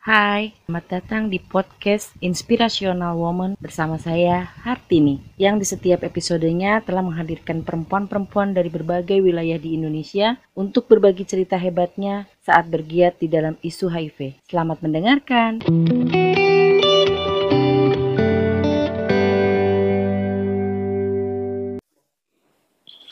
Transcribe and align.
Hai, 0.00 0.56
selamat 0.64 0.86
datang 0.88 1.28
di 1.28 1.36
podcast 1.36 2.16
Inspirational 2.24 3.20
Woman 3.20 3.52
bersama 3.60 4.00
saya 4.00 4.48
Hartini 4.64 5.20
yang 5.36 5.60
di 5.60 5.68
setiap 5.68 6.00
episodenya 6.08 6.80
telah 6.80 7.04
menghadirkan 7.04 7.60
perempuan-perempuan 7.60 8.56
dari 8.56 8.72
berbagai 8.72 9.20
wilayah 9.20 9.60
di 9.60 9.76
Indonesia 9.76 10.40
untuk 10.56 10.88
berbagi 10.88 11.28
cerita 11.28 11.60
hebatnya 11.60 12.24
saat 12.40 12.72
bergiat 12.72 13.20
di 13.20 13.28
dalam 13.28 13.60
isu 13.60 13.92
HIV. 13.92 14.40
Selamat 14.48 14.80
mendengarkan. 14.80 15.60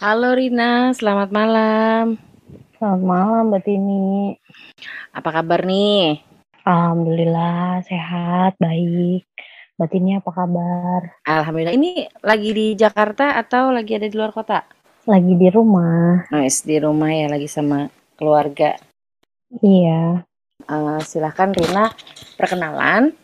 Halo 0.00 0.32
Rina, 0.32 0.96
selamat 0.96 1.29
malam. 1.36 2.16
Selamat 2.80 3.02
malam 3.05 3.52
Mbak 3.52 3.61
Tini. 3.61 4.41
Apa 5.12 5.36
kabar 5.36 5.68
nih? 5.68 6.27
Alhamdulillah 6.69 7.80
sehat, 7.80 8.61
baik. 8.61 9.24
Tini 9.88 10.20
apa 10.20 10.29
kabar? 10.29 11.16
Alhamdulillah. 11.25 11.73
Ini 11.73 12.12
lagi 12.20 12.52
di 12.52 12.77
Jakarta 12.77 13.41
atau 13.41 13.73
lagi 13.73 13.97
ada 13.97 14.05
di 14.05 14.12
luar 14.12 14.37
kota? 14.37 14.69
Lagi 15.09 15.33
di 15.33 15.48
rumah. 15.48 16.28
Nice, 16.28 16.69
di 16.69 16.77
rumah 16.77 17.09
ya, 17.09 17.33
lagi 17.33 17.48
sama 17.48 17.89
keluarga. 18.20 18.77
Iya. 19.65 20.28
Uh, 20.69 21.01
silahkan 21.09 21.56
Rina 21.56 21.89
perkenalan, 22.37 23.16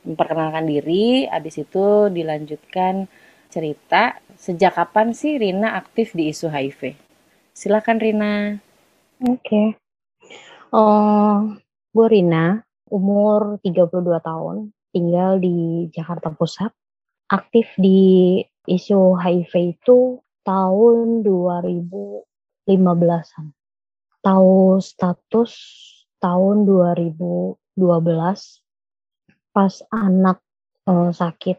memperkenalkan 0.00 0.64
diri, 0.64 1.28
habis 1.28 1.60
itu 1.60 2.08
dilanjutkan 2.08 3.12
cerita 3.52 4.16
sejak 4.40 4.72
kapan 4.72 5.12
sih 5.12 5.36
Rina 5.36 5.76
aktif 5.76 6.16
di 6.16 6.32
isu 6.32 6.48
HIV. 6.48 6.96
Silahkan 7.52 8.00
Rina. 8.00 8.56
Oke. 9.20 9.36
Okay. 9.44 9.66
Uh, 10.72 11.60
gue 11.92 12.08
Rina, 12.08 12.64
umur 12.90 13.62
32 13.62 14.18
tahun, 14.22 14.72
tinggal 14.94 15.38
di 15.42 15.88
Jakarta 15.90 16.30
Pusat. 16.32 16.72
Aktif 17.26 17.66
di 17.74 18.38
isu 18.70 19.18
HIV 19.18 19.74
itu 19.78 20.22
tahun 20.46 21.26
2015-an. 21.26 23.46
Tahu 24.22 24.78
status 24.78 25.52
tahun 26.22 26.66
2012 26.66 27.58
pas 29.52 29.74
anak 29.92 30.40
uh, 30.86 31.10
sakit 31.12 31.58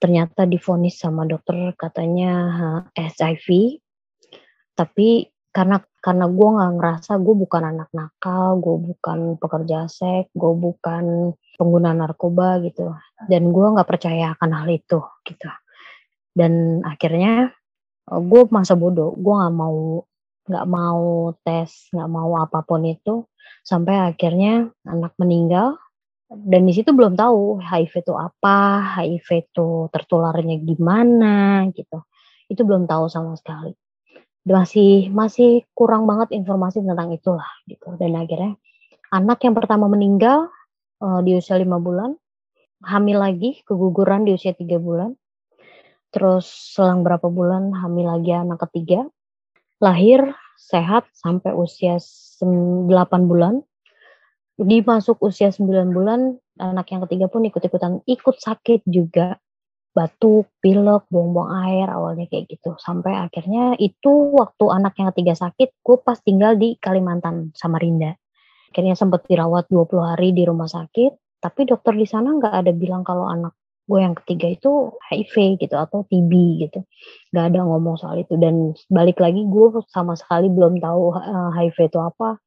ternyata 0.00 0.48
difonis 0.48 0.96
sama 0.96 1.28
dokter 1.28 1.76
katanya 1.76 2.32
HIV 2.96 3.76
tapi 4.72 5.28
karena 5.50 5.82
karena 5.98 6.26
gue 6.30 6.48
nggak 6.56 6.72
ngerasa 6.78 7.12
gue 7.18 7.34
bukan 7.34 7.62
anak 7.74 7.90
nakal, 7.90 8.62
gue 8.62 8.76
bukan 8.94 9.18
pekerja 9.36 9.90
seks, 9.90 10.30
gue 10.32 10.52
bukan 10.54 11.34
pengguna 11.58 11.90
narkoba 11.92 12.62
gitu, 12.64 12.94
dan 13.26 13.42
gue 13.50 13.66
nggak 13.74 13.88
percaya 13.90 14.32
akan 14.38 14.50
hal 14.54 14.68
itu 14.70 15.00
gitu. 15.26 15.50
Dan 16.30 16.82
akhirnya 16.86 17.50
eh, 18.10 18.20
gue 18.22 18.42
masa 18.54 18.78
bodoh, 18.78 19.12
gue 19.18 19.34
nggak 19.34 19.54
mau 19.54 20.06
nggak 20.50 20.66
mau 20.70 21.34
tes, 21.46 21.90
nggak 21.94 22.10
mau 22.10 22.30
apa 22.38 22.62
pun 22.66 22.82
itu, 22.86 23.26
sampai 23.66 24.14
akhirnya 24.14 24.70
anak 24.86 25.14
meninggal. 25.18 25.78
Dan 26.30 26.62
di 26.62 26.72
situ 26.74 26.94
belum 26.94 27.18
tahu 27.18 27.58
HIV 27.58 28.06
itu 28.06 28.14
apa, 28.14 28.58
HIV 29.02 29.50
itu 29.50 29.90
tertularnya 29.90 30.62
gimana 30.62 31.66
gitu. 31.74 32.06
Itu 32.46 32.62
belum 32.62 32.86
tahu 32.86 33.10
sama 33.10 33.34
sekali 33.34 33.74
masih 34.44 35.12
masih 35.12 35.68
kurang 35.76 36.08
banget 36.08 36.32
informasi 36.32 36.80
tentang 36.80 37.12
itulah 37.12 37.48
gitu. 37.68 37.94
Dan 38.00 38.16
akhirnya 38.16 38.56
anak 39.12 39.42
yang 39.44 39.54
pertama 39.56 39.86
meninggal 39.86 40.48
uh, 41.02 41.20
di 41.20 41.36
usia 41.36 41.60
lima 41.60 41.76
bulan 41.76 42.16
hamil 42.84 43.20
lagi 43.20 43.60
keguguran 43.68 44.24
di 44.24 44.36
usia 44.36 44.56
tiga 44.56 44.80
bulan. 44.80 45.16
Terus 46.10 46.74
selang 46.74 47.06
berapa 47.06 47.30
bulan 47.30 47.70
hamil 47.70 48.10
lagi 48.10 48.34
anak 48.34 48.66
ketiga. 48.68 49.06
Lahir 49.78 50.34
sehat 50.60 51.08
sampai 51.16 51.56
usia 51.56 51.96
8 51.96 52.90
bulan. 53.24 53.64
Di 54.60 54.84
masuk 54.84 55.24
usia 55.24 55.48
9 55.48 55.94
bulan 55.94 56.36
anak 56.60 56.92
yang 56.92 57.00
ketiga 57.08 57.32
pun 57.32 57.48
ikut-ikutan 57.48 58.04
ikut 58.04 58.36
sakit 58.36 58.84
juga 58.84 59.40
batuk, 59.90 60.46
pilek, 60.62 61.06
buang-buang 61.10 61.50
air 61.66 61.86
awalnya 61.90 62.30
kayak 62.30 62.46
gitu. 62.46 62.78
Sampai 62.78 63.18
akhirnya 63.18 63.74
itu 63.76 64.34
waktu 64.34 64.64
anak 64.70 64.94
yang 64.98 65.10
ketiga 65.14 65.34
sakit, 65.34 65.82
gue 65.82 65.96
pas 66.00 66.18
tinggal 66.22 66.54
di 66.54 66.78
Kalimantan, 66.78 67.50
Samarinda. 67.58 68.14
Akhirnya 68.70 68.94
sempat 68.94 69.26
dirawat 69.26 69.66
20 69.66 69.98
hari 70.14 70.30
di 70.30 70.46
rumah 70.46 70.70
sakit, 70.70 71.42
tapi 71.42 71.66
dokter 71.66 71.98
di 71.98 72.06
sana 72.06 72.30
nggak 72.38 72.54
ada 72.54 72.72
bilang 72.76 73.02
kalau 73.02 73.26
anak 73.26 73.58
gue 73.90 73.98
yang 73.98 74.14
ketiga 74.14 74.46
itu 74.46 74.94
HIV 75.10 75.58
gitu 75.58 75.74
atau 75.74 76.06
TB 76.06 76.32
gitu. 76.62 76.86
Nggak 77.34 77.44
ada 77.50 77.60
ngomong 77.66 77.98
soal 77.98 78.22
itu 78.22 78.38
dan 78.38 78.70
balik 78.86 79.18
lagi 79.18 79.42
gue 79.42 79.82
sama 79.90 80.14
sekali 80.14 80.46
belum 80.46 80.78
tahu 80.78 81.02
uh, 81.10 81.50
eh, 81.50 81.50
HIV 81.66 81.90
itu 81.90 81.98
apa, 81.98 82.38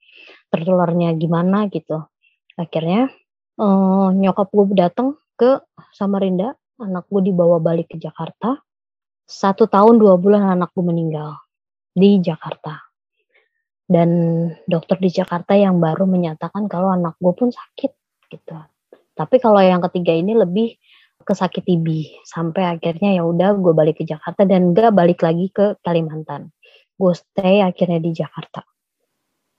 tertularnya 0.48 1.12
gimana 1.20 1.68
gitu. 1.68 2.08
Akhirnya 2.56 3.12
uh, 3.60 4.16
nyokap 4.16 4.48
gue 4.56 4.80
datang 4.80 5.20
ke 5.36 5.60
Samarinda 5.92 6.56
anak 6.81 7.06
gue 7.09 7.34
dibawa 7.34 7.61
balik 7.61 7.94
ke 7.94 7.97
Jakarta. 8.01 8.57
Satu 9.23 9.69
tahun 9.69 10.01
dua 10.01 10.19
bulan 10.19 10.50
anak 10.57 10.73
gue 10.73 10.85
meninggal 10.85 11.38
di 11.94 12.17
Jakarta. 12.19 12.81
Dan 13.84 14.09
dokter 14.66 14.97
di 14.97 15.12
Jakarta 15.12 15.53
yang 15.53 15.78
baru 15.78 16.07
menyatakan 16.07 16.66
kalau 16.72 16.89
anak 16.89 17.19
gue 17.19 17.33
pun 17.35 17.51
sakit 17.51 17.91
gitu. 18.31 18.56
Tapi 19.13 19.35
kalau 19.38 19.62
yang 19.62 19.83
ketiga 19.85 20.16
ini 20.16 20.33
lebih 20.33 20.73
ke 21.23 21.33
sakit 21.33 21.63
TB 21.63 21.88
sampai 22.28 22.75
akhirnya 22.75 23.16
ya 23.16 23.23
udah 23.23 23.56
gue 23.56 23.72
balik 23.72 24.01
ke 24.01 24.03
Jakarta 24.03 24.44
dan 24.44 24.75
gak 24.75 24.91
balik 24.91 25.23
lagi 25.23 25.47
ke 25.53 25.79
Kalimantan. 25.85 26.51
Gue 26.97 27.13
stay 27.16 27.63
akhirnya 27.63 28.01
di 28.01 28.12
Jakarta. 28.12 28.66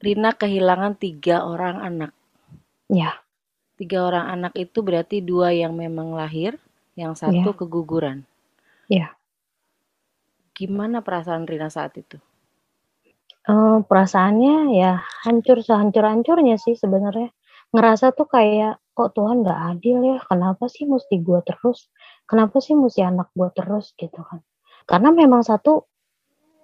Rina 0.02 0.36
kehilangan 0.36 1.00
tiga 1.00 1.48
orang 1.48 1.80
anak. 1.80 2.12
Ya. 2.92 3.16
Tiga 3.74 4.06
orang 4.06 4.30
anak 4.30 4.54
itu 4.54 4.86
berarti 4.86 5.18
dua 5.18 5.50
yang 5.50 5.74
memang 5.74 6.14
lahir, 6.14 6.54
yang 6.94 7.18
satu 7.18 7.50
yeah. 7.50 7.56
keguguran. 7.56 8.18
Iya. 8.90 9.10
Yeah. 9.10 9.10
Gimana 10.54 11.02
perasaan 11.02 11.50
Rina 11.50 11.66
saat 11.66 11.98
itu? 11.98 12.18
Uh, 13.44 13.84
perasaannya 13.84 14.72
ya 14.72 15.04
hancur 15.26 15.60
sehancur-hancurnya 15.60 16.56
sih 16.56 16.78
sebenarnya. 16.78 17.34
Ngerasa 17.74 18.14
tuh 18.14 18.30
kayak 18.30 18.78
kok 18.94 19.18
Tuhan 19.18 19.42
nggak 19.42 19.60
adil 19.74 19.98
ya. 20.14 20.18
Kenapa 20.30 20.70
sih 20.70 20.86
mesti 20.86 21.18
gue 21.18 21.42
terus? 21.42 21.90
Kenapa 22.24 22.62
sih 22.62 22.78
mesti 22.78 23.02
anak 23.02 23.34
gue 23.34 23.50
terus 23.52 23.92
gitu 23.98 24.22
kan? 24.22 24.40
Karena 24.86 25.10
memang 25.10 25.42
satu 25.42 25.90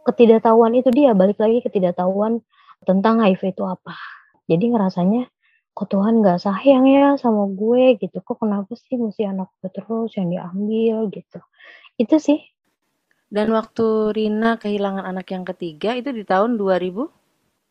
ketidaktahuan 0.07 0.73
itu 0.79 0.89
dia 0.95 1.13
balik 1.13 1.37
lagi 1.43 1.61
ketidaktahuan 1.61 2.41
tentang 2.87 3.21
HIV 3.21 3.53
itu 3.53 3.65
apa. 3.67 3.93
Jadi 4.49 4.73
ngerasanya 4.73 5.29
kok 5.71 5.87
Tuhan 5.91 6.21
nggak 6.21 6.39
sayang 6.43 6.87
ya 6.91 7.17
sama 7.17 7.47
gue 7.51 7.97
gitu? 7.99 8.21
Kok 8.21 8.39
kenapa 8.45 8.75
sih 8.77 8.97
mesti 8.99 9.25
anak 9.27 9.49
gue 9.63 9.71
terus 9.73 10.17
yang 10.19 10.29
diambil 10.29 11.09
gitu? 11.15 11.41
Itu 11.97 12.19
sih. 12.21 12.41
Dan 13.31 13.55
waktu 13.55 14.11
Rina 14.11 14.59
kehilangan 14.59 15.07
anak 15.07 15.31
yang 15.31 15.47
ketiga 15.47 15.95
itu 15.95 16.11
di 16.11 16.27
tahun 16.27 16.59
2000 16.59 17.07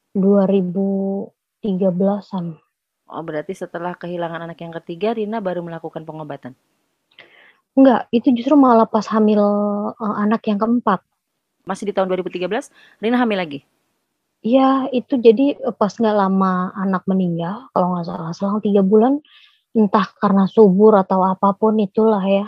2013an 0.10 2.58
oh 3.10 3.24
berarti 3.26 3.54
setelah 3.54 3.98
kehilangan 3.98 4.46
anak 4.46 4.62
yang 4.62 4.74
ketiga 4.82 5.14
Rina 5.14 5.42
baru 5.42 5.66
melakukan 5.66 6.06
pengobatan? 6.06 6.54
Enggak 7.78 8.10
itu 8.10 8.34
justru 8.34 8.56
malah 8.56 8.90
pas 8.90 9.06
hamil 9.12 9.42
uh, 9.94 10.16
anak 10.18 10.46
yang 10.50 10.58
keempat. 10.58 11.04
Masih 11.68 11.90
di 11.90 11.94
tahun 11.94 12.10
2013 12.10 12.50
Rina 13.04 13.18
hamil 13.20 13.38
lagi 13.38 13.60
Iya, 14.40 14.88
itu 14.96 15.20
jadi 15.20 15.44
eh, 15.60 15.76
pas 15.76 15.92
nggak 15.92 16.16
lama 16.16 16.72
anak 16.72 17.04
meninggal, 17.12 17.68
kalau 17.76 17.88
nggak 17.92 18.06
salah 18.08 18.32
selang 18.32 18.64
tiga 18.64 18.80
bulan, 18.80 19.20
entah 19.76 20.08
karena 20.22 20.48
subur 20.48 20.96
atau 20.96 21.20
apa 21.28 21.52
pun 21.60 21.76
itulah 21.84 22.24
ya. 22.24 22.46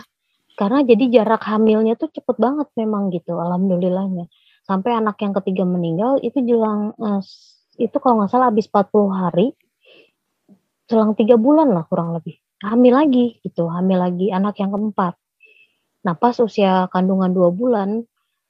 Karena 0.56 0.80
jadi 0.84 1.04
jarak 1.20 1.42
hamilnya 1.44 1.94
tuh 2.00 2.08
cepet 2.16 2.36
banget 2.40 2.68
memang 2.80 3.12
gitu, 3.12 3.36
alhamdulillahnya. 3.36 4.24
Sampai 4.64 4.96
anak 4.96 5.20
yang 5.20 5.34
ketiga 5.36 5.64
meninggal 5.68 6.16
itu 6.24 6.38
jelang 6.40 6.96
eh, 6.96 7.20
itu 7.84 7.96
kalau 8.00 8.24
nggak 8.24 8.30
salah 8.32 8.48
habis 8.48 8.66
40 8.72 9.10
hari, 9.12 9.46
selang 10.88 11.12
tiga 11.12 11.36
bulan 11.36 11.68
lah 11.76 11.84
kurang 11.88 12.16
lebih. 12.16 12.40
Hamil 12.64 12.94
lagi 12.96 13.36
gitu, 13.44 13.68
hamil 13.68 13.98
lagi 14.00 14.32
anak 14.32 14.56
yang 14.62 14.72
keempat. 14.72 15.14
Nah 16.08 16.14
pas 16.16 16.36
usia 16.40 16.88
kandungan 16.88 17.30
dua 17.36 17.50
bulan, 17.52 18.00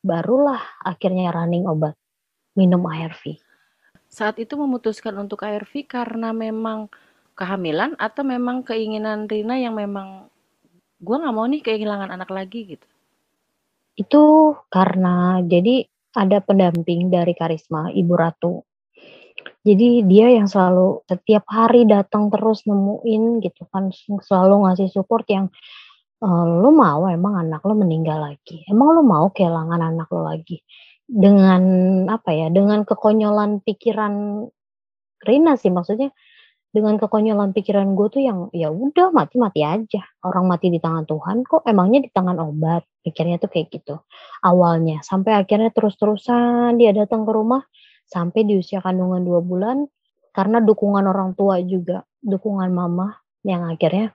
barulah 0.05 0.63
akhirnya 0.87 1.35
running 1.35 1.67
obat 1.67 1.99
minum 2.59 2.83
ARV. 2.85 3.39
Saat 4.13 4.37
itu 4.41 4.55
memutuskan 4.61 5.17
untuk 5.17 5.41
ARV 5.45 5.89
karena 5.89 6.37
memang 6.37 6.93
kehamilan 7.33 7.97
atau 7.97 8.23
memang 8.25 8.61
keinginan 8.61 9.25
Rina 9.25 9.57
yang 9.57 9.73
memang 9.73 10.29
gue 11.01 11.17
nggak 11.17 11.35
mau 11.35 11.47
nih 11.49 11.63
kehilangan 11.65 12.13
anak 12.13 12.31
lagi 12.31 12.77
gitu? 12.77 12.87
Itu 13.97 14.57
karena 14.73 15.41
jadi 15.45 15.85
ada 16.13 16.45
pendamping 16.45 17.09
dari 17.09 17.33
Karisma, 17.33 17.89
Ibu 17.93 18.15
Ratu. 18.17 18.65
Jadi 19.65 20.05
dia 20.11 20.29
yang 20.29 20.51
selalu 20.51 21.07
setiap 21.09 21.47
hari 21.49 21.87
datang 21.89 22.29
terus 22.29 22.67
nemuin 22.69 23.41
gitu 23.41 23.63
kan, 23.71 23.89
selalu 24.21 24.69
ngasih 24.69 24.89
support 24.93 25.25
yang, 25.31 25.49
eee, 26.23 26.45
"Lu 26.63 26.71
mau 26.75 27.07
emang 27.09 27.39
anak 27.41 27.63
lu 27.65 27.75
meninggal 27.79 28.21
lagi? 28.23 28.65
Emang 28.69 28.93
lu 28.97 29.03
mau 29.07 29.31
kehilangan 29.33 29.81
anak 29.81 30.09
lu 30.13 30.23
lagi?" 30.27 30.61
Dengan 31.11 31.63
apa 32.07 32.31
ya, 32.31 32.47
dengan 32.53 32.87
kekonyolan 32.87 33.59
pikiran 33.67 34.47
Rina 35.23 35.55
sih 35.59 35.71
maksudnya, 35.75 36.11
dengan 36.75 36.99
kekonyolan 37.01 37.53
pikiran 37.57 37.95
gue 37.99 38.09
tuh 38.13 38.23
yang, 38.25 38.41
ya 38.55 38.69
udah 38.73 39.11
mati-mati 39.15 39.63
aja, 39.67 40.03
orang 40.27 40.47
mati 40.51 40.69
di 40.73 40.79
tangan 40.83 41.05
Tuhan 41.09 41.43
kok 41.47 41.65
emangnya 41.67 42.05
di 42.07 42.11
tangan 42.13 42.39
obat, 42.43 42.85
pikirnya 43.07 43.39
tuh 43.43 43.51
kayak 43.53 43.69
gitu, 43.75 43.99
awalnya. 44.47 45.01
Sampai 45.07 45.35
akhirnya 45.39 45.71
terus-terusan 45.75 46.77
dia 46.81 46.93
datang 46.97 47.25
ke 47.29 47.33
rumah, 47.35 47.63
sampai 48.09 48.45
di 48.49 48.59
usia 48.61 48.81
kandungan 48.85 49.23
2 49.27 49.41
bulan, 49.45 49.87
karena 50.37 50.61
dukungan 50.65 51.05
orang 51.09 51.35
tua 51.39 51.59
juga, 51.65 52.05
dukungan 52.23 52.71
mama, 52.75 53.15
yang 53.47 53.67
akhirnya, 53.69 54.13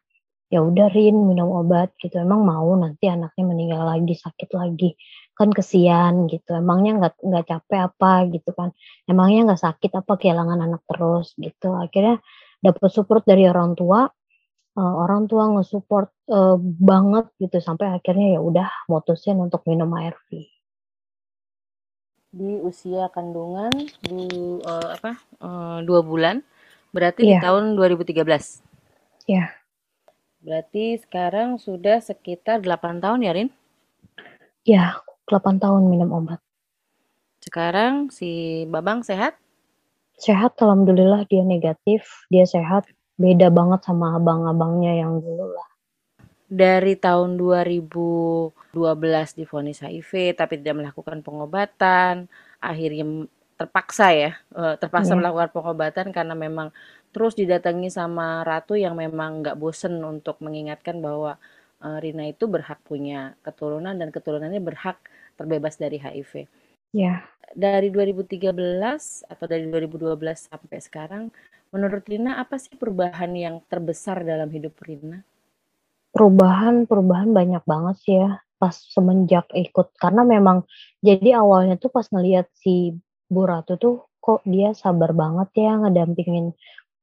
"Ya 0.54 0.62
udah 0.64 0.90
Rin 0.94 1.16
minum 1.28 1.52
obat," 1.54 1.94
gitu, 2.02 2.20
"emang 2.22 2.44
mau 2.48 2.70
nanti 2.80 3.08
anaknya 3.12 3.44
meninggal 3.48 3.84
lagi, 3.88 4.14
sakit 4.18 4.50
lagi, 4.56 4.96
kan 5.40 5.50
kesian," 5.54 6.28
gitu, 6.34 6.52
"emangnya 6.58 6.92
nggak 7.00 7.16
nggak 7.24 7.46
capek 7.52 7.80
apa," 7.94 8.14
gitu 8.34 8.50
kan, 8.58 8.70
"emangnya 9.12 9.40
nggak 9.54 9.62
sakit 9.68 9.92
apa 10.02 10.14
kehilangan 10.22 10.60
anak 10.68 10.82
terus," 10.90 11.34
gitu. 11.40 11.74
Akhirnya 11.78 12.18
dapet 12.66 12.90
support 12.94 13.24
dari 13.30 13.46
orang 13.50 13.74
tua, 13.80 14.10
eee, 14.80 14.94
orang 15.06 15.24
tua 15.32 15.44
nge-support, 15.56 16.10
eee, 16.32 16.56
banget 16.92 17.26
gitu 17.44 17.58
sampai 17.64 17.88
akhirnya 17.98 18.38
ya 18.38 18.42
udah 18.44 18.68
mutusin 18.92 19.38
untuk 19.42 19.64
minum 19.70 19.90
ARV. 19.96 20.30
Di 22.36 22.60
usia 22.60 23.08
kandungan 23.16 23.72
du 24.04 24.20
eee, 24.60 24.88
apa, 25.00 25.12
eee, 25.40 25.78
2 25.88 26.02
bulan, 26.04 26.44
berarti 26.92 27.24
di 27.24 27.36
Iya. 27.36 27.40
tahun 27.40 27.80
2013? 27.80 28.60
Iya. 29.28 29.52
Berarti 30.46 30.86
sekarang 31.02 31.58
sudah 31.58 31.98
sekitar 31.98 32.62
8 32.62 33.02
tahun 33.04 33.26
ya, 33.28 33.34
Rin? 33.38 33.50
Iya, 34.66 35.04
8 35.28 35.60
tahun 35.60 35.84
minum 35.92 36.10
obat. 36.16 36.40
Sekarang 37.44 38.08
si 38.18 38.64
Babang 38.72 39.04
sehat? 39.04 39.34
Sehat 40.26 40.52
alhamdulillah 40.64 41.22
dia 41.32 41.44
negatif, 41.54 42.02
dia 42.34 42.46
sehat, 42.56 42.84
beda 43.24 43.48
banget 43.58 43.82
sama 43.88 44.08
abang-abangnya 44.18 44.94
yang 45.04 45.14
dulu 45.26 45.46
lah. 45.58 45.68
Dari 46.48 46.96
tahun 46.96 47.36
2012 47.36 49.36
divonis 49.36 49.84
HIV 49.84 50.32
tapi 50.40 50.56
tidak 50.64 50.80
melakukan 50.80 51.20
pengobatan, 51.20 52.32
akhirnya 52.64 53.28
terpaksa 53.60 54.08
ya, 54.16 54.32
eee, 54.56 54.74
terpaksa 54.80 55.12
Iya. 55.14 55.20
melakukan 55.20 55.50
pengobatan 55.52 56.08
karena 56.16 56.36
memang 56.40 56.72
terus 57.12 57.36
didatangi 57.36 57.92
sama 57.92 58.48
ratu 58.48 58.80
yang 58.80 58.96
memang 58.96 59.44
nggak 59.44 59.60
bosen 59.60 60.00
untuk 60.08 60.40
mengingatkan 60.40 61.04
bahwa, 61.04 61.36
eee, 61.84 61.98
Rina 62.00 62.24
itu 62.32 62.48
berhak 62.48 62.80
punya 62.88 63.36
keturunan 63.44 64.00
dan 64.00 64.08
keturunannya 64.16 64.64
berhak 64.64 64.98
terbebas 65.38 65.78
dari 65.78 66.02
HIV. 66.02 66.50
Iya. 66.98 67.22
Dari 67.54 67.94
2013 67.94 68.52
atau 69.24 69.46
dari 69.48 69.66
2012 69.70 70.50
sampai 70.52 70.80
sekarang, 70.84 71.24
menurut 71.72 72.04
Rina 72.04 72.42
apa 72.42 72.60
sih 72.60 72.76
perubahan 72.76 73.32
yang 73.38 73.64
terbesar 73.70 74.26
dalam 74.26 74.52
hidup 74.52 74.76
Rina? 74.84 75.24
Perubahan 76.12 76.90
perubahan 76.90 77.32
banyak 77.32 77.64
banget 77.64 77.96
sih 78.04 78.16
ya, 78.18 78.42
pas 78.58 78.74
semenjak 78.74 79.46
ikut 79.54 79.94
karena 80.02 80.26
memang 80.26 80.66
jadi 81.00 81.38
awalnya 81.38 81.78
tuh 81.78 81.94
pas 81.94 82.10
ngelihat 82.10 82.50
si 82.58 82.98
Bu 83.30 83.46
Ratu 83.46 83.78
tuh, 83.78 83.96
kok 84.18 84.42
dia 84.44 84.74
sabar 84.74 85.14
banget 85.14 85.54
ya 85.56 85.78
ngedampingin 85.78 86.58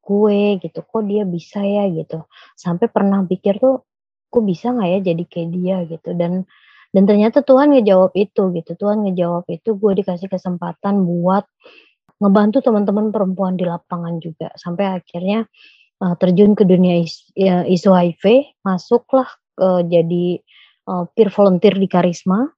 gue 0.05 0.61
gitu, 0.61 0.85
kok 0.85 1.05
dia 1.09 1.25
bisa 1.25 1.65
ya 1.65 1.89
gitu. 1.89 2.27
Sampai 2.59 2.93
pernah 2.93 3.25
pikir 3.25 3.57
tuh, 3.57 3.87
kok 4.29 4.45
bisa 4.45 4.75
nggak 4.75 4.91
ya 4.91 4.99
jadi 5.15 5.25
kayak 5.25 5.49
dia 5.55 5.77
gitu 5.89 6.11
dan 6.19 6.45
dan 6.95 7.05
ternyata 7.11 7.43
Tuhan 7.45 7.75
ngejawab 7.77 8.15
itu 8.17 8.55
gitu, 8.57 8.73
Tuhan 8.79 9.05
ngejawab 9.09 9.45
itu, 9.51 9.75
gue 9.77 9.93
dikasih 10.01 10.31
kesempatan 10.31 11.05
buat 11.05 11.45
ngebantu 12.23 12.63
teman-teman 12.65 13.11
perempuan 13.15 13.55
di 13.59 13.67
lapangan 13.69 14.19
juga. 14.23 14.51
Sampai 14.59 14.87
akhirnya, 15.03 15.45
eee, 16.03 16.15
terjun 16.23 16.55
ke 16.59 16.65
dunia 16.69 17.03
is 17.05 17.27
ya 17.39 17.65
isu 17.67 17.93
HIV, 17.95 18.25
masuklah, 18.67 19.29
eee, 19.61 19.83
jadi, 19.91 20.27
eee, 20.89 21.05
peer 21.17 21.31
volunteer 21.35 21.77
di 21.79 21.89
Karisma, 21.91 22.49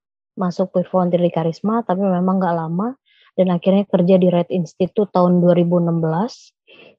masuk 0.40 0.72
peer 0.76 0.88
volunteer 0.92 1.22
di 1.24 1.32
Karisma, 1.34 1.82
tapi 1.86 2.02
memang 2.06 2.38
nggak 2.42 2.56
lama. 2.56 2.94
Dan 3.38 3.52
akhirnya 3.54 3.84
kerja 3.88 4.16
di 4.20 4.28
Red 4.32 4.50
Institute 4.52 5.10
tahun 5.14 5.40
2016, 5.44 6.52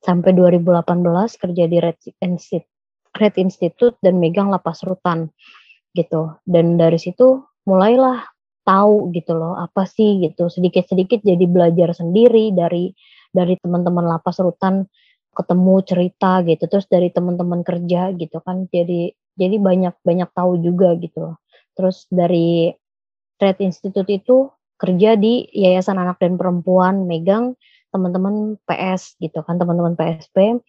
sampai 0.05 0.31
2018 0.37 1.37
kerja 1.37 1.65
di 1.69 1.77
Red 1.81 1.97
Insti 2.23 2.59
Red 3.17 3.35
Institute 3.41 3.97
dan 4.05 4.21
megang 4.21 4.49
lapas 4.53 4.81
rutan, 4.85 5.29
gitu. 5.97 6.37
Dan 6.45 6.77
dari 6.77 7.01
situ 7.01 7.41
mulailah 7.65 8.21
tahu 8.67 9.15
gitu 9.15 9.33
loh, 9.33 9.55
apa 9.55 9.87
sih 9.87 10.19
gitu, 10.19 10.51
sedikit-sedikit 10.51 11.23
jadi 11.23 11.45
belajar 11.47 11.95
sendiri 11.95 12.51
dari 12.51 12.91
dari 13.31 13.55
teman-teman 13.63 14.03
lapas 14.03 14.43
rutan, 14.43 14.83
ketemu 15.31 15.75
cerita 15.87 16.43
gitu, 16.43 16.67
terus 16.67 16.85
dari 16.91 17.07
teman-teman 17.07 17.63
kerja 17.63 18.11
gitu 18.11 18.43
kan, 18.43 18.67
jadi 18.67 19.15
jadi 19.39 19.55
banyak 19.61 19.95
banyak 20.03 20.29
tahu 20.35 20.59
juga 20.59 20.99
gitu 20.99 21.31
loh. 21.31 21.35
Terus 21.79 22.09
dari 22.11 22.73
Red 23.39 23.61
Institute 23.63 24.09
itu 24.09 24.51
kerja 24.81 25.15
di 25.15 25.45
Yayasan 25.53 25.95
Anak 26.01 26.19
dan 26.19 26.35
Perempuan, 26.35 27.05
megang 27.07 27.55
teman-teman 27.93 28.57
PS 28.67 29.15
gitu 29.21 29.45
kan, 29.45 29.55
teman-teman 29.61 29.95
PSP. 29.95 30.59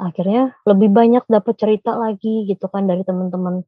Akhirnya 0.00 0.56
lebih 0.68 0.92
banyak 0.92 1.24
dapat 1.28 1.54
cerita 1.56 1.96
lagi 1.96 2.48
gitu 2.48 2.68
kan 2.68 2.88
dari 2.88 3.04
teman-teman, 3.04 3.64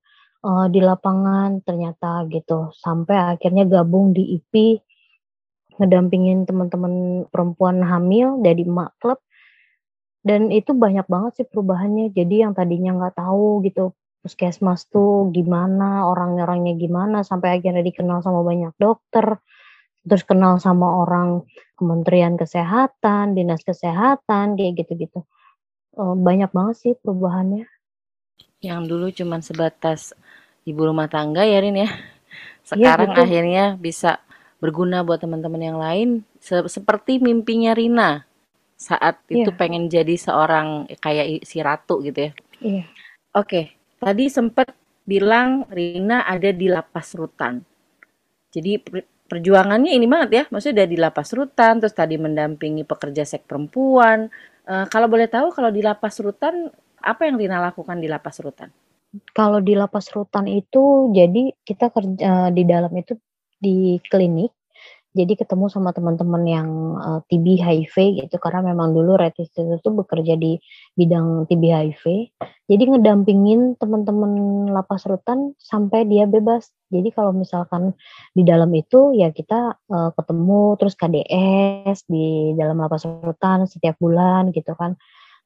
eee, 0.49 0.67
di 0.73 0.81
lapangan 0.81 1.61
ternyata 1.61 2.25
gitu, 2.33 2.73
sampai 2.73 3.37
akhirnya 3.37 3.69
gabung 3.69 4.17
di 4.17 4.41
IPI, 4.41 4.81
ngedampingin 5.79 6.49
teman-teman 6.49 7.25
perempuan 7.29 7.85
hamil 7.85 8.41
dari 8.41 8.65
Emak 8.65 8.97
Klub. 8.99 9.21
Dan 10.25 10.51
itu 10.51 10.75
banyak 10.75 11.07
banget 11.07 11.33
sih 11.43 11.47
perubahannya, 11.47 12.11
jadi 12.17 12.49
yang 12.49 12.53
tadinya 12.57 12.97
nggak 12.99 13.17
tahu 13.23 13.63
gitu, 13.65 13.95
puskesmas 14.25 14.91
tuh 14.91 15.31
gimana, 15.31 16.05
orang-orangnya 16.11 16.75
gimana, 16.75 17.23
sampai 17.23 17.61
akhirnya 17.61 17.87
dikenal 17.87 18.21
sama 18.21 18.43
banyak 18.43 18.75
dokter, 18.77 19.39
terus 20.05 20.25
kenal 20.27 20.59
sama 20.59 21.07
orang 21.07 21.47
Kementerian 21.79 22.35
Kesehatan, 22.35 23.39
Dinas 23.39 23.63
Kesehatan, 23.63 24.59
kayak 24.59 24.83
gitu-gitu. 24.83 25.23
Eee, 25.95 26.15
banyak 26.19 26.51
banget 26.51 26.77
sih 26.77 26.93
perubahannya. 26.99 27.71
Yang 28.59 28.81
dulu 28.91 29.07
cuman 29.15 29.41
sebatas 29.41 30.13
ibu 30.69 30.83
rumah 30.85 31.09
tangga 31.09 31.43
ya, 31.49 31.59
Rin, 31.65 31.77
ya. 31.81 31.89
Iya, 31.89 31.93
Sekarang 32.69 33.11
betul. 33.17 33.25
akhirnya 33.25 33.65
bisa 33.81 34.11
berguna 34.61 35.01
buat 35.07 35.23
teman-teman 35.23 35.63
yang 35.63 35.79
lain, 35.81 36.09
se 36.43 36.61
seperti 36.69 37.17
mimpinya 37.23 37.73
Rina, 37.73 38.27
saat 38.77 39.23
itu 39.31 39.49
Iya. 39.49 39.59
pengen 39.59 39.89
jadi 39.89 40.15
seorang 40.19 40.91
kayak 41.01 41.47
si 41.49 41.59
ratu 41.65 42.03
gitu 42.05 42.29
ya. 42.29 42.33
Iya. 42.61 42.85
Oke, 43.39 43.73
tadi 44.03 44.29
sempet 44.29 44.69
bilang 45.09 45.65
Rina 45.73 46.27
ada 46.29 46.51
di 46.53 46.67
lapas 46.69 47.15
rutan. 47.17 47.63
Jadi 48.53 48.73
per 48.81 49.05
perjuangannya 49.29 49.93
ini 49.93 50.09
banget 50.09 50.31
ya, 50.33 50.43
maksudnya 50.49 50.83
udah 50.83 50.89
di 50.89 50.99
lapas 50.99 51.29
rutan, 51.37 51.73
terus 51.85 51.93
tadi 51.93 52.17
mendampingi 52.17 52.81
pekerja 52.89 53.29
seks 53.29 53.45
perempuan. 53.45 54.33
Eee, 54.65 54.85
kalau 54.89 55.05
boleh 55.05 55.29
tahu 55.29 55.53
kalau 55.53 55.69
di 55.69 55.85
lapas 55.85 56.17
rutan, 56.25 56.73
apa 57.05 57.29
yang 57.29 57.37
Rina 57.37 57.61
lakukan 57.61 58.01
di 58.01 58.09
lapas 58.09 58.41
rutan? 58.41 58.73
Kalau 59.33 59.65
di 59.65 59.73
lapas 59.73 60.13
rutan 60.13 60.45
itu, 60.45 61.09
jadi 61.17 61.57
kita 61.65 61.89
kerja 61.89 62.53
di 62.53 62.63
dalam 62.69 62.93
itu 62.93 63.17
di 63.57 63.97
klinik, 64.05 64.53
jadi 65.17 65.35
ketemu 65.41 65.67
sama 65.73 65.91
teman-teman 65.97 66.45
yang, 66.49 66.69
eee, 67.01 67.21
TB 67.33 67.47
HIV 67.61 67.97
gitu, 68.25 68.37
karena 68.43 68.73
memang 68.73 68.93
dulu 68.97 69.17
Institute 69.21 69.81
itu 69.81 69.91
bekerja 69.97 70.35
di 70.37 70.61
bidang 71.01 71.49
TB 71.49 71.65
HIV. 71.73 72.05
Jadi 72.69 72.83
ngedampingin 72.93 73.81
teman-teman 73.81 74.33
lapas 74.73 75.05
rutan 75.09 75.57
sampai 75.61 76.05
dia 76.09 76.29
bebas. 76.29 76.69
Jadi 76.93 77.09
kalau 77.17 77.33
misalkan 77.37 77.97
di 78.37 78.45
dalam 78.45 78.69
itu, 78.77 79.17
ya 79.17 79.33
kita, 79.33 79.81
eee, 79.89 80.11
ketemu, 80.21 80.63
terus 80.81 80.95
KDS 81.01 81.99
di 82.09 82.53
dalam 82.61 82.79
lapas 82.85 83.05
rutan 83.09 83.65
setiap 83.69 83.97
bulan 84.03 84.53
gitu 84.53 84.73
kan. 84.77 84.97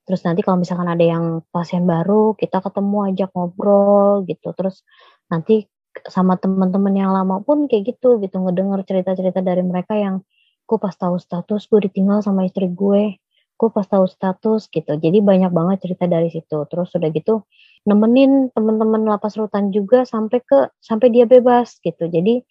Terus 0.08 0.20
nanti 0.26 0.42
kalau 0.42 0.58
misalkan 0.62 0.90
ada 0.90 1.04
yang 1.06 1.46
pasien 1.54 1.86
baru, 1.86 2.34
kita 2.34 2.58
ketemu, 2.58 2.98
ajak 3.14 3.30
ngobrol 3.36 4.26
gitu. 4.26 4.50
Terus 4.58 4.82
nanti 5.30 5.66
sama 6.10 6.34
teman-teman 6.40 6.94
yang 6.96 7.10
lama 7.14 7.38
pun 7.46 7.70
kayak 7.70 7.94
gitu 7.96 8.18
gitu, 8.18 8.36
ngedenger 8.42 8.82
cerita-cerita 8.88 9.40
dari 9.44 9.62
mereka 9.62 9.94
yang, 9.94 10.24
"Gue 10.66 10.78
pas 10.82 10.94
tahu 10.96 11.20
status 11.22 11.68
gue 11.70 11.80
ditinggal 11.86 12.24
sama 12.24 12.48
istri 12.48 12.66
gue, 12.72 13.14
gue 13.60 13.68
pas 13.70 13.86
tahu 13.86 14.08
status," 14.10 14.66
gitu. 14.72 14.92
Jadi 14.98 15.18
banyak 15.22 15.52
banget 15.54 15.86
cerita 15.86 16.08
dari 16.10 16.32
situ. 16.34 16.66
Terus 16.70 16.90
udah 16.98 17.10
gitu 17.14 17.44
nemenin 17.86 18.50
teman-teman 18.54 19.02
lapas 19.06 19.34
rutan 19.38 19.70
juga 19.74 20.06
sampai 20.06 20.38
ke 20.46 20.70
sampai 20.82 21.10
dia 21.14 21.26
bebas 21.30 21.78
gitu. 21.82 22.06
Jadi 22.10 22.42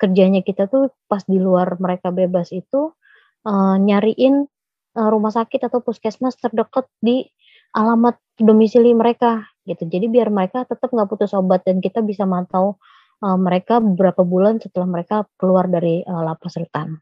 kerjanya 0.00 0.40
kita 0.44 0.66
tuh 0.70 0.90
pas 1.10 1.22
di 1.28 1.38
luar 1.42 1.76
mereka 1.82 2.10
bebas 2.14 2.50
itu, 2.54 2.92
eee, 3.48 3.76
nyariin 3.84 4.46
uh, 4.96 5.08
rumah 5.10 5.30
sakit 5.30 5.70
atau 5.70 5.82
puskesmas 5.82 6.34
terdekat 6.38 6.86
di 6.98 7.26
alamat 7.76 8.18
domisili 8.40 8.90
mereka 8.96 9.46
gitu. 9.68 9.86
Jadi 9.86 10.10
biar 10.10 10.32
mereka 10.32 10.66
tetap 10.66 10.90
nggak 10.90 11.08
putus 11.10 11.36
obat 11.36 11.62
dan 11.62 11.78
kita 11.78 12.02
bisa 12.02 12.26
mantau 12.26 12.80
uh, 13.22 13.38
mereka 13.38 13.78
beberapa 13.78 14.26
bulan 14.26 14.58
setelah 14.58 14.88
mereka 14.88 15.28
keluar 15.38 15.70
dari 15.70 16.02
uh, 16.02 16.22
lapas 16.24 16.58
rutan. 16.58 16.98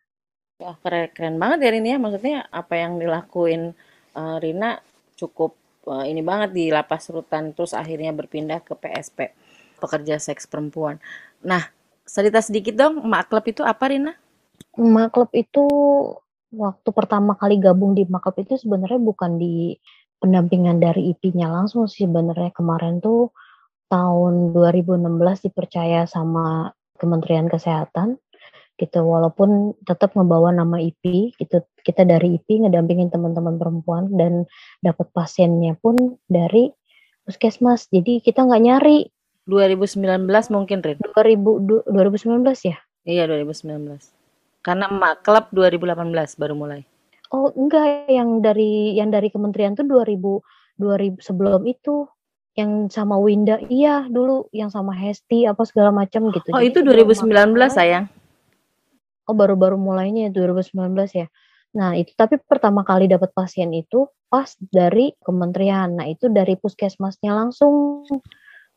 Wah 0.58 0.74
keren, 0.82 1.08
keren 1.14 1.36
banget 1.38 1.58
ya 1.64 1.70
Rina 1.70 1.88
ya. 1.94 1.98
Maksudnya 2.02 2.36
apa 2.50 2.74
yang 2.74 2.98
dilakuin 2.98 3.72
uh, 4.18 4.36
Rina 4.42 4.82
cukup 5.14 5.54
uh, 5.86 6.04
ini 6.04 6.20
banget 6.20 6.50
di 6.52 6.64
lapas 6.74 7.08
rutan 7.08 7.54
terus 7.54 7.72
akhirnya 7.72 8.10
berpindah 8.12 8.60
ke 8.60 8.74
PSP 8.74 9.32
pekerja 9.78 10.18
seks 10.18 10.50
perempuan. 10.50 10.98
Nah 11.46 11.62
cerita 12.02 12.42
sedikit 12.42 12.74
dong 12.74 13.06
Mak 13.06 13.30
Klub 13.30 13.44
itu 13.46 13.62
apa 13.62 13.84
Rina? 13.86 14.12
Mak 14.74 15.08
Klub 15.14 15.30
itu 15.32 15.64
waktu 16.52 16.88
pertama 16.96 17.36
kali 17.36 17.60
gabung 17.60 17.92
di 17.92 18.08
Mak 18.08 18.24
Klub 18.24 18.36
itu 18.40 18.54
sebenarnya 18.56 19.00
bukan 19.00 19.36
di 19.36 19.76
pendampingan 20.18 20.82
dari 20.82 21.14
IP-nya 21.14 21.48
langsung 21.48 21.86
sih 21.86 22.08
sebenarnya. 22.08 22.50
Kemarin 22.54 22.98
tuh 22.98 23.30
tahun 23.92 24.52
2016 24.56 25.46
dipercaya 25.48 26.04
sama 26.08 26.72
Kementerian 26.98 27.46
Kesehatan 27.46 28.18
gitu. 28.78 29.00
Walaupun 29.04 29.78
tetap 29.84 30.16
membawa 30.18 30.50
nama 30.50 30.80
IP 30.82 31.36
gitu. 31.38 31.62
Kita 31.84 32.02
dari 32.04 32.36
IP 32.36 32.64
ngedampingin 32.66 33.12
teman-teman 33.12 33.56
perempuan 33.56 34.10
dan 34.16 34.44
dapat 34.82 35.08
pasiennya 35.14 35.78
pun 35.78 36.18
dari 36.26 36.72
puskesmas. 37.22 37.86
Jadi 37.92 38.24
kita 38.24 38.44
nggak 38.44 38.62
nyari. 38.64 38.98
2019 39.48 40.28
mungkin 40.52 40.84
Rin? 40.84 41.00
2000 41.00 41.88
2019 41.88 42.68
ya? 42.68 42.76
Iya 43.08 43.24
2019 43.24 44.17
karena 44.62 44.90
emak 44.90 45.22
klub 45.24 45.50
2018 45.54 46.40
baru 46.40 46.54
mulai. 46.54 46.80
Oh 47.32 47.52
enggak. 47.52 48.08
Yang 48.08 48.30
dari 48.40 48.72
yang 48.96 49.10
dari 49.12 49.28
kementerian 49.28 49.76
tuh 49.76 49.84
2000 49.84 50.42
2000 50.80 51.20
sebelum 51.20 51.62
itu. 51.68 52.08
Yang 52.58 52.90
sama 52.90 53.14
Winda 53.22 53.62
iya 53.70 54.06
dulu. 54.10 54.50
Yang 54.50 54.74
sama 54.74 54.92
Hesti 54.96 55.46
apa 55.46 55.62
segala 55.62 55.94
macam 55.94 56.32
gitu. 56.34 56.50
Oh 56.50 56.58
Jadi 56.58 56.74
itu 56.74 56.80
2019 56.82 57.28
sayang. 57.70 58.10
Oh 59.28 59.36
baru-baru 59.36 59.76
mulainya 59.76 60.32
2019 60.32 60.74
ya. 61.12 61.28
Nah, 61.76 61.92
itu 61.94 62.16
tapi 62.16 62.40
pertama 62.40 62.80
kali 62.80 63.06
dapat 63.12 63.28
pasien 63.36 63.68
itu 63.76 64.08
pas 64.32 64.48
dari 64.58 65.12
kementerian. 65.20 66.00
Nah, 66.00 66.08
itu 66.08 66.32
dari 66.32 66.56
puskesmasnya 66.56 67.36
langsung 67.36 68.08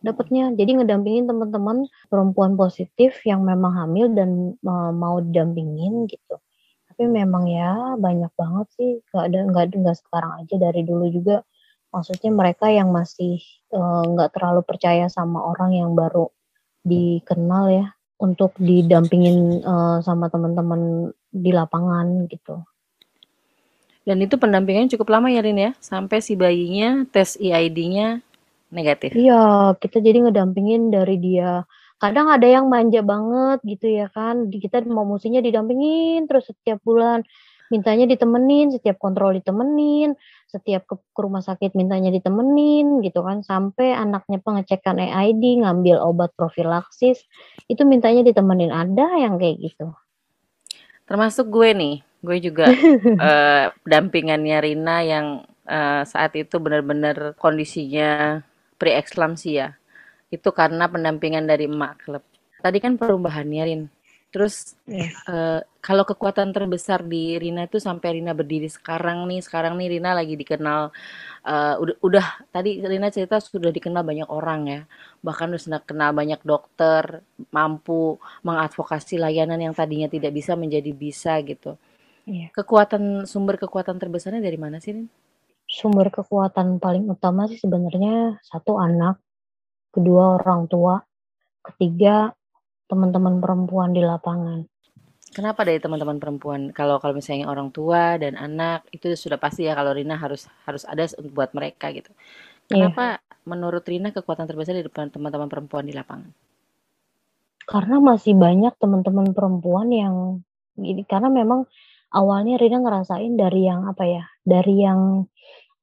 dapatnya. 0.02 0.54
Jadi 0.58 0.82
ngedampingin 0.82 1.30
teman-teman 1.30 1.86
perempuan 2.10 2.58
positif 2.58 3.22
yang 3.24 3.46
memang 3.46 3.74
hamil 3.74 4.12
dan 4.14 4.58
uh, 4.66 4.92
mau 4.94 5.22
didampingin 5.22 6.10
gitu. 6.10 6.38
Tapi 6.92 7.08
memang 7.08 7.48
ya 7.48 7.96
banyak 7.98 8.30
banget 8.36 8.68
sih, 8.78 8.92
nggak 9.10 9.26
ada 9.32 9.40
nggak 9.48 9.66
nggak 9.80 9.98
sekarang 9.98 10.32
aja 10.44 10.56
dari 10.60 10.82
dulu 10.84 11.06
juga. 11.10 11.46
Maksudnya 11.92 12.32
mereka 12.34 12.68
yang 12.72 12.90
masih 12.92 13.40
nggak 14.12 14.30
uh, 14.30 14.34
terlalu 14.34 14.62
percaya 14.66 15.08
sama 15.08 15.42
orang 15.42 15.72
yang 15.78 15.92
baru 15.94 16.30
dikenal 16.82 17.66
ya 17.72 17.88
untuk 18.22 18.54
didampingin 18.62 19.66
uh, 19.66 19.98
sama 20.06 20.30
teman-teman 20.30 21.10
di 21.34 21.50
lapangan 21.50 22.30
gitu. 22.30 22.62
Dan 24.02 24.18
itu 24.22 24.38
pendampingannya 24.38 24.94
cukup 24.98 25.14
lama 25.14 25.30
ya 25.30 25.46
Rin 25.46 25.62
ya, 25.62 25.72
sampai 25.78 26.26
si 26.26 26.34
bayinya 26.34 27.06
tes 27.14 27.38
EID-nya 27.38 28.26
negatif. 28.72 29.14
Iya, 29.14 29.76
kita 29.78 30.00
jadi 30.00 30.28
ngedampingin 30.28 30.90
dari 30.90 31.20
dia. 31.20 31.68
Kadang 32.02 32.34
ada 32.34 32.48
yang 32.50 32.66
manja 32.66 33.06
banget 33.06 33.62
gitu 33.62 33.86
ya 33.86 34.10
kan, 34.10 34.50
kita 34.50 34.82
mau 34.90 35.06
musinya 35.06 35.38
didampingin 35.38 36.26
terus 36.26 36.50
setiap 36.50 36.82
bulan 36.82 37.22
mintanya 37.72 38.04
ditemenin, 38.04 38.74
setiap 38.76 39.00
kontrol 39.00 39.32
ditemenin, 39.38 40.18
setiap 40.52 40.84
ke, 40.84 41.00
ke 41.00 41.20
rumah 41.24 41.40
sakit 41.40 41.72
mintanya 41.78 42.12
ditemenin 42.12 43.00
gitu 43.00 43.24
kan, 43.24 43.46
sampai 43.48 43.96
anaknya 43.96 44.44
pengecekan 44.44 45.00
EID, 45.00 45.64
ngambil 45.64 46.04
obat 46.04 46.36
profilaksis, 46.36 47.24
itu 47.72 47.82
mintanya 47.88 48.28
ditemenin. 48.28 48.76
Ada 48.76 49.24
yang 49.24 49.40
kayak 49.40 49.72
gitu. 49.72 49.96
Termasuk 51.08 51.48
gue 51.48 51.70
nih, 51.72 51.96
gue 52.20 52.38
juga 52.44 52.68
uh, 52.68 53.72
dampingannya 53.92 54.58
Rina 54.60 54.98
yang 55.08 55.28
uh, 55.64 56.04
saat 56.04 56.36
itu 56.36 56.60
benar-benar 56.60 57.40
kondisinya 57.40 58.44
pre-eklamsia. 58.82 59.78
Itu 60.34 60.50
karena 60.50 60.90
pendampingan 60.90 61.46
dari 61.46 61.70
emak 61.70 62.10
klub. 62.10 62.26
Tadi 62.66 62.78
kan 62.82 62.98
perubahannya 62.98 63.64
Rin, 63.70 63.82
Terus 64.32 64.80
yeah. 64.88 65.12
Iya. 65.12 65.20
uh, 65.28 65.60
kalau 65.84 66.08
kekuatan 66.08 66.56
terbesar 66.56 67.04
di 67.04 67.36
Rina 67.36 67.68
itu 67.68 67.84
sampai 67.84 68.16
Rina 68.16 68.32
berdiri 68.32 68.72
sekarang 68.72 69.28
nih, 69.28 69.44
sekarang 69.44 69.76
nih 69.76 70.00
Rina 70.00 70.16
lagi 70.16 70.40
dikenal 70.40 70.88
uh, 71.44 71.76
udah, 71.84 71.96
udah 72.00 72.26
tadi 72.48 72.80
Rina 72.80 73.12
cerita 73.12 73.44
sudah 73.44 73.76
dikenal 73.76 74.08
banyak 74.08 74.32
orang 74.32 74.62
ya. 74.72 74.82
Bahkan 75.20 75.52
sudah 75.60 75.84
kenal 75.84 76.16
banyak 76.16 76.40
dokter, 76.48 77.20
mampu 77.52 78.16
mengadvokasi 78.48 79.20
layanan 79.20 79.60
yang 79.60 79.76
tadinya 79.76 80.08
tidak 80.08 80.32
bisa 80.32 80.56
menjadi 80.56 80.96
bisa 80.96 81.36
gitu. 81.44 81.76
Yeah. 82.24 82.56
Kekuatan 82.56 83.28
sumber 83.28 83.60
kekuatan 83.60 84.00
terbesarnya 84.00 84.40
dari 84.40 84.56
mana 84.56 84.80
sih, 84.80 84.96
Rin? 84.96 85.12
Sumber 85.72 86.12
kekuatan 86.12 86.84
paling 86.84 87.08
utama 87.08 87.48
sih 87.48 87.56
sebenarnya 87.56 88.44
satu 88.44 88.76
anak, 88.76 89.24
kedua 89.96 90.36
orang 90.36 90.68
tua, 90.68 91.00
ketiga 91.64 92.36
teman-teman 92.92 93.40
perempuan 93.40 93.96
di 93.96 94.04
lapangan. 94.04 94.68
Kenapa 95.32 95.64
dari 95.64 95.80
teman-teman 95.80 96.20
perempuan? 96.20 96.76
Kalau 96.76 97.00
kalau 97.00 97.16
misalnya 97.16 97.48
orang 97.48 97.72
tua 97.72 98.20
dan 98.20 98.36
anak 98.36 98.84
itu 98.92 99.16
sudah 99.16 99.40
pasti 99.40 99.64
ya 99.64 99.72
kalau 99.72 99.96
Rina 99.96 100.20
harus 100.20 100.44
harus 100.68 100.84
ada 100.84 101.08
buat 101.32 101.56
mereka 101.56 101.88
gitu. 101.96 102.12
Kenapa 102.68 103.24
yeah. 103.24 103.48
menurut 103.48 103.88
Rina 103.88 104.12
kekuatan 104.12 104.44
terbesar 104.44 104.76
di 104.76 104.84
depan 104.84 105.08
teman-teman 105.08 105.48
perempuan 105.48 105.88
di 105.88 105.96
lapangan? 105.96 106.36
Karena 107.64 108.04
masih 108.04 108.36
banyak 108.36 108.76
teman-teman 108.76 109.32
perempuan 109.32 109.88
yang 109.88 110.44
gini 110.76 111.08
karena 111.08 111.32
memang 111.32 111.64
awalnya 112.12 112.60
Rina 112.60 112.84
ngerasain 112.84 113.32
dari 113.40 113.72
yang 113.72 113.88
apa 113.88 114.04
ya? 114.04 114.28
Dari 114.44 114.84
yang 114.84 115.32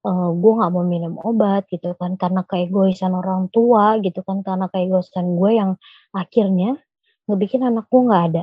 uh, 0.05 0.31
gue 0.35 0.53
nggak 0.59 0.71
mau 0.71 0.85
minum 0.87 1.15
obat 1.23 1.67
gitu 1.73 1.95
kan 1.99 2.15
karena 2.15 2.47
keegoisan 2.47 3.15
orang 3.17 3.51
tua 3.51 3.99
gitu 3.99 4.23
kan 4.23 4.45
karena 4.47 4.71
keegoisan 4.71 5.35
gue 5.39 5.51
yang 5.59 5.71
akhirnya 6.15 6.79
ngebikin 7.27 7.67
anakku 7.67 8.07
nggak 8.07 8.23
ada. 8.33 8.43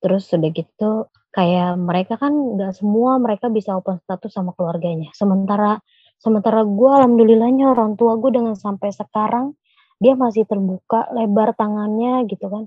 Terus 0.00 0.32
udah 0.32 0.50
gitu 0.50 0.90
kayak 1.30 1.78
mereka 1.78 2.18
kan 2.18 2.32
nggak 2.32 2.74
semua 2.74 3.20
mereka 3.22 3.46
bisa 3.52 3.76
open 3.76 4.00
status 4.02 4.32
sama 4.32 4.56
keluarganya. 4.56 5.12
Sementara 5.14 5.78
sementara 6.20 6.64
gue 6.64 6.90
alhamdulillahnya 6.90 7.72
orang 7.72 7.96
tua 7.96 8.16
gue 8.18 8.32
dengan 8.34 8.56
sampai 8.58 8.90
sekarang 8.92 9.56
dia 10.00 10.16
masih 10.16 10.48
terbuka 10.48 11.12
lebar 11.12 11.52
tangannya 11.54 12.24
gitu 12.26 12.48
kan. 12.48 12.64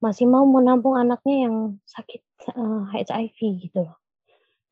Masih 0.00 0.24
mau 0.24 0.48
menampung 0.48 0.96
anaknya 0.96 1.44
yang 1.48 1.56
sakit 1.84 2.24
uh, 2.56 2.88
eh, 2.96 3.04
HIV 3.04 3.38
gitu 3.68 3.84
loh. 3.84 4.00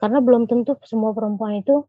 Karena 0.01 0.25
belum 0.25 0.49
tentu 0.49 0.79
semua 0.89 1.13
perempuan 1.13 1.61
itu 1.61 1.85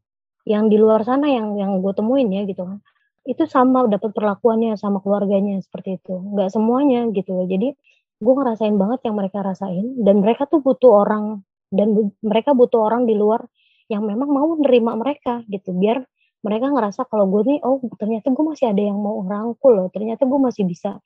yang 0.50 0.66
di 0.66 0.82
luar 0.82 1.06
sana 1.06 1.30
yang 1.30 1.54
yang 1.62 1.78
gue 1.78 1.94
temuin 1.94 2.34
ya 2.34 2.42
gitu 2.50 2.66
kan. 2.66 2.82
Itu 3.22 3.46
sama 3.46 3.86
dapat 3.86 4.10
perlakuannya 4.18 4.74
sama 4.82 4.98
keluarganya 4.98 5.62
seperti 5.62 6.02
itu. 6.02 6.18
Nggak 6.18 6.50
semuanya 6.50 7.06
gitu. 7.14 7.38
Jadi 7.46 7.78
gue 8.18 8.34
ngerasain 8.34 8.74
banget 8.74 9.06
yang 9.06 9.16
mereka 9.16 9.46
rasain. 9.46 9.94
Dan 10.02 10.26
mereka 10.26 10.50
tuh 10.50 10.66
butuh 10.66 11.06
orang 11.06 11.46
dan 11.70 11.94
bu, 11.94 12.10
mereka 12.26 12.58
butuh 12.58 12.82
orang 12.82 13.06
di 13.06 13.14
luar 13.14 13.46
yang 13.94 14.02
memang 14.10 14.34
mau 14.34 14.50
menerima 14.58 14.92
mereka 14.98 15.46
gitu. 15.46 15.70
Biar 15.78 16.02
mereka 16.42 16.74
ngerasa 16.74 17.06
kalau 17.06 17.30
gue 17.30 17.46
nih 17.46 17.60
oh 17.62 17.78
ternyata 18.02 18.34
gue 18.34 18.46
masih 18.50 18.74
ada 18.74 18.82
yang 18.82 18.98
mau 18.98 19.22
ngerangkul 19.22 19.72
loh. 19.78 19.88
Ternyata 19.94 20.26
gue 20.26 20.40
masih 20.42 20.66
bisa 20.66 20.98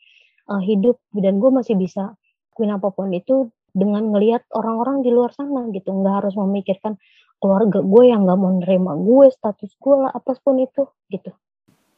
uh, 0.47 0.61
hidup 0.63 1.03
dan 1.11 1.43
gue 1.43 1.51
masih 1.51 1.75
bisa 1.75 2.15
lakuin 2.55 2.71
apa 2.71 2.87
pun 2.95 3.11
itu 3.11 3.51
dengan 3.73 4.13
ngelihat 4.13 4.47
orang-orang 4.55 5.03
di 5.03 5.11
luar 5.11 5.35
sana 5.35 5.67
gitu. 5.75 5.91
Nggak 5.91 6.23
harus 6.23 6.33
memikirkan 6.39 6.95
keluarga 7.43 7.83
gue 7.83 8.03
yang 8.07 8.23
nggak 8.23 8.39
mau 8.39 8.55
nerima 8.55 8.95
gue 8.95 9.27
status 9.27 9.75
gue 9.75 9.95
lah 9.99 10.11
apa 10.15 10.31
pun 10.39 10.63
itu 10.63 10.87
gitu 11.11 11.35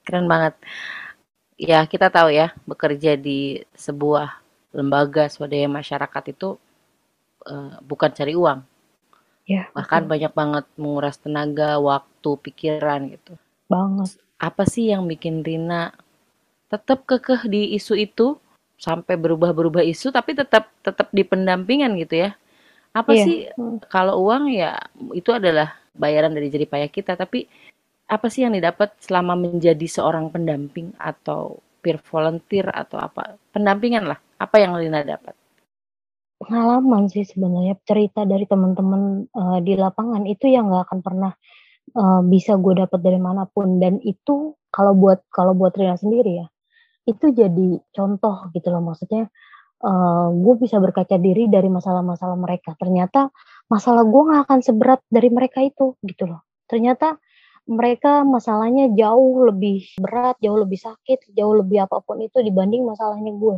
keren 0.01 0.25
banget 0.25 0.57
ya 1.61 1.85
kita 1.85 2.09
tahu 2.09 2.33
ya 2.33 2.51
bekerja 2.65 3.13
di 3.13 3.61
sebuah 3.77 4.41
lembaga 4.75 5.31
swadaya 5.31 5.71
masyarakat 5.71 6.23
itu 6.35 6.59
uh, 7.47 7.79
bukan 7.79 8.11
cari 8.11 8.35
uang. 8.35 8.59
Ya, 9.45 9.69
Bahkan 9.71 10.05
betul. 10.05 10.11
banyak 10.11 10.33
banget 10.33 10.65
menguras 10.75 11.15
tenaga, 11.21 11.77
waktu, 11.77 12.29
pikiran 12.43 13.13
gitu. 13.13 13.39
Banget. 13.69 14.17
Apa 14.41 14.67
sih 14.67 14.91
yang 14.91 15.07
bikin 15.07 15.45
Rina 15.45 15.95
tetap 16.67 17.07
kekeh 17.07 17.47
di 17.47 17.77
isu 17.77 17.95
itu 17.95 18.35
sampai 18.75 19.15
berubah-berubah 19.15 19.85
isu 19.87 20.11
tapi 20.11 20.35
tetap 20.35 20.67
tetap 20.83 21.07
di 21.15 21.23
pendampingan 21.23 21.95
gitu 21.95 22.27
ya? 22.27 22.29
Apa 22.95 23.11
yeah. 23.11 23.25
sih 23.27 23.37
hmm. 23.51 23.91
kalau 23.91 24.23
uang 24.23 24.47
ya 24.55 24.79
itu 25.11 25.35
adalah 25.35 25.75
bayaran 25.91 26.31
dari 26.31 26.47
jerih 26.47 26.71
payah 26.71 26.87
kita. 26.87 27.19
Tapi 27.19 27.43
apa 28.07 28.27
sih 28.31 28.47
yang 28.47 28.55
didapat 28.55 28.95
selama 29.03 29.35
menjadi 29.35 29.83
seorang 29.83 30.31
pendamping 30.31 30.95
atau 30.95 31.59
peer 31.83 31.99
volunteer 31.99 32.71
atau 32.71 32.97
apa? 32.97 33.35
Pendampingan 33.51 34.07
lah. 34.07 34.19
Apa 34.39 34.63
yang 34.63 34.79
Lina 34.79 35.03
dapat? 35.03 35.35
Pengalaman 36.35 37.07
sih 37.07 37.23
sebenarnya, 37.23 37.79
cerita 37.87 38.27
dari 38.27 38.43
teman-teman, 38.43 39.23
eee, 39.31 39.57
di 39.63 39.73
lapangan 39.79 40.27
itu 40.27 40.51
yang 40.51 40.67
nggak 40.67 40.91
akan 40.91 40.99
pernah, 40.99 41.31
eee, 41.95 42.21
bisa 42.27 42.59
gue 42.59 42.73
dapat 42.75 42.99
dari 42.99 43.19
mana 43.21 43.47
pun. 43.47 43.79
Dan 43.79 44.03
itu 44.03 44.53
kalau 44.67 44.93
buat 44.93 45.23
kalau 45.31 45.55
buat 45.55 45.71
Rina 45.79 45.95
sendiri 45.95 46.43
ya, 46.43 46.47
itu 47.07 47.31
jadi 47.31 47.79
contoh 47.95 48.51
gitu 48.51 48.67
loh. 48.67 48.83
Maksudnya, 48.83 49.31
eee, 49.85 50.27
gue 50.41 50.55
bisa 50.59 50.77
berkaca 50.81 51.15
diri 51.21 51.45
dari 51.51 51.69
masalah-masalah 51.69 52.37
mereka, 52.39 52.73
ternyata 52.81 53.29
masalah 53.71 54.03
gue 54.09 54.21
nggak 54.27 54.41
akan 54.49 54.59
seberat 54.65 55.01
dari 55.09 55.29
mereka 55.29 55.61
itu, 55.65 55.93
gitu 56.05 56.25
loh. 56.29 56.41
Ternyata 56.69 57.17
mereka 57.69 58.21
masalahnya 58.25 58.93
jauh 58.93 59.45
lebih 59.49 59.85
berat, 60.01 60.37
jauh 60.41 60.57
lebih 60.61 60.77
sakit, 60.81 61.33
jauh 61.33 61.55
lebih 61.57 61.85
apa 61.85 62.01
pun 62.05 62.21
itu 62.21 62.41
dibanding 62.45 62.85
masalahnya 62.85 63.33
gue. 63.37 63.57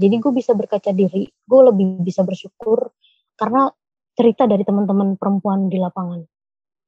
Jadi 0.00 0.14
gue 0.20 0.32
bisa 0.34 0.52
berkaca 0.56 0.92
diri, 0.92 1.24
gue 1.28 1.60
lebih 1.72 2.00
bisa 2.04 2.20
bersyukur 2.26 2.92
karena 3.40 3.68
cerita 4.16 4.44
dari 4.48 4.64
teman-teman 4.64 5.16
perempuan 5.20 5.68
di 5.72 5.80
lapangan. 5.80 6.20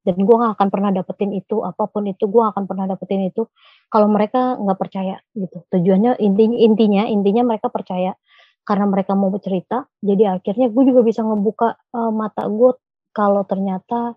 Dan 0.05 0.15
gue 0.23 0.35
gak 0.35 0.55
akan 0.57 0.69
pernah 0.73 0.91
dapetin 0.95 1.31
itu, 1.35 1.61
apa 1.65 1.85
pun 1.91 2.07
itu 2.09 2.25
gue 2.31 2.43
akan 2.43 2.65
pernah 2.69 2.87
dapetin 2.89 3.27
itu 3.29 3.45
kalau 3.91 4.07
mereka 4.09 4.55
nggak 4.57 4.79
percaya 4.79 5.19
gitu. 5.35 5.65
Tujuannya 5.69 6.17
intinya 6.23 6.57
intinya 6.57 7.03
intinya 7.09 7.43
mereka 7.53 7.67
percaya 7.73 8.15
karena 8.63 8.85
mereka 8.85 9.17
mau 9.17 9.29
bercerita. 9.33 9.89
Jadi 9.99 10.23
akhirnya 10.29 10.69
gue 10.69 10.83
juga 10.87 11.01
bisa 11.01 11.21
ngebuka 11.25 11.77
uh, 11.95 12.11
mata 12.13 12.45
gue 12.45 12.77
kalau 13.11 13.43
ternyata 13.43 14.15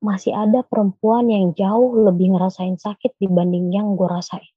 masih 0.00 0.32
ada 0.32 0.64
perempuan 0.64 1.28
yang 1.28 1.52
jauh 1.52 1.92
lebih 2.08 2.32
ngerasain 2.32 2.80
sakit 2.80 3.20
dibanding 3.20 3.68
yang 3.74 3.94
gue 3.94 4.08
rasain. 4.08 4.48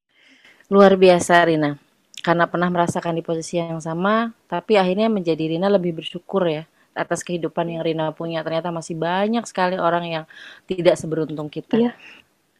Luar 0.71 0.95
biasa 0.95 1.43
Rina 1.43 1.75
karena 2.23 2.47
pernah 2.47 2.71
merasakan 2.71 3.19
di 3.19 3.23
posisi 3.25 3.59
yang 3.59 3.83
sama, 3.83 4.31
tapi 4.47 4.79
akhirnya 4.79 5.11
menjadi 5.11 5.51
Rina 5.51 5.67
lebih 5.67 5.99
bersyukur 5.99 6.47
ya 6.47 6.63
atas 6.95 7.19
kehidupan 7.25 7.67
yang 7.67 7.83
Rina 7.83 8.15
punya. 8.15 8.39
Ternyata 8.47 8.71
masih 8.71 8.95
banyak 8.95 9.43
sekali 9.43 9.75
orang 9.75 10.07
yang 10.07 10.23
tidak 10.63 10.95
seberuntung 10.95 11.51
kita. 11.51 11.75
Iya. 11.75 11.91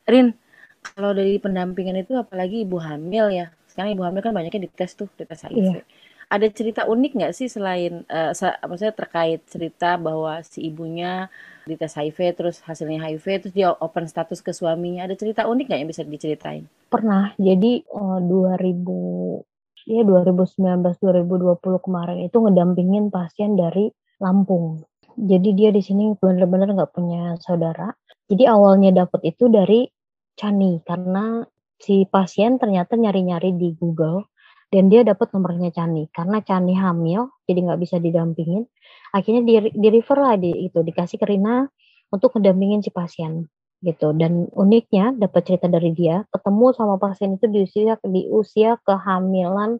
Rin, 0.03 0.35
kalau 0.83 1.15
dari 1.15 1.39
pendampingan 1.39 2.03
itu 2.03 2.19
apalagi 2.19 2.67
ibu 2.67 2.75
hamil 2.75 3.31
ya. 3.31 3.55
Sekarang 3.71 3.95
ibu 3.95 4.03
hamil 4.03 4.19
kan 4.19 4.35
banyaknya 4.35 4.67
dites 4.67 4.99
tuh, 4.99 5.07
dites 5.15 5.47
HIV. 5.47 5.79
Iya. 5.79 5.83
Ada 6.29 6.47
cerita 6.51 6.81
unik 6.87 7.11
nggak 7.19 7.33
sih 7.35 7.47
selain 7.47 8.03
uh, 8.07 8.31
maksudnya 8.67 8.95
terkait 8.95 9.41
cerita 9.47 9.95
bahwa 9.99 10.39
si 10.43 10.67
ibunya 10.67 11.27
dites 11.63 11.95
HIV 11.95 12.35
terus 12.35 12.59
hasilnya 12.63 12.99
HIV 12.99 13.25
terus 13.43 13.53
dia 13.55 13.71
open 13.71 14.07
status 14.07 14.43
ke 14.43 14.51
suaminya 14.51 15.07
ada 15.07 15.15
cerita 15.15 15.47
unik 15.47 15.65
nggak 15.71 15.79
yang 15.79 15.91
bisa 15.91 16.03
diceritain? 16.03 16.63
Pernah. 16.91 17.33
Jadi 17.39 17.83
uh, 17.89 18.19
2000 18.19 19.53
ya 19.83 20.01
2019-2020 20.07 21.59
kemarin 21.83 22.17
itu 22.23 22.37
ngedampingin 22.39 23.11
pasien 23.11 23.59
dari 23.59 23.91
Lampung. 24.23 24.79
Jadi 25.13 25.49
dia 25.53 25.69
di 25.69 25.83
sini 25.83 26.15
benar-benar 26.15 26.73
nggak 26.73 26.93
punya 26.95 27.35
saudara. 27.43 27.91
Jadi 28.31 28.47
awalnya 28.47 29.05
dapat 29.05 29.35
itu 29.35 29.51
dari 29.51 29.85
Chani 30.33 30.81
karena 30.81 31.45
si 31.77 32.07
pasien 32.09 32.57
ternyata 32.57 32.97
nyari-nyari 32.97 33.53
di 33.53 33.75
Google 33.77 34.32
dan 34.73 34.89
dia 34.89 35.05
dapat 35.05 35.29
nomornya 35.37 35.69
Chani 35.69 36.09
karena 36.09 36.41
Chani 36.41 36.73
hamil 36.73 37.29
jadi 37.45 37.61
nggak 37.61 37.79
bisa 37.85 38.01
didampingin. 38.01 38.65
Akhirnya 39.13 39.45
di, 39.45 39.53
di 39.69 39.87
refer 39.93 40.17
lah 40.17 40.33
di 40.33 40.49
itu 40.65 40.81
dikasih 40.81 41.21
ke 41.21 41.29
Rina 41.29 41.69
untuk 42.09 42.33
ngedampingin 42.33 42.81
si 42.81 42.89
pasien 42.89 43.45
gitu. 43.85 44.17
Dan 44.17 44.49
uniknya 44.49 45.13
dapat 45.13 45.45
cerita 45.45 45.69
dari 45.69 45.93
dia 45.93 46.25
ketemu 46.33 46.73
sama 46.73 46.97
pasien 46.97 47.37
itu 47.37 47.45
di 47.45 47.69
usia 47.69 48.01
di 48.01 48.25
usia 48.33 48.81
kehamilan 48.81 49.77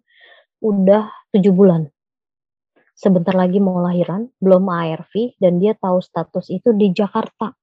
udah 0.62 1.10
tujuh 1.34 1.54
bulan. 1.58 1.90
Sebentar 2.94 3.34
lagi 3.34 3.58
mau 3.58 3.82
lahiran 3.82 4.30
belum 4.38 4.70
ARV 4.70 5.42
dan 5.42 5.58
dia 5.58 5.74
tahu 5.74 6.06
status 6.06 6.54
itu 6.54 6.70
di 6.78 6.94
Jakarta. 6.94 7.58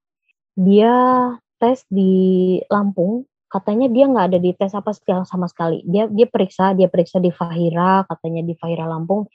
Dia 0.58 1.30
tes 1.62 1.86
di 1.86 2.58
Lampung 2.66 3.29
katanya 3.50 3.90
dia 3.90 4.06
nggak 4.06 4.26
ada 4.30 4.38
di 4.38 4.54
tes 4.54 4.70
apa 4.72 4.94
segala 4.94 5.26
sama 5.26 5.50
sekali. 5.50 5.82
Dia 5.82 6.06
dia 6.06 6.30
periksa 6.30 6.72
dia 6.78 6.86
periksa 6.86 7.18
di 7.18 7.34
Fahira 7.34 8.06
katanya 8.06 8.46
di 8.46 8.54
Fahira 8.54 8.86
Lampung. 8.86 9.26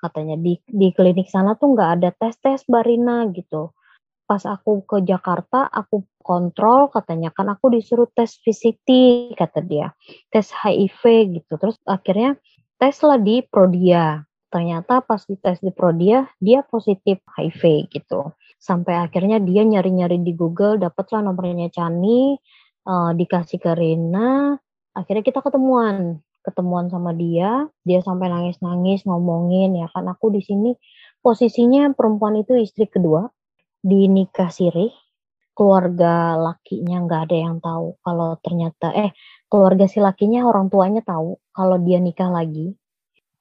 Katanya 0.00 0.40
di 0.40 0.56
di 0.64 0.88
klinik 0.96 1.28
sana 1.28 1.52
tuh 1.54 1.76
nggak 1.76 1.90
ada 2.00 2.08
tes 2.16 2.34
tes 2.40 2.64
Barina 2.64 3.28
gitu. 3.36 3.76
Pas 4.24 4.40
aku 4.48 4.80
ke 4.88 5.04
Jakarta 5.04 5.68
aku 5.68 6.08
kontrol 6.24 6.88
katanya 6.88 7.28
kan 7.28 7.52
aku 7.52 7.68
disuruh 7.68 8.08
tes 8.16 8.40
VCT 8.40 8.88
kata 9.36 9.60
dia. 9.60 9.92
Tes 10.32 10.48
HIV 10.48 11.02
gitu. 11.36 11.60
Terus 11.60 11.76
akhirnya 11.84 12.40
tes 12.80 12.96
lah 13.04 13.20
di 13.20 13.44
Prodia. 13.44 14.24
Ternyata 14.48 15.04
pas 15.04 15.20
dites 15.20 15.60
di 15.60 15.68
Prodia 15.68 16.24
dia 16.40 16.64
positif 16.64 17.20
HIV 17.36 17.92
gitu. 17.92 18.32
Sampai 18.56 18.96
akhirnya 18.96 19.36
dia 19.36 19.60
nyari-nyari 19.68 20.24
di 20.24 20.32
Google 20.32 20.80
dapatlah 20.80 21.20
nomornya 21.20 21.68
Chani 21.68 22.40
uh, 22.84 23.10
dikasih 23.16 23.58
ke 23.60 23.72
Rina 23.74 24.56
akhirnya 24.94 25.24
kita 25.26 25.40
ketemuan. 25.42 26.22
Ketemuan 26.44 26.92
sama 26.92 27.16
dia 27.16 27.64
dia 27.88 28.04
sampai 28.04 28.28
nangis-nangis 28.28 29.08
ngomongin 29.08 29.72
ya 29.80 29.88
kan 29.90 30.04
aku 30.08 30.28
di 30.28 30.44
sini. 30.44 30.76
Posisinya 31.24 31.88
perempuan 31.96 32.36
itu 32.36 32.52
istri 32.60 32.84
kedua 32.84 33.26
di 33.80 34.06
nikah 34.12 34.52
sirih. 34.52 34.92
Keluarga 35.54 36.36
lakinya 36.36 37.00
nggak 37.06 37.20
ada 37.30 37.36
yang 37.38 37.56
tahu 37.64 37.96
kalau 38.04 38.36
ternyata 38.44 38.92
eh 38.92 39.14
keluarga 39.48 39.88
si 39.88 40.02
lakinya 40.02 40.44
orang 40.44 40.68
tuanya 40.68 41.00
tahu 41.00 41.40
kalau 41.56 41.80
dia 41.80 41.96
nikah 41.96 42.28
lagi. 42.28 42.76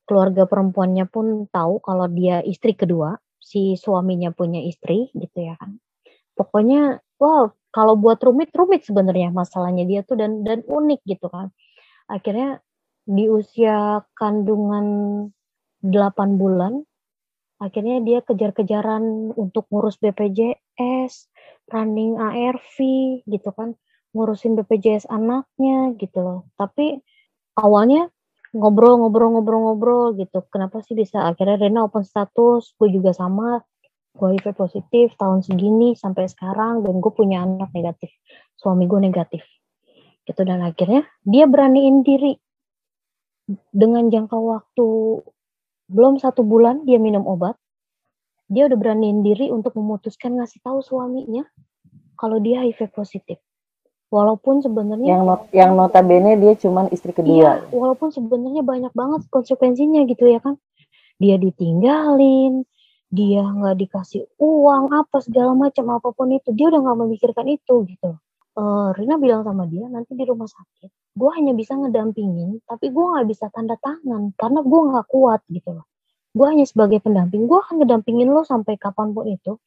Keluarga 0.08 0.47
perempuannya 0.47 1.03
pun 1.12 1.47
tahu 1.51 1.84
kalau 1.84 2.08
dia 2.08 2.39
istri 2.39 2.71
kedua 2.75 3.19
si 3.36 3.75
suaminya 3.75 4.32
punya 4.32 4.63
istri 4.63 5.12
gitu 5.12 5.43
ya 5.43 5.60
kan. 5.60 5.75
Pokoknya 6.39 7.03
wow 7.19 7.51
kalau 7.73 7.97
buat 7.97 8.21
rumit 8.21 8.53
rumit 8.53 8.86
sebenarnya 8.86 9.33
masalahnya. 9.33 9.83
Dia 9.89 10.01
tuh 10.05 10.15
dan 10.21 10.45
dan 10.45 10.62
unik 10.63 11.01
gitu 11.09 11.27
kan. 11.27 11.49
Akhirnya 12.07 12.62
di 13.03 13.27
usia 13.27 14.05
kandungan 14.15 14.86
8 15.83 16.39
bulan 16.39 16.86
akhirnya 17.63 18.03
dia 18.03 18.19
kejar-kejaran 18.19 19.31
untuk 19.39 19.71
ngurus 19.71 19.95
BPJS, 20.03 21.31
running 21.71 22.19
ARV 22.19 22.75
gitu 23.23 23.49
kan, 23.55 23.79
ngurusin 24.12 24.59
BPJS 24.59 25.07
anaknya 25.07 25.95
gitu 25.95 26.19
loh. 26.19 26.39
Tapi 26.59 26.99
awalnya 27.55 28.12
ngobrol-ngobrol-ngobrol-ngobrol 28.51 30.19
gitu. 30.19 30.43
Kenapa 30.51 30.83
sih 30.83 30.93
bisa? 30.93 31.23
Akhirnya 31.23 31.55
Rena 31.55 31.88
open 31.88 32.03
status, 32.03 32.75
gue 32.75 32.89
juga 32.91 33.15
sama, 33.15 33.63
gue 34.13 34.28
HIV 34.38 34.54
positif 34.54 35.17
tahun 35.17 35.41
segini 35.41 35.97
sampai 35.97 36.30
sekarang 36.30 36.86
dan 36.86 37.02
gue 37.02 37.12
punya 37.13 37.41
anak 37.41 37.73
negatif, 37.73 38.13
suami 38.58 38.86
gue 38.86 39.02
negatif. 39.02 39.41
Gitu 40.23 40.41
dan 40.45 40.63
akhirnya 40.63 41.04
dia 41.26 41.49
beraniin 41.49 42.06
diri 42.06 42.38
dengan 43.73 44.08
jangka 44.08 44.38
waktu 44.39 44.88
belum 45.91 46.21
satu 46.21 46.45
bulan 46.47 46.88
dia 46.88 47.02
minum 47.02 47.26
obat, 47.28 47.60
dia 48.47 48.69
udah 48.69 48.78
beraniin 48.80 49.26
diri 49.26 49.49
untuk 49.49 49.76
memutuskan 49.76 50.39
ngasih 50.39 50.62
tahu 50.63 50.80
suaminya 50.80 51.43
kalau 52.15 52.38
dia 52.39 52.63
HIV 52.63 52.93
positif. 52.93 53.41
Walaupun 54.13 54.62
sebenarnya 54.62 55.10
yang 55.10 55.26
not, 55.26 55.41
yang 55.49 55.73
notabene 55.73 56.38
dia 56.38 56.54
cuman 56.54 56.86
istri 56.93 57.17
kedua. 57.17 57.34
Iya, 57.34 57.52
walaupun 57.73 58.13
sebenarnya 58.13 58.62
banyak 58.62 58.93
banget 58.93 59.26
konsekuensinya 59.34 60.06
gitu 60.06 60.30
ya 60.30 60.38
kan. 60.38 60.62
Dia 61.17 61.41
ditinggalin, 61.41 62.62
dia 63.13 63.45
nggak 63.45 63.78
dikasih 63.78 64.26
uang 64.41 64.89
apa 64.89 65.21
segala 65.21 65.54
macam 65.54 65.86
apa 65.93 66.10
pun 66.17 66.34
itu, 66.34 66.49
dia 66.58 66.73
udah 66.73 66.82
nggak 66.82 66.97
memikirkan 67.06 67.45
itu 67.45 67.86
gitu. 67.86 68.17
Uh, 68.58 68.89
Rina 68.97 69.21
bilang 69.21 69.45
sama 69.45 69.65
dia 69.65 69.86
nanti 69.89 70.13
di 70.13 70.26
rumah 70.30 70.45
sakit 70.45 70.89
gue 71.13 71.30
hanya 71.38 71.54
bisa 71.54 71.78
ngedampingin 71.78 72.58
tapi 72.65 72.89
gue 72.89 73.06
nggak 73.06 73.26
bisa 73.30 73.45
tanda 73.54 73.78
tangan 73.78 74.34
karena 74.34 74.60
gue 74.65 74.82
nggak 74.89 75.08
kuat 75.10 75.41
gitu 75.49 75.69
loh. 75.78 75.86
Gue 76.34 76.49
hanya 76.49 76.65
sebagai 76.65 76.97
pendamping 77.06 77.45
gue 77.45 77.60
akan 77.62 77.86
ngedampingin 77.86 78.34
lo 78.34 78.41
sampai 78.41 78.82
kapan 78.82 79.13
pun 79.13 79.30
itu 79.30 79.62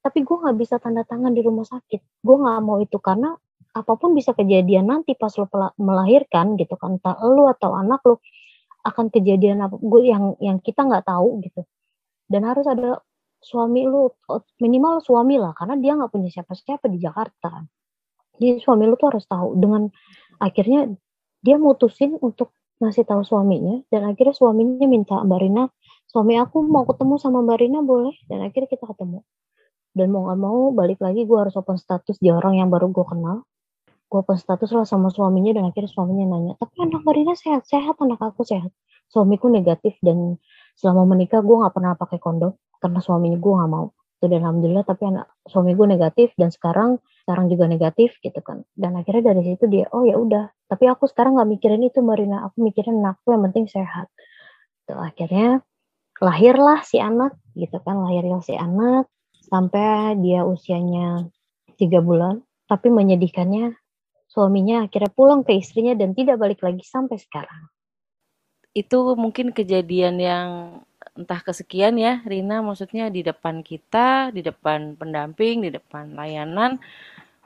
tapi 0.00 0.24
gue 0.24 0.36
nggak 0.40 0.56
bisa 0.56 0.80
tanda 0.80 1.04
tangan 1.04 1.36
di 1.36 1.44
rumah 1.44 1.68
sakit. 1.68 2.24
Gue 2.24 2.36
nggak 2.40 2.58
mau 2.64 2.80
itu 2.80 2.96
karena 2.96 3.36
apa 3.76 3.92
pun 4.00 4.16
bisa 4.16 4.32
kejadian 4.32 4.88
nanti 4.88 5.12
pas 5.12 5.32
lo 5.36 5.44
melahirkan 5.76 6.56
gitu 6.56 6.80
kan. 6.80 6.96
Entah 6.96 7.20
lo 7.28 7.52
atau 7.52 7.76
anak 7.76 8.00
lo 8.08 8.24
akan 8.80 9.12
kejadian 9.12 9.60
apa 9.60 9.76
gue 9.76 10.02
yang 10.08 10.24
yang 10.40 10.56
kita 10.64 10.88
nggak 10.88 11.04
tahu 11.04 11.44
gitu 11.44 11.60
dan 12.30 12.46
harus 12.46 12.64
ada 12.70 13.02
suami 13.40 13.88
lo 13.88 14.20
minimal 14.60 15.00
suami 15.02 15.40
lah 15.40 15.56
karena 15.56 15.74
dia 15.80 15.92
nggak 15.96 16.12
punya 16.12 16.30
siapa-siapa 16.30 16.86
di 16.86 17.02
Jakarta. 17.02 17.66
Jadi 18.38 18.60
suami 18.62 18.86
lo 18.86 18.94
tuh 18.94 19.10
harus 19.10 19.26
tahu. 19.26 19.58
Dengan 19.58 19.90
akhirnya 20.38 20.88
dia 21.42 21.56
mutusin 21.58 22.16
untuk 22.20 22.54
ngasih 22.80 23.04
tahu 23.04 23.20
suaminya 23.26 23.84
dan 23.92 24.08
akhirnya 24.08 24.32
suaminya 24.32 24.86
minta 24.88 25.20
Mbak 25.20 25.40
Rina 25.40 25.68
suami 26.08 26.40
aku 26.40 26.64
mau 26.64 26.88
ketemu 26.88 27.14
sama 27.20 27.44
Mbak 27.44 27.58
Rina 27.60 27.80
boleh? 27.84 28.14
Dan 28.28 28.44
akhirnya 28.44 28.68
kita 28.70 28.88
ketemu. 28.88 29.20
Dan 29.90 30.06
mau 30.14 30.30
gak 30.30 30.38
mau 30.38 30.70
balik 30.70 31.02
lagi 31.02 31.26
gue 31.26 31.38
harus 31.38 31.54
open 31.58 31.74
status 31.74 32.22
di 32.22 32.30
orang 32.30 32.62
yang 32.62 32.68
baru 32.70 32.88
gue 32.94 33.04
kenal. 33.04 33.42
Gue 34.06 34.22
open 34.22 34.38
status 34.38 34.70
lah 34.70 34.86
sama 34.86 35.10
suaminya 35.10 35.56
dan 35.56 35.66
akhirnya 35.66 35.90
suaminya 35.90 36.36
nanya 36.36 36.52
tapi 36.60 36.76
anak 36.82 37.02
Mbak 37.02 37.14
Rina 37.16 37.34
sehat 37.34 37.66
sehat 37.66 37.96
anak 38.00 38.20
aku 38.20 38.46
sehat. 38.46 38.70
Suamiku 39.10 39.50
negatif 39.50 39.98
dan 40.00 40.38
selama 40.80 41.12
menikah 41.12 41.44
gue 41.44 41.52
nggak 41.52 41.76
pernah 41.76 41.92
pakai 41.92 42.16
kondom 42.16 42.56
karena 42.80 43.04
suaminya 43.04 43.36
gue 43.36 43.52
nggak 43.52 43.70
mau. 43.70 43.92
Itu 44.16 44.28
dan 44.32 44.40
alhamdulillah 44.44 44.84
tapi 44.88 45.12
anak 45.12 45.28
suami 45.44 45.76
gue 45.76 45.86
negatif 45.88 46.32
dan 46.40 46.48
sekarang 46.48 46.96
sekarang 47.24 47.52
juga 47.52 47.68
negatif 47.68 48.16
gitu 48.24 48.40
kan. 48.40 48.64
Dan 48.72 48.96
akhirnya 48.96 49.36
dari 49.36 49.44
situ 49.44 49.68
dia 49.68 49.92
oh 49.92 50.08
ya 50.08 50.16
udah. 50.16 50.48
Tapi 50.72 50.88
aku 50.88 51.04
sekarang 51.04 51.36
nggak 51.36 51.50
mikirin 51.52 51.84
itu 51.84 52.00
Marina 52.00 52.48
aku 52.48 52.64
mikirin 52.64 53.04
anakku 53.04 53.28
yang 53.36 53.44
penting 53.52 53.68
sehat. 53.68 54.08
Tuh 54.88 54.96
akhirnya 54.96 55.60
lahirlah 56.16 56.80
si 56.80 56.96
anak 56.96 57.36
gitu 57.52 57.76
kan. 57.84 58.00
Lahirlah 58.00 58.40
si 58.40 58.56
anak 58.56 59.04
sampai 59.44 60.16
dia 60.24 60.48
usianya 60.48 61.28
tiga 61.76 62.00
bulan. 62.00 62.40
Tapi 62.64 62.88
menyedihkannya 62.88 63.76
suaminya 64.30 64.88
akhirnya 64.88 65.12
pulang 65.12 65.44
ke 65.44 65.60
istrinya 65.60 65.92
dan 65.92 66.16
tidak 66.16 66.38
balik 66.40 66.62
lagi 66.62 66.86
sampai 66.86 67.18
sekarang 67.18 67.68
itu 68.72 68.98
mungkin 69.18 69.50
kejadian 69.50 70.16
yang 70.22 70.48
entah 71.18 71.40
kesekian 71.42 71.98
ya 71.98 72.22
Rina. 72.22 72.62
Maksudnya 72.62 73.10
di 73.10 73.26
depan 73.26 73.60
kita 73.66 74.30
di 74.30 74.40
depan 74.40 74.94
pendamping 74.94 75.66
di 75.66 75.70
depan 75.74 76.14
layanan 76.14 76.78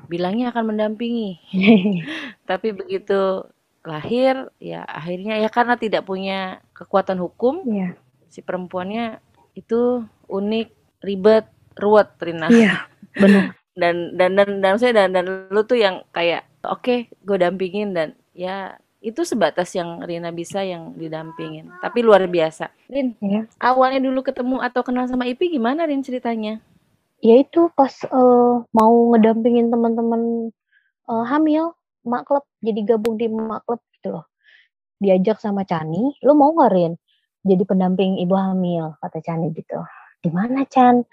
bilangnya 0.07 0.53
akan 0.53 0.75
mendampingi. 0.75 1.41
Tapi 2.51 2.77
begitu 2.77 3.45
lahir 3.85 4.49
ya 4.57 4.81
akhirnya 4.85 5.37
ya 5.37 5.49
karena 5.53 5.77
tidak 5.77 6.09
punya 6.09 6.65
kekuatan 6.73 7.21
hukum 7.21 7.61
yeah. 7.69 7.93
si 8.33 8.41
perempuannya 8.41 9.21
itu 9.53 10.09
unik 10.29 10.69
ribet 11.05 11.49
ruwet 11.77 12.15
Rina. 12.21 12.49
Iya 12.49 12.85
benar. 13.17 13.57
Dan 13.75 14.15
dan 14.15 14.39
dan 14.39 14.63
dan 14.63 14.75
saya 14.79 14.95
dan 14.95 15.11
dan 15.11 15.51
lu 15.51 15.61
tuh 15.67 15.75
yang 15.75 16.07
kayak 16.15 16.47
oke 16.63 16.79
okay, 16.85 16.99
gue 17.27 17.37
dampingin 17.43 17.91
dan 17.91 18.15
ya 18.31 18.79
itu 19.05 19.21
sebatas 19.21 19.69
yang 19.77 20.01
Rina 20.01 20.33
bisa 20.33 20.64
yang 20.64 20.97
didampingin. 20.97 21.69
Tapi 21.85 22.01
luar 22.01 22.25
biasa. 22.25 22.73
Rin 22.88 23.12
ya. 23.21 23.45
awalnya 23.61 24.01
dulu 24.01 24.25
ketemu 24.25 24.64
atau 24.64 24.81
kenal 24.81 25.05
sama 25.05 25.29
Ipi 25.29 25.53
gimana 25.53 25.85
Rin 25.85 26.01
ceritanya? 26.01 26.64
Ya 27.21 27.37
itu 27.37 27.69
pas 27.77 27.93
uh, 28.09 28.64
mau 28.73 28.95
ngedampingin 29.12 29.69
teman-teman 29.69 30.49
uh, 31.05 31.25
hamil 31.29 31.77
mak 32.09 32.25
klub. 32.25 32.49
Jadi 32.64 32.81
gabung 32.88 33.21
di 33.21 33.29
mak 33.29 33.69
klub 33.69 33.85
gitu 33.93 34.17
loh. 34.17 34.25
Diajak 34.97 35.37
sama 35.37 35.69
Chani 35.69 36.17
lo 36.25 36.33
mau 36.33 36.57
nggak 36.57 36.73
Rin? 36.73 36.97
Jadi 37.45 37.62
pendamping 37.69 38.17
ibu 38.25 38.33
hamil 38.33 38.97
kata 39.05 39.21
Chani 39.21 39.53
gitu. 39.53 39.85
Di 40.25 40.33
mana 40.33 40.64
Chan? 40.64 41.05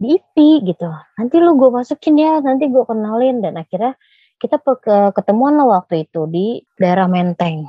Di 0.00 0.16
IPI 0.16 0.72
gitu. 0.72 0.88
Nanti 0.88 1.36
lu 1.36 1.60
gue 1.60 1.68
masukin 1.68 2.16
ya 2.16 2.40
nanti 2.40 2.72
gue 2.72 2.80
kenalin. 2.88 3.44
Dan 3.44 3.60
akhirnya 3.60 3.92
kita 4.40 4.56
ke 4.58 5.12
ketemuan 5.12 5.54
lah 5.60 5.80
waktu 5.80 6.08
itu 6.08 6.24
di 6.26 6.64
daerah 6.80 7.06
Menteng. 7.06 7.68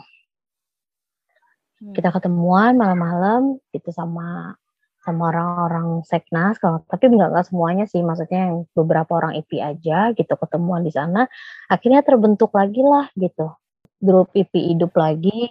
Hmm. 1.82 1.94
Kita 1.94 2.16
ketemuan 2.16 2.80
malam-malam 2.80 3.60
gitu 3.76 3.92
sama 3.92 4.56
sama 5.02 5.34
orang-orang 5.34 6.06
seknas 6.06 6.62
kalau 6.62 6.86
tapi 6.86 7.10
nggak 7.10 7.34
nggak 7.34 7.48
semuanya 7.50 7.90
sih 7.90 8.06
maksudnya 8.06 8.54
yang 8.54 8.70
beberapa 8.78 9.18
orang 9.18 9.34
IP 9.34 9.58
aja 9.58 10.14
gitu 10.14 10.34
ketemuan 10.38 10.86
di 10.86 10.94
sana 10.94 11.26
akhirnya 11.74 12.06
terbentuk 12.06 12.54
lagi 12.54 12.86
lah 12.86 13.10
gitu 13.18 13.50
grup 13.98 14.30
IP 14.38 14.54
hidup 14.54 14.94
lagi 14.94 15.50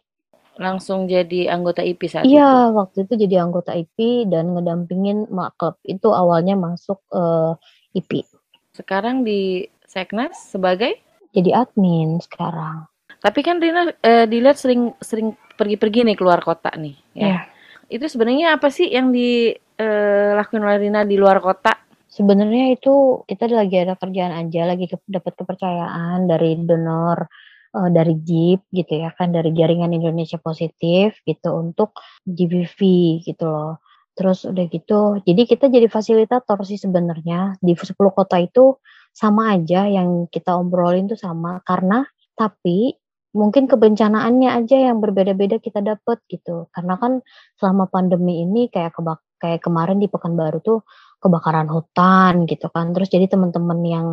langsung 0.61 1.09
jadi 1.09 1.49
anggota 1.51 1.81
IP 1.81 2.05
saat 2.05 2.29
iya, 2.29 2.69
itu? 2.69 2.77
waktu 2.77 2.99
itu 3.09 3.15
jadi 3.27 3.49
anggota 3.49 3.73
IP 3.73 4.29
dan 4.29 4.53
ngedampingin 4.53 5.27
mak 5.33 5.57
klub 5.57 5.81
itu 5.89 6.13
awalnya 6.13 6.53
masuk 6.53 7.01
uh, 7.17 7.57
eh, 7.97 7.99
IP. 8.05 8.29
Sekarang 8.77 9.25
di 9.25 9.65
Seknas 9.89 10.53
sebagai? 10.53 11.01
Jadi 11.31 11.67
admin 11.67 12.19
sekarang. 12.23 12.87
Tapi 13.21 13.41
kan 13.45 13.61
Rina 13.61 13.93
eh, 14.01 14.25
dilihat 14.25 14.57
sering 14.57 14.97
sering 14.99 15.37
pergi-pergi 15.59 16.09
nih 16.09 16.17
keluar 16.17 16.41
kota 16.41 16.73
nih. 16.75 16.97
Ya. 17.13 17.27
Yeah. 17.27 17.43
Itu 17.91 18.07
sebenarnya 18.09 18.57
apa 18.57 18.71
sih 18.73 18.89
yang 18.89 19.13
dilakukan 19.13 20.61
eh, 20.63 20.67
oleh 20.67 20.79
Rina 20.81 21.01
di 21.05 21.21
luar 21.21 21.43
kota? 21.43 21.77
Sebenarnya 22.11 22.75
itu 22.75 23.23
kita 23.29 23.47
lagi 23.51 23.77
ada 23.79 23.95
kerjaan 23.95 24.35
aja, 24.35 24.67
lagi 24.67 24.91
ke, 24.91 24.99
dapat 25.07 25.33
kepercayaan 25.39 26.27
dari 26.27 26.59
donor 26.59 27.31
uh, 27.75 27.91
dari 27.91 28.19
JIP 28.19 28.67
gitu 28.75 28.93
ya 29.07 29.15
kan 29.15 29.31
dari 29.31 29.55
Jaringan 29.55 29.95
Indonesia 29.95 30.39
Positif 30.43 31.23
gitu 31.23 31.51
untuk 31.55 31.95
GBV 32.27 32.79
gitu 33.23 33.47
loh. 33.47 33.79
Terus 34.11 34.45
udah 34.45 34.67
gitu, 34.69 35.23
jadi 35.23 35.43
kita 35.49 35.71
jadi 35.71 35.87
fasilitator 35.87 36.59
sih 36.67 36.77
sebenarnya 36.77 37.57
di 37.63 37.73
10 37.73 37.95
kota 37.95 38.37
itu 38.43 38.77
sama 39.11 39.59
aja 39.59 39.87
yang 39.91 40.27
kita 40.31 40.57
obrolin 40.57 41.11
tuh 41.11 41.19
sama. 41.19 41.61
Karena 41.67 42.03
tapi 42.39 42.95
mungkin 43.31 43.71
kebencanaannya 43.71 44.51
aja 44.51 44.77
yang 44.91 44.99
berbeda-beda 44.99 45.63
kita 45.63 45.83
dapat 45.83 46.19
gitu. 46.27 46.67
Karena 46.75 46.99
kan 46.99 47.23
selama 47.59 47.87
pandemi 47.87 48.43
ini 48.43 48.67
kayak 48.71 48.99
kebak 48.99 49.23
kayak 49.41 49.65
kemarin 49.65 49.97
di 50.03 50.09
Pekanbaru 50.11 50.61
tuh 50.61 50.79
kebakaran 51.23 51.69
hutan 51.71 52.45
gitu 52.51 52.69
kan. 52.73 52.93
Terus 52.93 53.09
jadi 53.09 53.27
teman-teman 53.31 53.81
yang 53.87 54.07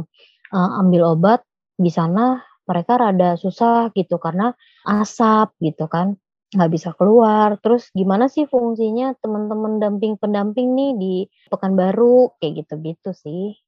uh, 0.54 0.72
ambil 0.82 1.18
obat 1.18 1.42
di 1.78 1.90
sana 1.92 2.42
mereka 2.68 3.00
rada 3.00 3.40
susah 3.40 3.92
gitu 3.96 4.20
karena 4.20 4.54
asap 4.86 5.56
gitu 5.64 5.88
kan. 5.90 6.16
Nggak 6.54 6.72
bisa 6.72 6.90
keluar. 6.96 7.60
Terus 7.60 7.92
gimana 7.92 8.32
sih 8.32 8.48
fungsinya 8.48 9.16
teman-teman 9.20 9.84
damping 9.84 10.16
pendamping 10.16 10.76
nih 10.78 10.92
di 10.96 11.16
Pekanbaru? 11.52 12.40
Kayak 12.40 12.64
gitu-gitu 12.64 13.12
sih 13.12 13.67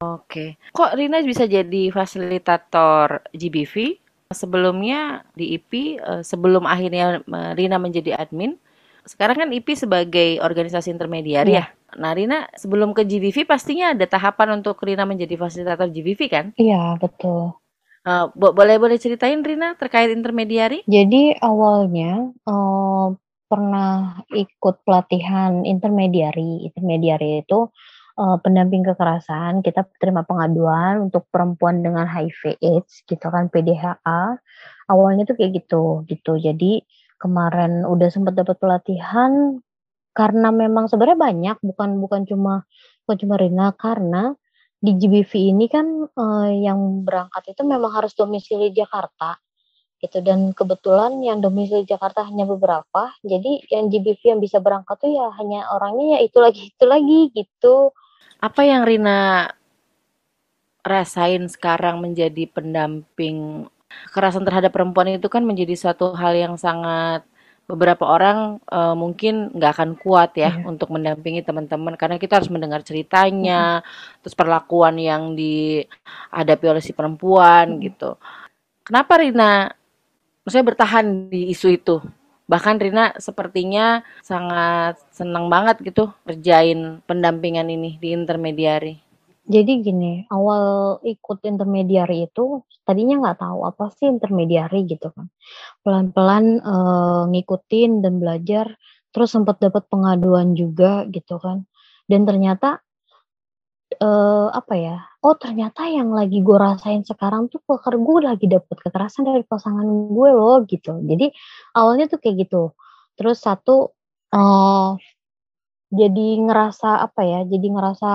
Oke. 0.00 0.56
Kok 0.72 0.96
Rina 0.96 1.20
bisa 1.20 1.44
jadi 1.44 1.92
fasilitator 1.92 3.20
GBV? 3.36 4.00
Sebelumnya 4.32 5.28
di 5.36 5.60
IP, 5.60 6.00
eh, 6.00 6.22
sebelum 6.24 6.64
akhirnya 6.64 7.20
eh, 7.20 7.52
Rina 7.52 7.76
menjadi 7.76 8.16
admin, 8.16 8.56
sekarang 9.04 9.36
kan 9.36 9.48
IP 9.52 9.76
sebagai 9.76 10.40
organisasi 10.40 10.88
intermediari 10.88 11.52
ya. 11.52 11.68
ya. 11.68 11.98
Nah, 12.00 12.16
Rina 12.16 12.48
sebelum 12.56 12.96
ke 12.96 13.04
GBV 13.04 13.44
pastinya 13.44 13.92
ada 13.92 14.06
tahapan 14.08 14.62
untuk 14.62 14.80
Rina 14.80 15.04
menjadi 15.04 15.36
fasilitator 15.36 15.92
GBV 15.92 16.20
kan? 16.32 16.46
Iya, 16.56 16.96
betul. 16.96 17.60
Uh, 18.00 18.32
boleh 18.32 18.80
boleh 18.80 18.96
ceritain 18.96 19.44
Rina 19.44 19.76
terkait 19.76 20.08
intermediari? 20.08 20.80
Jadi 20.88 21.36
awalnya 21.36 22.32
uh, 22.48 23.12
pernah 23.50 24.24
ikut 24.32 24.80
pelatihan 24.86 25.66
intermediari. 25.68 26.64
Intermediari 26.70 27.44
itu 27.44 27.68
uh, 28.20 28.36
pendamping 28.44 28.84
kekerasan, 28.84 29.64
kita 29.64 29.88
terima 29.96 30.20
pengaduan 30.28 31.08
untuk 31.08 31.24
perempuan 31.32 31.80
dengan 31.80 32.04
HIV 32.04 32.60
AIDS 32.60 33.00
gitu 33.08 33.26
kan 33.32 33.48
PDHA. 33.48 34.36
Awalnya 34.92 35.24
tuh 35.24 35.40
kayak 35.40 35.64
gitu 35.64 36.04
gitu. 36.04 36.36
Jadi 36.36 36.84
kemarin 37.16 37.88
udah 37.88 38.08
sempat 38.12 38.36
dapat 38.36 38.60
pelatihan 38.60 39.60
karena 40.12 40.48
memang 40.52 40.90
sebenarnya 40.90 41.18
banyak 41.20 41.56
bukan 41.62 42.02
bukan 42.02 42.20
cuma 42.26 42.66
bukan 43.06 43.16
cuma 43.24 43.34
Rina 43.38 43.72
karena 43.76 44.34
di 44.80 44.96
GBV 44.96 45.52
ini 45.52 45.68
kan 45.68 45.86
uh, 46.08 46.50
yang 46.50 47.04
berangkat 47.04 47.52
itu 47.52 47.62
memang 47.62 47.92
harus 47.92 48.16
domisili 48.16 48.72
Jakarta 48.72 49.36
gitu 50.00 50.24
dan 50.24 50.56
kebetulan 50.56 51.20
yang 51.20 51.44
domisili 51.44 51.84
Jakarta 51.84 52.24
hanya 52.24 52.48
beberapa 52.48 53.12
jadi 53.20 53.60
yang 53.68 53.92
GBV 53.92 54.20
yang 54.24 54.40
bisa 54.40 54.56
berangkat 54.56 54.96
tuh 54.96 55.12
ya 55.12 55.28
hanya 55.36 55.68
orangnya 55.76 56.16
ya 56.16 56.18
itu 56.24 56.38
lagi 56.40 56.72
itu 56.72 56.84
lagi 56.88 57.20
gitu 57.36 57.92
apa 58.40 58.60
yang 58.64 58.88
Rina 58.88 59.52
rasain 60.80 61.44
sekarang 61.52 62.00
menjadi 62.00 62.48
pendamping 62.48 63.68
kekerasan 64.08 64.48
terhadap 64.48 64.72
perempuan 64.72 65.12
itu 65.12 65.28
kan 65.28 65.44
menjadi 65.44 65.76
suatu 65.76 66.16
hal 66.16 66.32
yang 66.32 66.54
sangat 66.56 67.26
beberapa 67.70 68.02
orang 68.02 68.58
uh, 68.66 68.98
mungkin 68.98 69.54
nggak 69.54 69.72
akan 69.78 69.90
kuat 69.94 70.34
ya 70.34 70.50
yeah. 70.50 70.66
untuk 70.66 70.90
mendampingi 70.90 71.46
teman-teman 71.46 71.94
karena 71.94 72.18
kita 72.18 72.42
harus 72.42 72.50
mendengar 72.50 72.82
ceritanya, 72.82 73.78
mm. 73.78 74.26
terus 74.26 74.34
perlakuan 74.34 74.98
yang 74.98 75.38
dihadapi 75.38 76.66
oleh 76.66 76.82
si 76.82 76.90
perempuan 76.90 77.78
mm. 77.78 77.80
gitu. 77.86 78.18
Kenapa 78.82 79.22
Rina, 79.22 79.70
maksudnya 80.42 80.66
bertahan 80.66 81.30
di 81.30 81.54
isu 81.54 81.68
itu? 81.70 81.96
Bahkan 82.50 82.82
Rina 82.82 83.14
sepertinya 83.22 84.02
sangat 84.26 84.98
senang 85.14 85.46
banget 85.46 85.78
gitu 85.86 86.10
kerjain 86.26 86.98
pendampingan 87.06 87.70
ini 87.70 87.94
di 88.02 88.10
intermediari. 88.10 88.98
Jadi 89.50 89.72
gini, 89.82 90.26
awal 90.30 90.98
ikut 91.06 91.42
intermediari 91.46 92.26
itu 92.26 92.62
tadinya 92.82 93.22
nggak 93.22 93.38
tahu 93.38 93.66
apa 93.66 93.90
sih 93.94 94.10
intermediari 94.10 94.86
gitu 94.86 95.14
kan. 95.14 95.26
Pelan-pelan 95.82 96.62
e, 96.62 96.74
ngikutin 97.34 98.02
dan 98.02 98.22
belajar, 98.22 98.78
terus 99.10 99.30
sempat 99.34 99.58
dapat 99.58 99.86
pengaduan 99.90 100.54
juga 100.54 101.06
gitu 101.10 101.38
kan. 101.38 101.66
Dan 102.06 102.26
ternyata 102.26 102.82
uh, 104.00 104.48
apa 104.50 104.74
ya, 104.76 104.96
oh 105.22 105.36
ternyata 105.36 105.86
yang 105.86 106.10
lagi 106.16 106.40
gue 106.40 106.56
rasain 106.56 107.04
sekarang 107.04 107.52
tuh 107.52 107.60
peker 107.62 108.00
gue 108.00 108.18
lagi 108.24 108.46
dapet 108.48 108.76
kekerasan 108.80 109.28
dari 109.28 109.44
pasangan 109.44 109.84
gue 109.86 110.30
loh 110.32 110.64
gitu. 110.66 110.98
Jadi 111.04 111.30
awalnya 111.76 112.08
tuh 112.10 112.18
kayak 112.18 112.48
gitu. 112.48 112.72
Terus 113.14 113.38
satu 113.44 113.92
uh, 114.32 114.96
jadi 115.92 116.28
ngerasa 116.48 117.04
apa 117.04 117.20
ya, 117.22 117.40
jadi 117.44 117.66
ngerasa 117.70 118.10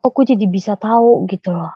oh 0.00 0.10
gue 0.16 0.24
jadi 0.32 0.46
bisa 0.48 0.74
tahu 0.80 1.28
gitu 1.28 1.52
loh. 1.52 1.72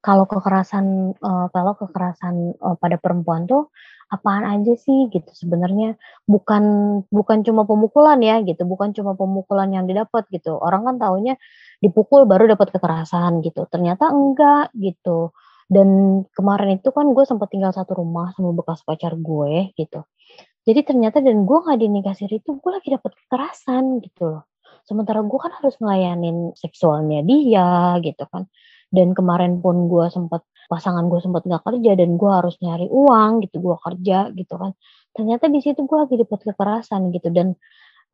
Kalau 0.00 0.24
kekerasan 0.30 1.18
uh, 1.18 1.46
kalau 1.50 1.74
kekerasan 1.74 2.54
uh, 2.62 2.78
pada 2.78 2.96
perempuan 3.02 3.50
tuh 3.50 3.74
apaan 4.06 4.46
aja 4.46 4.78
sih 4.78 5.10
gitu 5.10 5.26
sebenarnya 5.34 5.98
bukan 6.30 6.62
bukan 7.10 7.42
cuma 7.42 7.66
pemukulan 7.66 8.22
ya 8.22 8.38
gitu 8.46 8.62
bukan 8.62 8.94
cuma 8.94 9.18
pemukulan 9.18 9.66
yang 9.74 9.82
didapat 9.90 10.22
gitu 10.30 10.54
orang 10.62 10.86
kan 10.86 10.96
taunya 11.02 11.34
dipukul 11.80 12.24
baru 12.24 12.48
dapat 12.52 12.72
kekerasan 12.74 13.44
gitu. 13.44 13.68
Ternyata 13.68 14.10
enggak 14.12 14.72
gitu. 14.76 15.32
Dan 15.66 16.22
kemarin 16.30 16.78
itu 16.78 16.94
kan 16.94 17.10
gue 17.10 17.24
sempat 17.26 17.50
tinggal 17.50 17.74
satu 17.74 17.98
rumah 17.98 18.30
sama 18.38 18.54
bekas 18.54 18.86
pacar 18.86 19.18
gue 19.18 19.74
gitu. 19.74 20.06
Jadi 20.66 20.80
ternyata 20.82 21.22
dan 21.22 21.46
gue 21.46 21.58
nggak 21.62 21.78
dinikah 21.78 22.14
siri 22.14 22.42
itu 22.42 22.58
gue 22.58 22.70
lagi 22.70 22.90
dapat 22.90 23.12
kekerasan 23.14 24.02
gitu 24.02 24.22
loh. 24.34 24.42
Sementara 24.86 25.22
gue 25.22 25.38
kan 25.38 25.52
harus 25.58 25.74
ngelayanin 25.82 26.54
seksualnya 26.54 27.22
dia 27.26 27.98
gitu 28.02 28.26
kan. 28.30 28.46
Dan 28.90 29.14
kemarin 29.14 29.58
pun 29.62 29.90
gue 29.90 30.06
sempat 30.10 30.46
pasangan 30.66 31.06
gue 31.06 31.22
sempat 31.22 31.46
nggak 31.46 31.62
kerja 31.62 31.92
dan 31.94 32.18
gue 32.18 32.30
harus 32.30 32.54
nyari 32.58 32.86
uang 32.90 33.46
gitu 33.46 33.62
gue 33.62 33.76
kerja 33.78 34.30
gitu 34.34 34.54
kan. 34.58 34.74
Ternyata 35.14 35.50
di 35.50 35.58
situ 35.62 35.86
gue 35.86 35.98
lagi 35.98 36.14
dapat 36.18 36.40
kekerasan 36.46 37.14
gitu. 37.14 37.28
Dan 37.30 37.54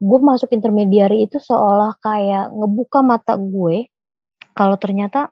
gue 0.02 0.18
masuk 0.18 0.50
intermediari 0.50 1.22
itu 1.22 1.38
seolah 1.38 1.94
kayak 2.02 2.50
ngebuka 2.50 3.06
mata 3.06 3.38
gue 3.38 3.86
kalau 4.50 4.74
ternyata 4.74 5.30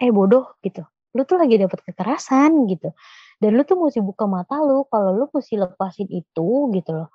eh 0.00 0.08
bodoh 0.08 0.56
gitu. 0.64 0.80
Lu 1.12 1.28
tuh 1.28 1.36
lagi 1.36 1.60
dapat 1.60 1.84
kekerasan 1.84 2.64
gitu. 2.72 2.96
Dan 3.36 3.60
lu 3.60 3.62
tuh 3.68 3.76
mesti 3.76 4.00
buka 4.00 4.24
mata 4.24 4.56
lu 4.64 4.88
kalau 4.88 5.12
lu 5.12 5.24
mesti 5.28 5.60
lepasin 5.60 6.08
itu 6.08 6.48
gitu 6.72 6.90
loh. 6.96 7.08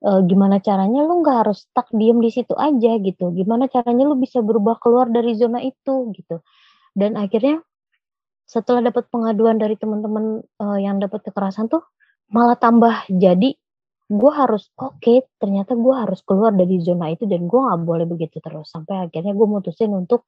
E, 0.00 0.10
gimana 0.24 0.64
caranya 0.64 1.04
lu 1.04 1.20
nggak 1.20 1.36
harus 1.44 1.68
stuck 1.68 1.92
diem 1.92 2.16
di 2.24 2.32
situ 2.32 2.56
aja 2.56 2.96
gitu. 3.04 3.36
Gimana 3.36 3.68
caranya 3.68 4.08
lu 4.08 4.16
bisa 4.16 4.40
berubah 4.40 4.80
keluar 4.80 5.12
dari 5.12 5.36
zona 5.36 5.60
itu 5.60 6.08
gitu. 6.16 6.40
Dan 6.96 7.20
akhirnya 7.20 7.60
setelah 8.48 8.80
dapat 8.88 9.12
pengaduan 9.12 9.60
dari 9.60 9.76
teman-teman 9.76 10.40
uh, 10.58 10.78
yang 10.80 10.98
dapat 10.98 11.20
kekerasan 11.28 11.68
tuh 11.68 11.84
malah 12.32 12.56
tambah 12.56 13.04
jadi 13.12 13.59
gue 14.10 14.32
harus 14.34 14.74
oke 14.74 14.98
okay, 14.98 15.22
ternyata 15.38 15.78
gue 15.78 15.94
harus 15.94 16.18
keluar 16.26 16.50
dari 16.50 16.82
zona 16.82 17.14
itu 17.14 17.30
dan 17.30 17.46
gue 17.46 17.60
nggak 17.62 17.80
boleh 17.86 18.06
begitu 18.10 18.42
terus 18.42 18.66
sampai 18.66 19.06
akhirnya 19.06 19.30
gue 19.30 19.46
mutusin 19.46 19.94
untuk 19.94 20.26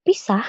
pisah 0.00 0.40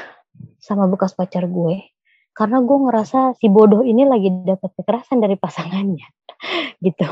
sama 0.55 0.88
bekas 0.88 1.12
pacar 1.12 1.51
gue 1.51 1.84
karena 2.31 2.63
gue 2.63 2.77
ngerasa 2.88 3.36
si 3.36 3.51
bodoh 3.51 3.84
ini 3.84 4.07
lagi 4.07 4.31
dapat 4.31 4.71
kekerasan 4.79 5.19
dari 5.19 5.36
pasangannya 5.36 6.07
gitu 6.86 7.12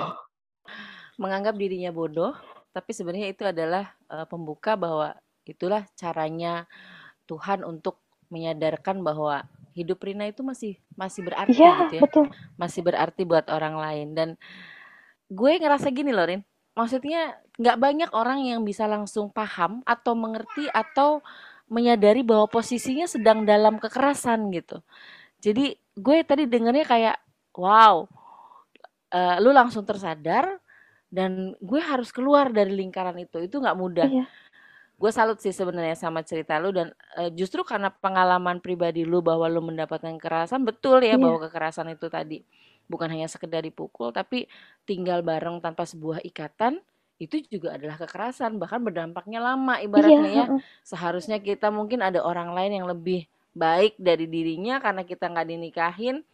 menganggap 1.19 1.59
dirinya 1.59 1.91
bodoh 1.91 2.31
tapi 2.71 2.95
sebenarnya 2.95 3.27
itu 3.27 3.43
adalah 3.43 3.91
uh, 4.07 4.23
pembuka 4.23 4.79
bahwa 4.79 5.11
itulah 5.43 5.83
caranya 5.99 6.63
Tuhan 7.27 7.67
untuk 7.67 7.99
menyadarkan 8.31 9.03
bahwa 9.03 9.43
hidup 9.75 9.99
Rina 10.05 10.29
itu 10.29 10.45
masih 10.45 10.77
masih 10.93 11.25
berarti 11.25 11.57
ya, 11.57 11.89
gitu 11.89 11.95
ya. 11.97 12.01
Betul. 12.05 12.25
Masih 12.55 12.81
berarti 12.85 13.21
buat 13.25 13.49
orang 13.49 13.75
lain 13.75 14.07
dan 14.13 14.29
gue 15.29 15.51
ngerasa 15.61 15.93
gini 15.93 16.11
loh 16.11 16.25
Rin. 16.25 16.41
Maksudnya 16.73 17.37
nggak 17.59 17.77
banyak 17.77 18.09
orang 18.15 18.45
yang 18.45 18.61
bisa 18.65 18.89
langsung 18.89 19.29
paham 19.29 19.85
atau 19.85 20.13
mengerti 20.17 20.65
atau 20.73 21.21
menyadari 21.69 22.25
bahwa 22.25 22.49
posisinya 22.49 23.05
sedang 23.05 23.45
dalam 23.45 23.77
kekerasan 23.77 24.49
gitu. 24.49 24.81
Jadi 25.39 25.77
gue 25.93 26.17
tadi 26.25 26.49
dengarnya 26.49 26.85
kayak 26.87 27.17
wow, 27.53 28.09
uh, 29.13 29.35
lu 29.37 29.53
langsung 29.53 29.85
tersadar 29.85 30.57
dan 31.09 31.53
gue 31.61 31.81
harus 31.81 32.09
keluar 32.09 32.49
dari 32.49 32.73
lingkaran 32.73 33.17
itu. 33.21 33.37
Itu 33.45 33.61
nggak 33.61 33.77
mudah. 33.77 34.09
Iya 34.09 34.25
gue 34.99 35.11
salut 35.15 35.39
sih 35.39 35.55
sebenarnya 35.55 35.95
sama 35.95 36.27
cerita 36.27 36.59
lu 36.59 36.75
dan 36.75 36.91
uh, 37.15 37.31
justru 37.31 37.63
karena 37.63 37.87
pengalaman 37.87 38.59
pribadi 38.59 39.07
lu 39.07 39.23
bahwa 39.23 39.47
lu 39.47 39.63
mendapatkan 39.63 40.11
kekerasan 40.19 40.67
betul 40.67 40.99
ya 40.99 41.15
yeah. 41.15 41.17
bahwa 41.17 41.39
kekerasan 41.47 41.95
itu 41.95 42.11
tadi 42.11 42.43
bukan 42.91 43.07
hanya 43.07 43.31
sekedar 43.31 43.63
dipukul 43.63 44.11
tapi 44.11 44.51
tinggal 44.83 45.23
bareng 45.23 45.63
tanpa 45.63 45.87
sebuah 45.87 46.19
ikatan 46.27 46.83
itu 47.15 47.39
juga 47.47 47.79
adalah 47.79 47.95
kekerasan 47.95 48.59
bahkan 48.59 48.83
berdampaknya 48.83 49.39
lama 49.39 49.79
ibaratnya 49.79 50.19
yeah. 50.27 50.47
ya 50.51 50.59
seharusnya 50.83 51.39
kita 51.39 51.71
mungkin 51.71 52.03
ada 52.03 52.19
orang 52.19 52.51
lain 52.51 52.83
yang 52.83 52.87
lebih 52.91 53.23
baik 53.55 53.95
dari 53.95 54.27
dirinya 54.27 54.83
karena 54.83 55.07
kita 55.07 55.31
nggak 55.31 55.47
dinikahin 55.47 56.27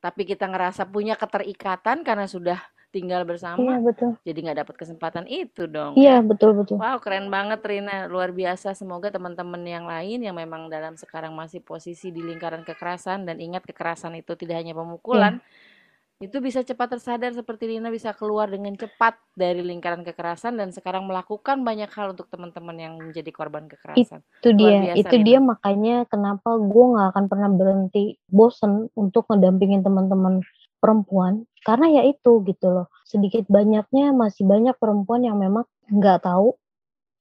tapi 0.00 0.24
kita 0.24 0.48
ngerasa 0.48 0.88
punya 0.88 1.12
keterikatan 1.12 2.08
karena 2.08 2.24
sudah 2.24 2.58
tinggal 2.88 3.22
bersama. 3.28 3.60
Iya 3.60 3.78
betul. 3.84 4.10
Jadi 4.24 4.38
nggak 4.48 4.58
dapat 4.64 4.74
kesempatan 4.80 5.24
itu 5.28 5.68
dong. 5.68 5.96
Iya 5.96 6.20
kan? 6.20 6.28
betul 6.32 6.50
betul. 6.56 6.76
Wow 6.80 6.98
keren 7.00 7.28
banget 7.28 7.60
Rina, 7.64 8.08
luar 8.08 8.32
biasa. 8.32 8.72
Semoga 8.72 9.12
teman-teman 9.12 9.60
yang 9.64 9.84
lain 9.84 10.24
yang 10.24 10.36
memang 10.36 10.72
dalam 10.72 10.96
sekarang 10.96 11.36
masih 11.36 11.60
posisi 11.60 12.08
di 12.08 12.24
lingkaran 12.24 12.64
kekerasan 12.64 13.28
dan 13.28 13.36
ingat 13.38 13.64
kekerasan 13.68 14.16
itu 14.16 14.32
tidak 14.34 14.64
hanya 14.64 14.72
pemukulan. 14.72 15.38
Iya. 15.38 15.76
Itu 16.18 16.42
bisa 16.42 16.66
cepat 16.66 16.98
tersadar 16.98 17.30
seperti 17.30 17.78
Rina 17.78 17.94
bisa 17.94 18.10
keluar 18.10 18.50
dengan 18.50 18.74
cepat 18.74 19.22
dari 19.38 19.62
lingkaran 19.62 20.02
kekerasan 20.02 20.58
dan 20.58 20.74
sekarang 20.74 21.06
melakukan 21.06 21.62
banyak 21.62 21.86
hal 21.94 22.10
untuk 22.18 22.26
teman-teman 22.26 22.74
yang 22.74 22.98
menjadi 22.98 23.30
korban 23.30 23.70
kekerasan. 23.70 24.26
Itu 24.42 24.50
dia, 24.50 24.82
biasa, 24.82 24.98
itu 24.98 25.14
Rina. 25.14 25.26
dia 25.30 25.38
makanya 25.38 25.96
kenapa 26.10 26.58
gue 26.58 26.84
nggak 26.90 27.08
akan 27.14 27.24
pernah 27.30 27.50
berhenti 27.54 28.18
bosen 28.26 28.90
untuk 28.98 29.30
ngedampingin 29.30 29.86
teman-teman 29.86 30.42
perempuan. 30.82 31.44
Karena 31.66 32.00
ya 32.00 32.02
itu 32.06 32.42
gitu 32.46 32.66
loh. 32.72 32.86
Sedikit 33.04 33.44
banyaknya 33.50 34.14
masih 34.16 34.44
banyak 34.48 34.76
perempuan 34.80 35.26
yang 35.26 35.36
memang 35.40 35.66
nggak 35.92 36.24
tahu 36.24 36.56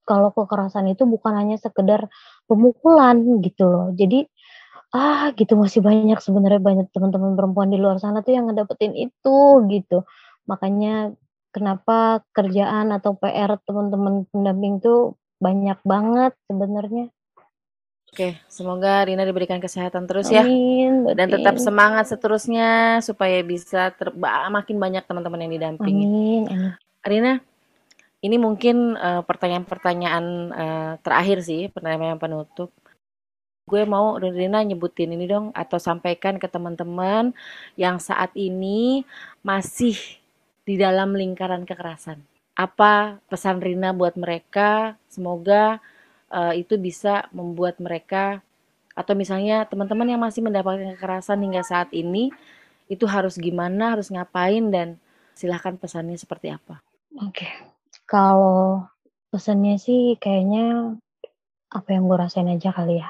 kalau 0.07 0.31
kekerasan 0.31 0.87
itu 0.91 1.03
bukan 1.03 1.35
hanya 1.35 1.57
sekedar 1.59 2.07
pemukulan 2.47 3.43
gitu 3.43 3.67
loh. 3.67 3.91
Jadi 3.95 4.27
ah 4.95 5.31
gitu 5.35 5.53
masih 5.59 5.83
banyak 5.83 6.19
sebenarnya 6.23 6.61
banyak 6.63 6.87
teman-teman 6.95 7.35
perempuan 7.35 7.69
di 7.73 7.77
luar 7.81 7.99
sana 7.99 8.23
tuh 8.23 8.33
yang 8.37 8.47
ngedapetin 8.49 8.95
itu 8.95 9.39
gitu. 9.71 10.07
Makanya 10.47 11.11
kenapa 11.51 12.23
kerjaan 12.35 12.93
atau 12.95 13.17
PR 13.19 13.59
teman-teman 13.67 14.27
pendamping 14.31 14.79
tuh 14.83 15.19
banyak 15.43 15.79
banget 15.85 16.33
sebenarnya 16.49 17.11
Oke, 18.17 18.33
semoga 18.49 19.05
Rina 19.05 19.21
diberikan 19.29 19.61
kesehatan 19.61 20.09
terus 20.09 20.33
ya. 20.33 20.41
Amin, 20.41 21.05
dan 21.13 21.29
tetap 21.29 21.61
semangat 21.61 22.09
seterusnya 22.09 22.97
supaya 23.05 23.45
bisa 23.45 23.93
ter 23.93 24.09
makin 24.49 24.81
banyak 24.81 25.05
teman-teman 25.05 25.45
yang 25.45 25.53
didampingi. 25.53 26.05
Amin, 26.09 26.43
amin. 26.49 26.71
Rina, 27.05 27.33
ini 28.25 28.41
mungkin 28.41 28.97
uh, 28.97 29.21
pertanyaan-pertanyaan 29.21 30.25
uh, 30.49 30.93
terakhir 31.05 31.45
sih, 31.45 31.69
pertanyaan 31.69 32.17
penutup. 32.17 32.73
Gue 33.69 33.85
mau 33.85 34.17
Rina 34.17 34.65
nyebutin 34.65 35.13
ini 35.13 35.29
dong 35.29 35.53
atau 35.53 35.77
sampaikan 35.77 36.41
ke 36.41 36.49
teman-teman 36.49 37.37
yang 37.77 38.01
saat 38.01 38.33
ini 38.33 39.05
masih 39.45 39.93
di 40.65 40.73
dalam 40.73 41.13
lingkaran 41.13 41.69
kekerasan. 41.69 42.17
Apa 42.57 43.21
pesan 43.29 43.61
Rina 43.61 43.93
buat 43.93 44.17
mereka? 44.17 44.97
Semoga 45.05 45.77
uh, 46.31 46.53
itu 46.55 46.75
bisa 46.79 47.27
membuat 47.35 47.79
mereka 47.79 48.41
atau 48.97 49.13
misalnya 49.13 49.67
teman-teman 49.69 50.09
yang 50.09 50.21
masih 50.21 50.41
mendapatkan 50.41 50.97
kekerasan 50.97 51.43
hingga 51.45 51.61
saat 51.61 51.93
ini 51.93 52.33
itu 52.89 53.05
harus 53.05 53.37
gimana, 53.37 53.93
harus 53.93 54.09
ngapain 54.09 54.73
dan 54.73 54.97
silahkan 55.37 55.77
pesannya 55.77 56.17
seperti 56.17 56.49
apa? 56.49 56.81
Oke, 57.21 57.45
okay. 57.45 57.51
kalau 58.09 58.89
pesannya 59.29 59.77
sih 59.77 60.17
kayaknya 60.17 60.97
apa 61.69 61.89
yang 61.93 62.09
gue 62.09 62.17
rasain 62.17 62.49
aja 62.49 62.73
kali 62.73 63.03
ya. 63.03 63.09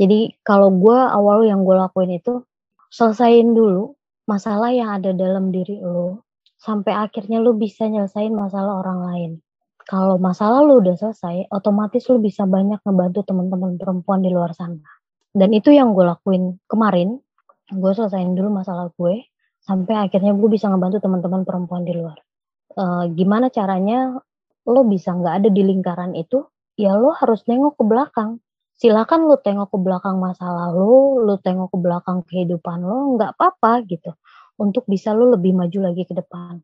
Jadi 0.00 0.40
kalau 0.40 0.72
gue 0.72 0.96
awal 0.96 1.44
yang 1.44 1.60
gue 1.66 1.76
lakuin 1.76 2.16
itu 2.16 2.40
selesaiin 2.88 3.52
dulu 3.52 3.92
masalah 4.24 4.72
yang 4.72 4.94
ada 4.94 5.12
dalam 5.12 5.52
diri 5.52 5.82
lo 5.82 6.24
sampai 6.56 6.96
akhirnya 6.96 7.42
lo 7.42 7.52
bisa 7.52 7.90
nyelesain 7.90 8.32
masalah 8.32 8.78
orang 8.80 9.00
lain 9.04 9.30
kalau 9.86 10.20
masalah 10.20 10.60
lu 10.60 10.82
udah 10.82 10.96
selesai, 10.98 11.48
otomatis 11.48 12.04
lu 12.10 12.20
bisa 12.20 12.44
banyak 12.44 12.80
ngebantu 12.84 13.24
teman-teman 13.24 13.80
perempuan 13.80 14.20
di 14.20 14.30
luar 14.32 14.52
sana. 14.52 14.84
Dan 15.30 15.54
itu 15.54 15.70
yang 15.70 15.94
gue 15.94 16.04
lakuin 16.04 16.58
kemarin, 16.66 17.22
gue 17.70 17.92
selesaiin 17.94 18.34
dulu 18.34 18.50
masalah 18.50 18.90
gue, 18.92 19.30
sampai 19.62 20.10
akhirnya 20.10 20.34
gue 20.34 20.48
bisa 20.50 20.66
ngebantu 20.66 20.98
teman-teman 20.98 21.46
perempuan 21.46 21.86
di 21.86 21.94
luar. 21.94 22.18
E, 22.74 23.14
gimana 23.14 23.46
caranya 23.52 24.18
lo 24.66 24.82
bisa 24.84 25.14
nggak 25.14 25.34
ada 25.44 25.48
di 25.48 25.62
lingkaran 25.62 26.18
itu? 26.18 26.42
Ya 26.74 26.98
lo 26.98 27.14
harus 27.14 27.46
nengok 27.46 27.78
ke 27.78 27.84
belakang. 27.86 28.42
Silakan 28.80 29.28
lo 29.28 29.36
tengok 29.38 29.70
ke 29.70 29.78
belakang 29.78 30.16
masalah 30.18 30.72
lo, 30.72 31.20
lo 31.22 31.36
tengok 31.38 31.70
ke 31.70 31.78
belakang 31.78 32.18
kehidupan 32.26 32.80
lo, 32.82 33.14
nggak 33.14 33.36
apa-apa 33.36 33.86
gitu. 33.86 34.16
Untuk 34.58 34.88
bisa 34.90 35.14
lo 35.14 35.30
lebih 35.30 35.54
maju 35.54 35.78
lagi 35.92 36.02
ke 36.08 36.16
depan. 36.16 36.58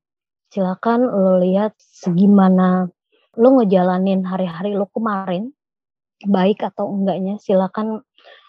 Silakan 0.51 1.07
lo 1.07 1.39
lihat 1.39 1.77
segimana 1.79 2.89
lo 3.37 3.49
ngejalanin 3.61 4.25
hari-hari 4.25 4.73
lo 4.73 4.89
kemarin 4.91 5.53
baik 6.25 6.65
atau 6.65 6.89
enggaknya 6.89 7.37
silakan 7.37 8.01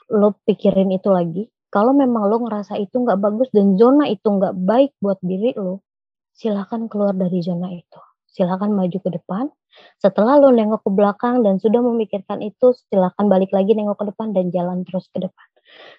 lo 0.08 0.30
pikirin 0.48 0.92
itu 0.96 1.12
lagi. 1.12 1.44
Kalau 1.68 1.92
memang 1.92 2.32
lo 2.32 2.40
ngerasa 2.48 2.80
itu 2.80 2.96
nggak 2.96 3.20
bagus 3.20 3.52
dan 3.52 3.76
zona 3.76 4.08
itu 4.08 4.24
nggak 4.24 4.56
baik 4.56 4.96
buat 5.04 5.20
diri 5.20 5.52
lo 5.60 5.84
silakan 6.32 6.88
keluar 6.88 7.12
dari 7.12 7.44
zona 7.44 7.68
itu. 7.74 8.00
Silakan 8.32 8.78
maju 8.78 8.98
ke 8.98 9.10
depan. 9.12 9.52
Setelah 10.00 10.40
lo 10.40 10.54
nengok 10.54 10.88
ke 10.88 10.92
belakang 10.94 11.44
dan 11.44 11.60
sudah 11.60 11.84
memikirkan 11.84 12.40
itu 12.40 12.72
silakan 12.88 13.28
balik 13.28 13.52
lagi 13.52 13.76
nengok 13.76 14.00
ke 14.00 14.06
depan 14.14 14.32
dan 14.32 14.54
jalan 14.54 14.88
terus 14.88 15.12
ke 15.12 15.20
depan. 15.20 15.48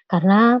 Karena 0.09 0.57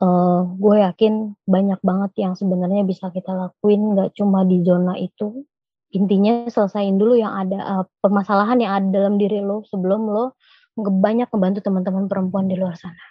uh, 0.00 0.42
gue 0.56 0.76
yakin 0.80 1.36
banyak 1.44 1.80
banget 1.84 2.12
yang 2.24 2.32
sebenarnya 2.34 2.82
bisa 2.88 3.12
kita 3.12 3.36
lakuin 3.36 3.94
nggak 3.94 4.16
cuma 4.16 4.42
di 4.48 4.64
zona 4.64 4.96
itu 4.96 5.44
intinya 5.90 6.46
selesaiin 6.46 6.96
dulu 6.96 7.18
yang 7.18 7.34
ada 7.34 7.58
uh, 7.60 7.84
permasalahan 7.98 8.58
yang 8.62 8.72
ada 8.78 8.88
dalam 8.90 9.14
diri 9.18 9.42
lo 9.42 9.66
sebelum 9.66 10.06
lo 10.06 10.38
banyak 10.78 11.28
membantu 11.34 11.60
teman-teman 11.66 12.06
perempuan 12.06 12.46
di 12.46 12.56
luar 12.56 12.78
sana. 12.78 13.04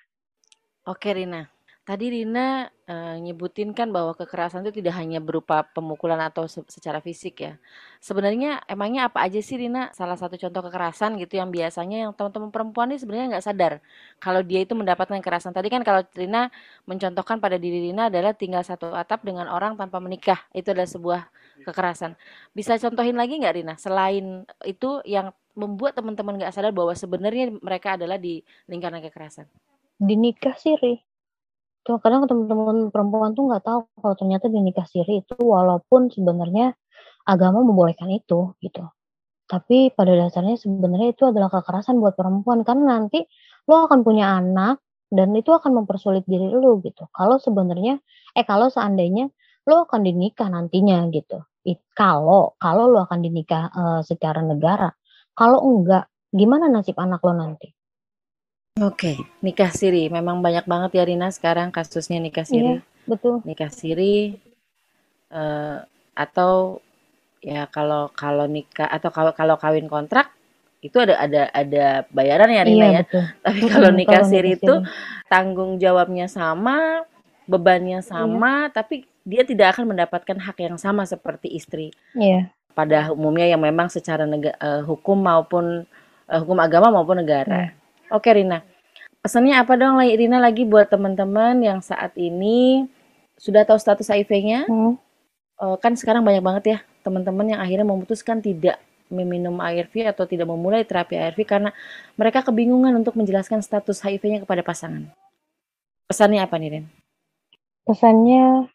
Oke 0.88 1.13
Rina, 1.13 1.46
Tadi 1.89 2.06
Rina 2.06 2.69
uh, 2.69 3.17
nyebutin 3.17 3.73
kan 3.73 3.89
bahwa 3.89 4.13
kekerasan 4.13 4.62
itu 4.62 4.78
tidak 4.78 4.93
hanya 4.93 5.17
berupa 5.17 5.65
pemukulan 5.73 6.21
atau 6.21 6.45
se 6.45 6.62
secara 6.69 7.02
fisik 7.02 7.41
ya. 7.41 7.58
Sebenarnya 7.97 8.62
emangnya 8.69 9.10
apa 9.10 9.25
aja 9.25 9.41
sih 9.41 9.58
Rina 9.58 9.89
salah 9.97 10.13
satu 10.13 10.38
contoh 10.38 10.69
kekerasan 10.69 11.17
gitu 11.17 11.41
yang 11.41 11.49
biasanya 11.49 12.06
yang 12.06 12.13
teman-teman 12.13 12.54
perempuan 12.54 12.93
ini 12.93 13.02
sebenarnya 13.02 13.34
nggak 13.34 13.45
sadar 13.49 13.73
kalau 14.21 14.45
dia 14.45 14.62
itu 14.62 14.78
mendapatkan 14.78 15.17
kekerasan. 15.17 15.49
Tadi 15.49 15.65
kan 15.73 15.82
kalau 15.82 16.06
Rina 16.13 16.54
mencontohkan 16.86 17.41
pada 17.41 17.58
diri 17.58 17.89
Rina 17.89 18.13
adalah 18.13 18.38
tinggal 18.38 18.62
satu 18.62 18.93
atap 18.93 19.25
dengan 19.25 19.49
orang 19.49 19.73
tanpa 19.73 19.97
menikah. 19.97 20.45
Itu 20.54 20.78
adalah 20.78 20.93
sebuah 20.93 21.21
kekerasan. 21.65 22.13
Bisa 22.54 22.78
contohin 22.78 23.17
lagi 23.17 23.41
nggak 23.41 23.65
Rina? 23.65 23.73
Selain 23.82 24.45
itu 24.62 25.02
yang 25.10 25.34
membuat 25.58 25.97
teman-teman 25.97 26.38
nggak 26.38 26.54
sadar 26.54 26.69
bahwa 26.69 26.93
sebenarnya 26.93 27.49
mereka 27.65 27.97
adalah 27.97 28.21
di 28.21 28.45
lingkaran 28.69 29.02
kekerasan. 29.02 29.49
Di 29.97 30.13
nikah 30.13 30.54
sih, 30.54 30.78
Ri 30.78 31.09
Tuh 31.86 31.98
kadang 32.04 32.28
teman-teman 32.30 32.92
perempuan 32.94 33.32
tuh 33.34 33.50
nggak 33.50 33.63
tahu 33.63 33.80
kalau 34.04 34.15
ternyata 34.20 34.46
di 34.52 34.60
nikah 34.60 34.86
siri 34.86 35.24
itu 35.24 35.36
walaupun 35.39 36.12
sebenarnya 36.12 36.76
agama 37.26 37.63
membolehkan 37.63 38.12
itu 38.12 38.54
gitu. 38.60 38.84
Tapi 39.50 39.89
pada 39.98 40.13
dasarnya 40.13 40.62
sebenarnya 40.62 41.10
itu 41.18 41.26
adalah 41.26 41.50
kekerasan 41.50 41.98
buat 41.98 42.13
perempuan 42.13 42.62
karena 42.62 43.00
nanti 43.00 43.26
lo 43.65 43.89
akan 43.89 44.06
punya 44.06 44.38
anak 44.38 44.82
dan 45.10 45.34
itu 45.34 45.50
akan 45.50 45.84
mempersulit 45.84 46.22
diri 46.30 46.54
lo 46.54 46.78
gitu. 46.86 47.10
Kalau 47.10 47.42
sebenarnya 47.42 47.98
eh 48.38 48.46
kalau 48.46 48.70
seandainya 48.70 49.26
lo 49.65 49.89
akan 49.89 50.06
dinikah 50.06 50.50
nantinya 50.54 51.10
gitu. 51.10 51.42
It, 51.65 51.82
kalau 51.98 52.54
kalau 52.62 52.86
lo 52.94 53.06
akan 53.10 53.20
dinikah 53.26 53.74
uh, 53.74 54.02
secara 54.06 54.46
negara. 54.46 54.94
Kalau 55.34 55.63
enggak, 55.65 56.12
gimana 56.30 56.70
nasib 56.70 56.98
anak 57.00 57.24
lo 57.26 57.34
nanti? 57.34 57.79
Oke, 58.80 59.20
nikah 59.44 59.72
siri. 59.74 60.08
Memang 60.08 60.39
banyak 60.39 60.63
banget 60.63 60.92
ya 60.96 61.04
Rina 61.04 61.28
sekarang 61.34 61.74
kasusnya 61.74 62.22
nikah 62.22 62.48
siri. 62.48 62.80
Iya, 62.80 63.08
betul. 63.10 63.44
Nikah 63.44 63.72
siri 63.72 64.39
uh, 65.34 65.84
atau 66.15 66.80
ya 67.39 67.68
kalau 67.72 68.12
kalau 68.15 68.48
nikah 68.48 68.88
atau 68.88 69.10
kalau 69.12 69.32
kalau 69.32 69.56
kawin 69.56 69.88
kontrak 69.88 70.32
itu 70.80 70.96
ada 71.00 71.20
ada 71.20 71.42
ada 71.52 71.86
bayaran 72.12 72.56
ya 72.56 72.63
Rina 72.63 72.86
iya, 72.88 72.88
ya. 72.88 73.02
Betul. 73.04 73.24
Tapi 73.44 73.63
kalau 73.68 73.89
nikah 73.92 74.24
kalau 74.24 74.32
siri 74.32 74.50
itu 74.56 74.76
tanggung 75.28 75.72
jawabnya 75.76 76.32
sama, 76.32 77.04
bebannya 77.50 78.00
iya. 78.00 78.08
sama, 78.08 78.70
iya. 78.70 78.72
tapi 78.72 79.04
dia 79.28 79.44
tidak 79.44 79.76
akan 79.76 79.92
mendapatkan 79.92 80.38
hak 80.39 80.58
yang 80.63 80.78
sama 80.80 81.04
seperti 81.04 81.52
istri. 81.52 81.92
Iya. 82.15 82.48
Pada 82.72 83.12
umumnya 83.12 83.44
yang 83.44 83.60
memang 83.60 83.92
secara 83.92 84.24
nega, 84.24 84.56
uh, 84.56 84.82
hukum 84.88 85.20
maupun 85.20 85.84
uh, 86.32 86.39
hukum 86.39 86.58
agama 86.63 86.96
maupun 86.96 87.20
negara. 87.20 87.76
Iya. 87.76 87.79
Oke 88.10 88.34
Rina, 88.34 88.65
pesannya 89.22 89.54
apa 89.54 89.78
dong 89.78 90.02
Rina 90.02 90.41
lagi 90.41 90.65
buat 90.65 90.89
teman-teman 90.89 91.62
yang 91.62 91.80
saat 91.86 92.17
ini 92.17 92.89
sudah 93.38 93.63
tahu 93.63 93.78
status 93.78 94.10
HIV-nya? 94.10 94.65
Hmm. 94.65 94.98
Uh, 95.60 95.76
kan 95.78 95.93
sekarang 95.93 96.24
banyak 96.24 96.41
banget 96.41 96.63
ya 96.65 96.78
teman-teman 97.04 97.52
yang 97.52 97.60
akhirnya 97.60 97.84
memutuskan 97.84 98.39
tidak 98.39 98.80
meminum 99.10 99.58
ARV 99.58 100.10
atau 100.10 100.24
tidak 100.30 100.45
memulai 100.45 100.86
terapi 100.86 101.17
ARV 101.17 101.39
karena 101.43 101.69
mereka 102.15 102.45
kebingungan 102.45 102.93
untuk 103.02 103.17
menjelaskan 103.17 103.65
status 103.65 104.02
HIV-nya 104.06 104.45
kepada 104.45 104.62
pasangan. 104.62 105.10
Pesannya 106.06 106.41
apa 106.41 106.58
nih, 106.58 106.69
Rin? 106.78 106.86
Pesannya 107.86 108.69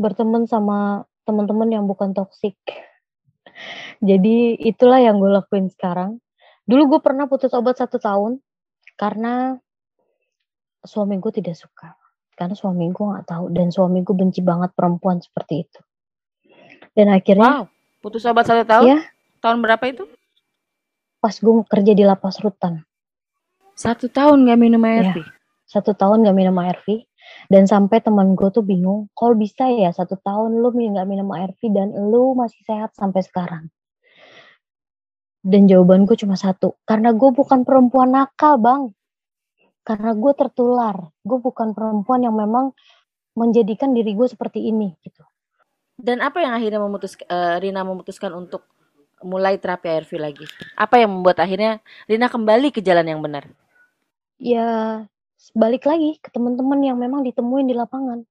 berteman 0.00 0.48
sama 0.48 1.04
teman-teman 1.28 1.68
yang 1.68 1.84
bukan 1.84 2.16
toksik. 2.16 2.56
Jadi 4.00 4.56
itulah 4.56 5.00
yang 5.00 5.20
gue 5.20 5.28
lakuin 5.28 5.68
sekarang. 5.68 6.20
Dulu 6.64 6.96
gue 6.96 7.00
pernah 7.04 7.28
putus 7.28 7.52
obat 7.52 7.76
satu 7.76 8.00
tahun 8.00 8.40
karena 9.00 9.56
suami 10.84 11.16
gue 11.16 11.32
tidak 11.32 11.56
suka. 11.56 11.96
Karena 12.36 12.52
suami 12.52 12.92
gue 12.92 13.04
nggak 13.04 13.24
tahu 13.24 13.48
dan 13.52 13.72
suami 13.72 14.04
gue 14.04 14.12
benci 14.12 14.44
banget 14.44 14.76
perempuan 14.76 15.24
seperti 15.24 15.64
itu. 15.64 15.80
Dan 16.92 17.08
akhirnya 17.08 17.64
Wow, 17.64 17.72
putus 18.04 18.28
obat 18.28 18.44
satu 18.44 18.68
tahun? 18.68 18.84
Ya. 18.84 18.98
Tahun 19.40 19.56
berapa 19.64 19.84
itu? 19.88 20.04
Pas 21.16 21.32
gue 21.32 21.52
kerja 21.64 21.92
di 21.96 22.04
lapas 22.04 22.36
rutan. 22.44 22.84
Satu 23.72 24.12
tahun 24.12 24.44
gak 24.44 24.60
minum 24.60 24.84
ARV? 24.84 25.16
Ya, 25.16 25.28
satu 25.64 25.96
tahun 25.96 26.28
gak 26.28 26.36
minum 26.36 26.56
ARV. 26.60 27.08
Dan 27.48 27.64
sampai 27.64 28.04
teman 28.04 28.36
gue 28.36 28.48
tuh 28.52 28.64
bingung, 28.64 29.08
kalau 29.16 29.32
bisa 29.32 29.68
ya 29.72 29.88
satu 29.92 30.20
tahun 30.20 30.60
lu 30.60 30.68
gak 30.72 31.08
minum 31.08 31.28
ARV 31.32 31.60
dan 31.72 31.92
lu 31.92 32.36
masih 32.36 32.60
sehat 32.68 32.92
sampai 32.92 33.24
sekarang. 33.24 33.72
Dan 35.40 35.64
jawabanku 35.64 36.20
cuma 36.20 36.36
satu, 36.36 36.76
karena 36.84 37.16
gue 37.16 37.32
bukan 37.32 37.64
perempuan 37.64 38.12
nakal 38.12 38.60
bang. 38.60 38.82
Karena 39.80 40.12
gue 40.12 40.32
tertular, 40.36 40.96
gue 41.24 41.38
bukan 41.40 41.72
perempuan 41.72 42.20
yang 42.20 42.36
memang 42.36 42.76
menjadikan 43.32 43.96
diri 43.96 44.12
gue 44.12 44.28
seperti 44.28 44.68
ini 44.68 44.92
gitu. 45.00 45.24
Dan 45.96 46.20
apa 46.20 46.44
yang 46.44 46.52
akhirnya 46.52 46.80
memutus 46.80 47.16
uh, 47.24 47.56
Rina 47.56 47.80
memutuskan 47.84 48.36
untuk 48.36 48.68
mulai 49.24 49.56
terapi 49.56 49.88
ARV 49.88 50.12
lagi? 50.20 50.44
Apa 50.76 51.00
yang 51.00 51.12
membuat 51.12 51.40
akhirnya 51.40 51.80
Rina 52.04 52.28
kembali 52.28 52.68
ke 52.72 52.84
jalan 52.84 53.08
yang 53.08 53.20
benar? 53.24 53.48
Ya 54.36 55.04
balik 55.56 55.88
lagi 55.88 56.20
ke 56.20 56.28
teman-teman 56.28 56.80
yang 56.84 57.00
memang 57.00 57.24
ditemuin 57.24 57.68
di 57.68 57.76
lapangan. 57.76 58.28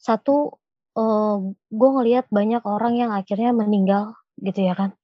Satu, 0.00 0.56
uh, 0.96 1.36
gue 1.52 1.90
ngelihat 1.92 2.32
banyak 2.32 2.64
orang 2.64 2.96
yang 2.96 3.10
akhirnya 3.12 3.52
meninggal 3.52 4.16
gitu 4.40 4.64
ya 4.64 4.74
kan 4.74 4.97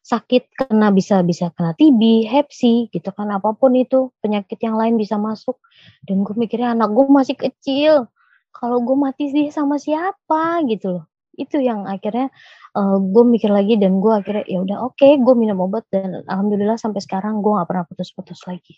sakit 0.00 0.56
kena 0.56 0.88
bisa 0.90 1.20
bisa 1.20 1.52
kena 1.52 1.76
TB, 1.76 2.24
Hep 2.26 2.48
C 2.50 2.88
gitu 2.88 3.10
kan 3.12 3.28
apa 3.30 3.52
pun 3.52 3.76
itu 3.76 4.08
penyakit 4.24 4.56
yang 4.64 4.80
lain 4.80 4.96
bisa 4.96 5.20
masuk 5.20 5.60
dan 6.08 6.24
gue 6.24 6.34
mikirnya 6.34 6.72
anak 6.72 6.90
gue 6.96 7.06
masih 7.06 7.36
kecil 7.36 8.08
kalau 8.50 8.80
gue 8.82 8.96
mati 8.96 9.30
sih 9.30 9.52
sama 9.52 9.76
siapa 9.76 10.64
gitu 10.66 10.98
loh 11.00 11.04
itu 11.38 11.62
yang 11.62 11.88
akhirnya 11.88 12.28
uh, 12.76 12.98
gue 13.00 13.24
mikir 13.24 13.48
lagi 13.48 13.80
dan 13.80 14.02
gue 14.02 14.12
akhirnya 14.12 14.44
ya 14.44 14.60
udah 14.60 14.78
oke 14.84 14.98
okay, 14.98 15.16
gue 15.16 15.34
minum 15.36 15.56
obat 15.64 15.86
dan 15.88 16.20
alhamdulillah 16.26 16.76
sampai 16.76 17.00
sekarang 17.00 17.40
gue 17.40 17.52
gak 17.54 17.68
pernah 17.68 17.84
putus-putus 17.88 18.44
lagi. 18.44 18.76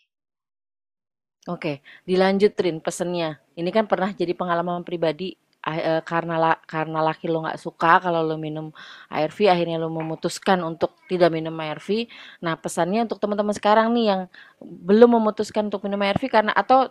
Oke, 1.51 1.83
dilanjut 2.07 2.55
Rin 2.55 2.79
pesennya. 2.79 3.43
Ini 3.59 3.67
kan 3.75 3.91
pernah 3.91 4.15
jadi 4.15 4.31
pengalaman 4.31 4.87
pribadi 4.87 5.35
uh, 5.63 6.03
karena 6.03 6.35
la 6.39 6.53
karena 6.67 7.01
laki 7.03 7.31
lo 7.31 7.47
nggak 7.47 7.61
suka 7.61 8.03
kalau 8.03 8.23
lo 8.23 8.35
minum 8.35 8.75
ARV 9.09 9.39
akhirnya 9.49 9.79
lo 9.79 9.89
memutuskan 9.89 10.61
untuk 10.67 10.99
tidak 11.07 11.31
minum 11.31 11.55
ARV. 11.55 12.11
Nah, 12.43 12.59
pesannya 12.59 13.07
untuk 13.07 13.23
teman-teman 13.23 13.55
sekarang 13.55 13.95
nih 13.95 14.07
yang 14.13 14.21
belum 14.63 15.19
memutuskan 15.23 15.71
untuk 15.71 15.87
minum 15.87 16.03
ARV 16.03 16.23
karena 16.27 16.53
atau 16.53 16.91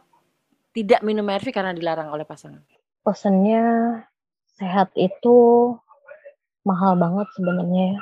tidak 0.72 1.04
minum 1.04 1.28
ARV 1.28 1.52
karena 1.52 1.76
dilarang 1.76 2.10
oleh 2.10 2.24
pasangan. 2.24 2.64
Pesannya 3.04 3.64
sehat 4.56 4.94
itu 4.96 5.36
mahal 6.64 6.96
banget 6.96 7.28
sebenarnya. 7.36 7.98
Ya. 7.98 8.00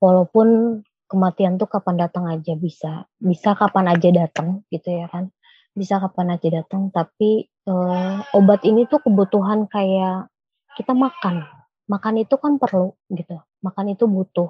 Walaupun 0.00 0.80
kematian 1.10 1.58
tuh 1.60 1.68
kapan 1.68 2.00
datang 2.00 2.24
aja 2.30 2.56
bisa, 2.56 3.04
bisa 3.18 3.52
kapan 3.58 3.92
aja 3.92 4.08
datang 4.14 4.62
gitu 4.70 4.94
ya 4.94 5.10
kan 5.10 5.28
bisa 5.74 6.02
kapan 6.02 6.34
aja 6.34 6.48
datang 6.62 6.90
tapi 6.90 7.46
uh, 7.68 8.22
obat 8.36 8.64
ini 8.64 8.86
tuh 8.88 9.02
kebutuhan 9.02 9.68
kayak 9.68 10.30
kita 10.78 10.94
makan. 10.94 11.44
Makan 11.90 12.22
itu 12.22 12.38
kan 12.38 12.56
perlu 12.56 12.94
gitu. 13.10 13.42
Makan 13.60 13.92
itu 13.92 14.06
butuh. 14.06 14.48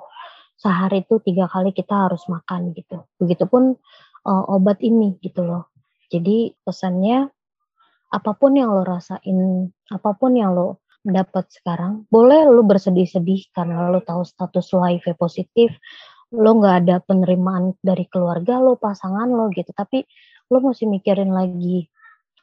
Sehari 0.60 1.08
itu 1.08 1.16
tiga 1.24 1.48
kali 1.48 1.72
kita 1.72 2.10
harus 2.10 2.28
makan 2.28 2.76
gitu. 2.76 3.08
Begitupun 3.16 3.80
uh, 4.28 4.44
obat 4.52 4.84
ini 4.84 5.16
gitu 5.24 5.42
loh. 5.42 5.72
Jadi 6.12 6.52
pesannya 6.60 7.30
apa 8.10 8.34
pun 8.34 8.58
yang 8.58 8.74
lo 8.74 8.82
rasain 8.82 9.70
apa 9.88 10.10
pun 10.18 10.34
yang 10.34 10.52
lo 10.52 10.82
dapat 11.06 11.46
sekarang 11.48 12.04
boleh 12.10 12.44
lo 12.50 12.66
bersedih-sedih 12.66 13.54
karena 13.54 13.88
lo 13.88 14.02
tahu 14.02 14.26
status 14.26 14.74
lo 14.74 14.82
HIV 14.82 15.14
positif 15.14 15.70
lo 16.34 16.58
nggak 16.58 16.76
ada 16.84 16.96
penerimaan 16.98 17.78
dari 17.78 18.04
keluarga 18.10 18.58
lo 18.60 18.76
pasangan 18.76 19.30
lo 19.30 19.48
gitu. 19.54 19.72
Tapi 19.72 20.04
lo 20.50 20.58
mesti 20.60 20.84
mikirin 20.84 21.32
lagi 21.32 21.88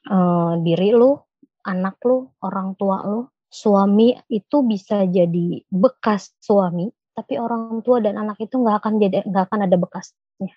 uh, 0.08 0.60
diri 0.64 0.91
lo, 0.95 1.32
anak 1.68 1.99
lo, 2.08 2.36
orang 2.43 2.74
tua 2.80 3.03
lo. 3.03 3.36
Suami 3.47 4.12
itu 4.28 4.60
bisa 4.68 5.08
jadi 5.08 5.64
bekas 5.72 6.36
suami, 6.43 6.91
tapi 7.16 7.39
orang 7.39 7.80
tua 7.80 8.03
dan 8.03 8.20
anak 8.20 8.43
itu 8.43 8.60
nggak 8.60 8.84
akan 8.84 8.93
jadi 8.99 9.18
nggak 9.24 9.43
akan 9.47 9.60
ada 9.68 9.76
bekasnya. 9.80 10.53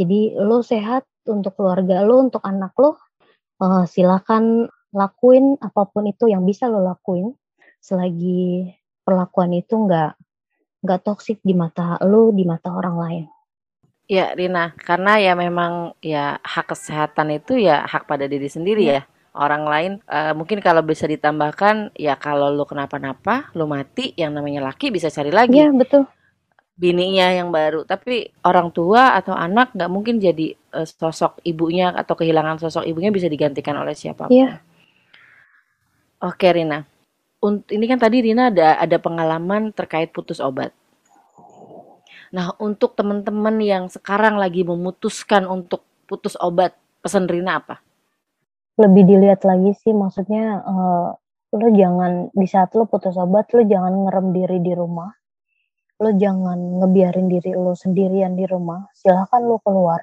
Jadi 0.00 0.32
lo 0.40 0.64
sehat 0.64 1.04
untuk 1.28 1.60
keluarga 1.60 2.00
lo, 2.00 2.24
untuk 2.24 2.40
anak 2.44 2.72
lo, 2.80 2.96
uh, 3.60 3.84
silakan 3.84 4.66
lakuin 4.92 5.56
apa 5.60 5.88
pun 5.88 6.08
itu 6.08 6.28
yang 6.28 6.44
bisa 6.44 6.68
lo 6.68 6.84
lakuin 6.84 7.32
selagi 7.80 8.68
perlakuan 9.02 9.56
itu 9.56 9.74
nggak 9.74 10.14
nggak 10.82 11.00
toksik 11.06 11.38
di 11.44 11.54
mata 11.54 11.98
lo, 12.02 12.32
di 12.32 12.42
mata 12.42 12.72
orang 12.74 12.96
lain. 12.96 13.24
Ya, 14.10 14.34
Rina, 14.34 14.74
karena 14.82 15.22
ya 15.22 15.32
memang 15.38 15.94
ya 16.02 16.42
hak 16.42 16.74
kesehatan 16.74 17.38
itu 17.38 17.54
ya 17.56 17.86
hak 17.86 18.10
pada 18.10 18.26
diri 18.26 18.50
sendiri 18.50 18.84
ya. 18.84 18.94
ya. 19.00 19.02
orang 19.32 19.64
lain 19.64 19.92
uh, 20.12 20.36
mungkin 20.36 20.60
kalau 20.60 20.84
bisa 20.84 21.08
ditambahkan 21.08 21.96
ya 21.96 22.20
kalau 22.20 22.52
lu 22.52 22.68
kenapa-napa 22.68 23.48
lu 23.56 23.64
mati 23.64 24.12
yang 24.12 24.36
namanya 24.36 24.60
laki 24.60 24.92
bisa 24.92 25.08
cari 25.08 25.32
lagi. 25.32 25.56
Iya 25.56 25.72
betul. 25.72 26.04
Bininya 26.76 27.32
yang 27.32 27.48
baru. 27.48 27.88
Tapi 27.88 28.28
orang 28.44 28.68
tua 28.76 29.16
atau 29.16 29.32
anak 29.32 29.72
nggak 29.72 29.88
mungkin 29.88 30.20
jadi 30.20 30.52
uh, 30.76 30.84
sosok 30.84 31.40
ibunya 31.48 31.96
atau 31.96 32.12
kehilangan 32.12 32.60
sosok 32.60 32.84
ibunya 32.84 33.08
bisa 33.08 33.24
digantikan 33.32 33.80
oleh 33.80 33.96
siapa 33.96 34.28
pun. 34.28 34.36
Iya. 34.36 34.60
Oke 36.20 36.52
Rina. 36.52 36.84
Unt 37.40 37.72
ini 37.72 37.88
kan 37.88 37.96
tadi 37.96 38.20
Rina 38.20 38.52
ada 38.52 38.76
ada 38.76 39.00
pengalaman 39.00 39.72
terkait 39.72 40.12
putus 40.12 40.44
obat 40.44 40.76
nah 42.32 42.56
untuk 42.56 42.96
teman-teman 42.96 43.60
yang 43.60 43.84
sekarang 43.92 44.40
lagi 44.40 44.64
memutuskan 44.64 45.44
untuk 45.44 45.84
putus 46.08 46.34
obat 46.40 46.72
pesan 47.04 47.28
Rina 47.28 47.60
apa? 47.60 47.84
Lebih 48.80 49.04
dilihat 49.04 49.44
lagi 49.44 49.76
sih 49.76 49.92
maksudnya 49.92 50.64
uh, 50.64 51.12
lo 51.52 51.68
jangan 51.76 52.32
di 52.32 52.48
saat 52.48 52.72
lo 52.72 52.88
putus 52.88 53.20
obat 53.20 53.52
lo 53.52 53.60
jangan 53.64 54.08
ngerem 54.08 54.26
diri 54.32 54.58
di 54.64 54.72
rumah. 54.72 55.12
Lo 56.00 56.10
jangan 56.16 56.80
ngebiarin 56.80 57.28
diri 57.28 57.52
lo 57.52 57.76
sendirian 57.76 58.32
di 58.32 58.48
rumah. 58.48 58.88
Silahkan 58.96 59.44
lo 59.44 59.60
keluar. 59.60 60.00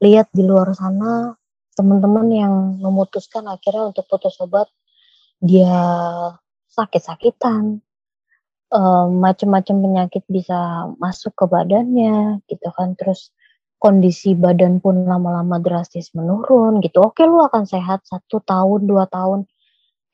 Lihat 0.00 0.32
di 0.32 0.42
luar 0.42 0.72
sana 0.72 1.36
teman-teman 1.76 2.26
yang 2.32 2.54
memutuskan 2.80 3.48
akhirnya 3.48 3.92
untuk 3.92 4.04
putus 4.08 4.36
obat 4.40 4.68
dia 5.40 5.72
sakit-sakitan 6.72 7.80
uh, 8.72 9.06
macam-macam 9.12 9.76
penyakit 9.84 10.24
bisa 10.26 10.88
masuk 10.96 11.36
ke 11.36 11.44
badannya 11.44 12.40
gitu 12.48 12.68
kan 12.72 12.96
terus 12.96 13.30
kondisi 13.82 14.38
badan 14.38 14.78
pun 14.78 15.02
lama-lama 15.02 15.58
drastis 15.58 16.14
menurun 16.14 16.78
gitu. 16.86 17.02
Oke, 17.02 17.26
lu 17.26 17.42
akan 17.42 17.66
sehat 17.66 18.06
satu 18.06 18.38
tahun, 18.46 18.86
dua 18.86 19.10
tahun. 19.10 19.50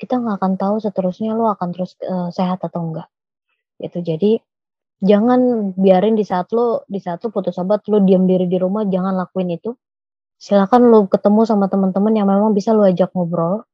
Kita 0.00 0.16
nggak 0.16 0.40
akan 0.40 0.52
tahu 0.56 0.74
seterusnya 0.80 1.36
lu 1.36 1.44
akan 1.44 1.76
terus 1.76 1.92
uh, 2.00 2.32
sehat 2.32 2.64
atau 2.64 2.80
enggak. 2.80 3.08
Gitu. 3.76 4.00
Jadi 4.00 4.32
jangan 5.04 5.70
biarin 5.76 6.16
di 6.16 6.24
saat 6.24 6.48
lu 6.56 6.80
di 6.88 6.96
saat 6.96 7.20
lu 7.22 7.28
putus 7.28 7.60
obat 7.60 7.84
lu 7.92 8.00
diam 8.08 8.24
diri 8.24 8.48
di 8.48 8.56
rumah, 8.56 8.88
jangan 8.88 9.12
lakuin 9.20 9.52
itu. 9.52 9.76
Silakan 10.40 10.88
lu 10.88 11.04
ketemu 11.12 11.44
sama 11.44 11.68
teman-teman 11.68 12.14
yang 12.16 12.24
memang 12.30 12.56
bisa 12.56 12.72
lu 12.72 12.88
ajak 12.88 13.12
ngobrol. 13.12 13.68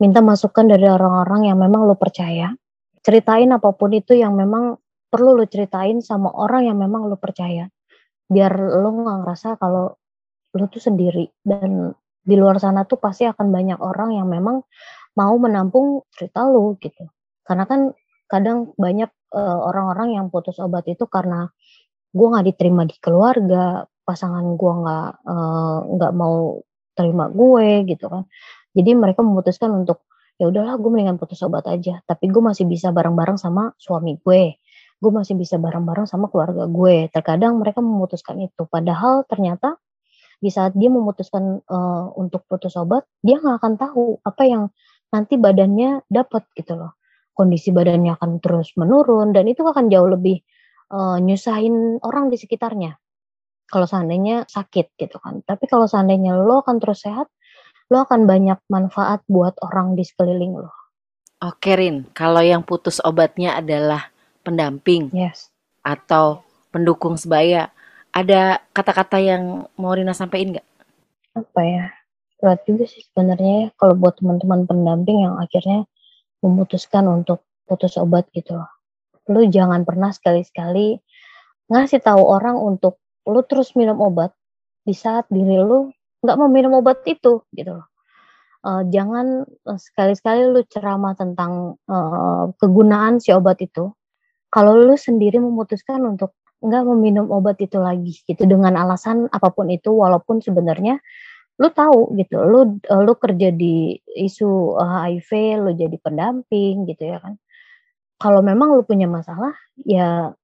Minta 0.00 0.24
masukan 0.24 0.64
dari 0.64 0.88
orang-orang 0.88 1.52
yang 1.52 1.60
memang 1.60 1.84
lu 1.84 1.92
percaya. 2.00 2.56
Ceritain 3.00 3.48
apa 3.52 3.72
pun 3.72 3.90
itu 3.96 4.12
yang 4.12 4.36
memang 4.36 4.76
perlu 5.10 5.34
lu 5.34 5.44
ceritain 5.48 5.98
sama 6.04 6.30
orang 6.30 6.68
yang 6.70 6.78
memang 6.78 7.08
lu 7.08 7.16
percaya. 7.16 7.66
Biar 8.30 8.52
lo 8.54 8.88
nggak 8.94 9.18
ngerasa 9.26 9.48
kalau 9.58 9.96
lo 10.54 10.64
tuh 10.70 10.82
sendiri. 10.82 11.26
Dan 11.40 11.90
di 12.20 12.34
luar 12.36 12.60
sana 12.60 12.84
tuh 12.84 13.00
pasti 13.00 13.26
akan 13.26 13.48
banyak 13.50 13.80
orang 13.80 14.14
yang 14.14 14.28
memang 14.28 14.62
mau 15.16 15.34
menampung 15.40 16.06
cerita 16.14 16.46
lo 16.46 16.78
gitu. 16.78 17.08
Karena 17.42 17.66
kan 17.66 17.90
kadang 18.30 18.70
banyak 18.78 19.10
uh, 19.34 19.58
orang-orang 19.66 20.14
yang 20.14 20.26
putus 20.30 20.62
obat 20.62 20.86
itu 20.86 21.08
karena 21.10 21.50
gue 22.10 22.26
nggak 22.26 22.46
diterima 22.54 22.86
di 22.86 22.94
keluarga 23.02 23.86
pasangan 24.06 24.54
gue 24.54 24.72
nggak 24.82 25.10
uh, 25.26 25.78
nggak 25.98 26.12
mau 26.14 26.62
terima 26.94 27.26
gue 27.30 27.86
gitu 27.90 28.06
kan. 28.06 28.26
Jadi 28.70 28.90
mereka 28.94 29.26
memutuskan 29.26 29.74
untuk 29.74 30.06
ya 30.40 30.48
udahlah 30.48 30.80
gue 30.80 30.88
mendingan 30.88 31.20
putus 31.20 31.44
obat 31.44 31.68
aja 31.68 32.00
tapi 32.08 32.32
gue 32.32 32.40
masih 32.40 32.64
bisa 32.64 32.88
bareng-bareng 32.88 33.36
sama 33.36 33.76
suami 33.76 34.16
gue 34.24 34.56
gue 35.00 35.12
masih 35.12 35.34
bisa 35.34 35.56
bareng-bareng 35.56 36.04
sama 36.04 36.28
keluarga 36.28 36.68
gue. 36.68 37.08
Terkadang 37.08 37.56
mereka 37.56 37.80
memutuskan 37.80 38.36
itu, 38.44 38.68
padahal 38.68 39.24
ternyata 39.24 39.80
di 40.40 40.52
saat 40.52 40.76
dia 40.76 40.92
memutuskan 40.92 41.64
uh, 41.64 42.12
untuk 42.16 42.44
putus 42.44 42.76
obat, 42.76 43.08
dia 43.24 43.40
nggak 43.40 43.56
akan 43.60 43.74
tahu 43.80 44.04
apa 44.24 44.42
yang 44.44 44.62
nanti 45.12 45.40
badannya 45.40 46.04
dapat 46.08 46.48
gitu 46.52 46.76
loh. 46.76 47.00
Kondisi 47.32 47.72
badannya 47.72 48.12
akan 48.20 48.44
terus 48.44 48.76
menurun 48.76 49.32
dan 49.32 49.48
itu 49.48 49.64
akan 49.64 49.88
jauh 49.88 50.08
lebih 50.08 50.44
uh, 50.92 51.16
nyusahin 51.16 52.00
orang 52.04 52.28
di 52.28 52.36
sekitarnya. 52.36 53.00
Kalau 53.70 53.86
seandainya 53.88 54.44
sakit 54.44 55.00
gitu 55.00 55.16
kan. 55.16 55.40
Tapi 55.44 55.64
kalau 55.64 55.88
seandainya 55.88 56.36
lo 56.36 56.60
akan 56.60 56.76
terus 56.76 57.06
sehat, 57.06 57.32
lo 57.90 58.06
akan 58.06 58.24
banyak 58.24 58.58
manfaat 58.70 59.20
buat 59.26 59.58
orang 59.66 59.98
di 59.98 60.06
sekeliling 60.06 60.54
lo. 60.54 60.70
Oke 61.42 61.74
Rin, 61.74 62.06
kalau 62.14 62.38
yang 62.38 62.62
putus 62.62 63.02
obatnya 63.02 63.58
adalah 63.58 64.14
pendamping 64.46 65.10
yes. 65.10 65.50
atau 65.82 66.46
pendukung 66.70 67.18
sebaya. 67.18 67.74
Ada 68.10 68.62
kata-kata 68.74 69.22
yang 69.22 69.66
mau 69.78 69.94
Rina 69.94 70.14
sampaikan 70.14 70.58
nggak? 70.58 70.68
Apa 71.38 71.60
ya? 71.62 71.84
Berat 72.42 72.62
juga 72.66 72.84
sih 72.86 73.02
sebenarnya 73.06 73.54
ya, 73.54 73.68
kalau 73.78 73.94
buat 73.94 74.18
teman-teman 74.18 74.66
pendamping 74.66 75.22
yang 75.22 75.38
akhirnya 75.38 75.86
memutuskan 76.42 77.06
untuk 77.06 77.44
putus 77.68 77.94
obat 78.00 78.26
gitu. 78.34 78.58
Lu 79.30 79.46
jangan 79.46 79.86
pernah 79.86 80.10
sekali-sekali 80.10 80.98
ngasih 81.70 82.02
tahu 82.02 82.22
orang 82.26 82.58
untuk 82.58 82.98
lu 83.24 83.46
terus 83.46 83.78
minum 83.78 84.02
obat 84.02 84.34
di 84.82 84.90
saat 84.90 85.30
diri 85.30 85.60
lu 85.60 85.94
nggak 86.20 86.36
mau 86.36 86.48
minum 86.52 86.72
obat 86.80 87.04
itu 87.08 87.44
gitu 87.52 87.70
loh. 87.80 87.86
Uh, 88.60 88.84
jangan 88.92 89.48
uh, 89.64 89.80
sekali-sekali 89.80 90.44
lu 90.52 90.60
ceramah 90.68 91.16
tentang 91.16 91.80
uh, 91.88 92.52
kegunaan 92.60 93.16
si 93.16 93.32
obat 93.32 93.56
itu 93.64 93.88
kalau 94.52 94.76
lu 94.76 95.00
sendiri 95.00 95.40
memutuskan 95.40 96.04
untuk 96.04 96.36
nggak 96.60 96.84
meminum 96.84 97.32
obat 97.32 97.56
itu 97.64 97.80
lagi 97.80 98.12
gitu 98.28 98.44
dengan 98.44 98.76
alasan 98.76 99.32
apa 99.32 99.48
pun 99.48 99.72
itu 99.72 99.88
walaupun 99.96 100.44
sebenarnya 100.44 101.00
lu 101.56 101.68
tahu 101.72 102.12
gitu 102.20 102.36
lu 102.40 102.80
lu 102.84 103.12
kerja 103.16 103.48
di 103.48 103.96
isu 104.12 104.76
HIV 104.76 105.30
lu 105.64 105.70
jadi 105.72 105.96
pendamping 105.96 106.84
gitu 106.84 107.16
ya 107.16 107.20
kan 107.20 107.40
kalau 108.20 108.44
memang 108.44 108.76
lu 108.76 108.84
punya 108.84 109.08
masalah 109.08 109.56
ya 109.80 110.36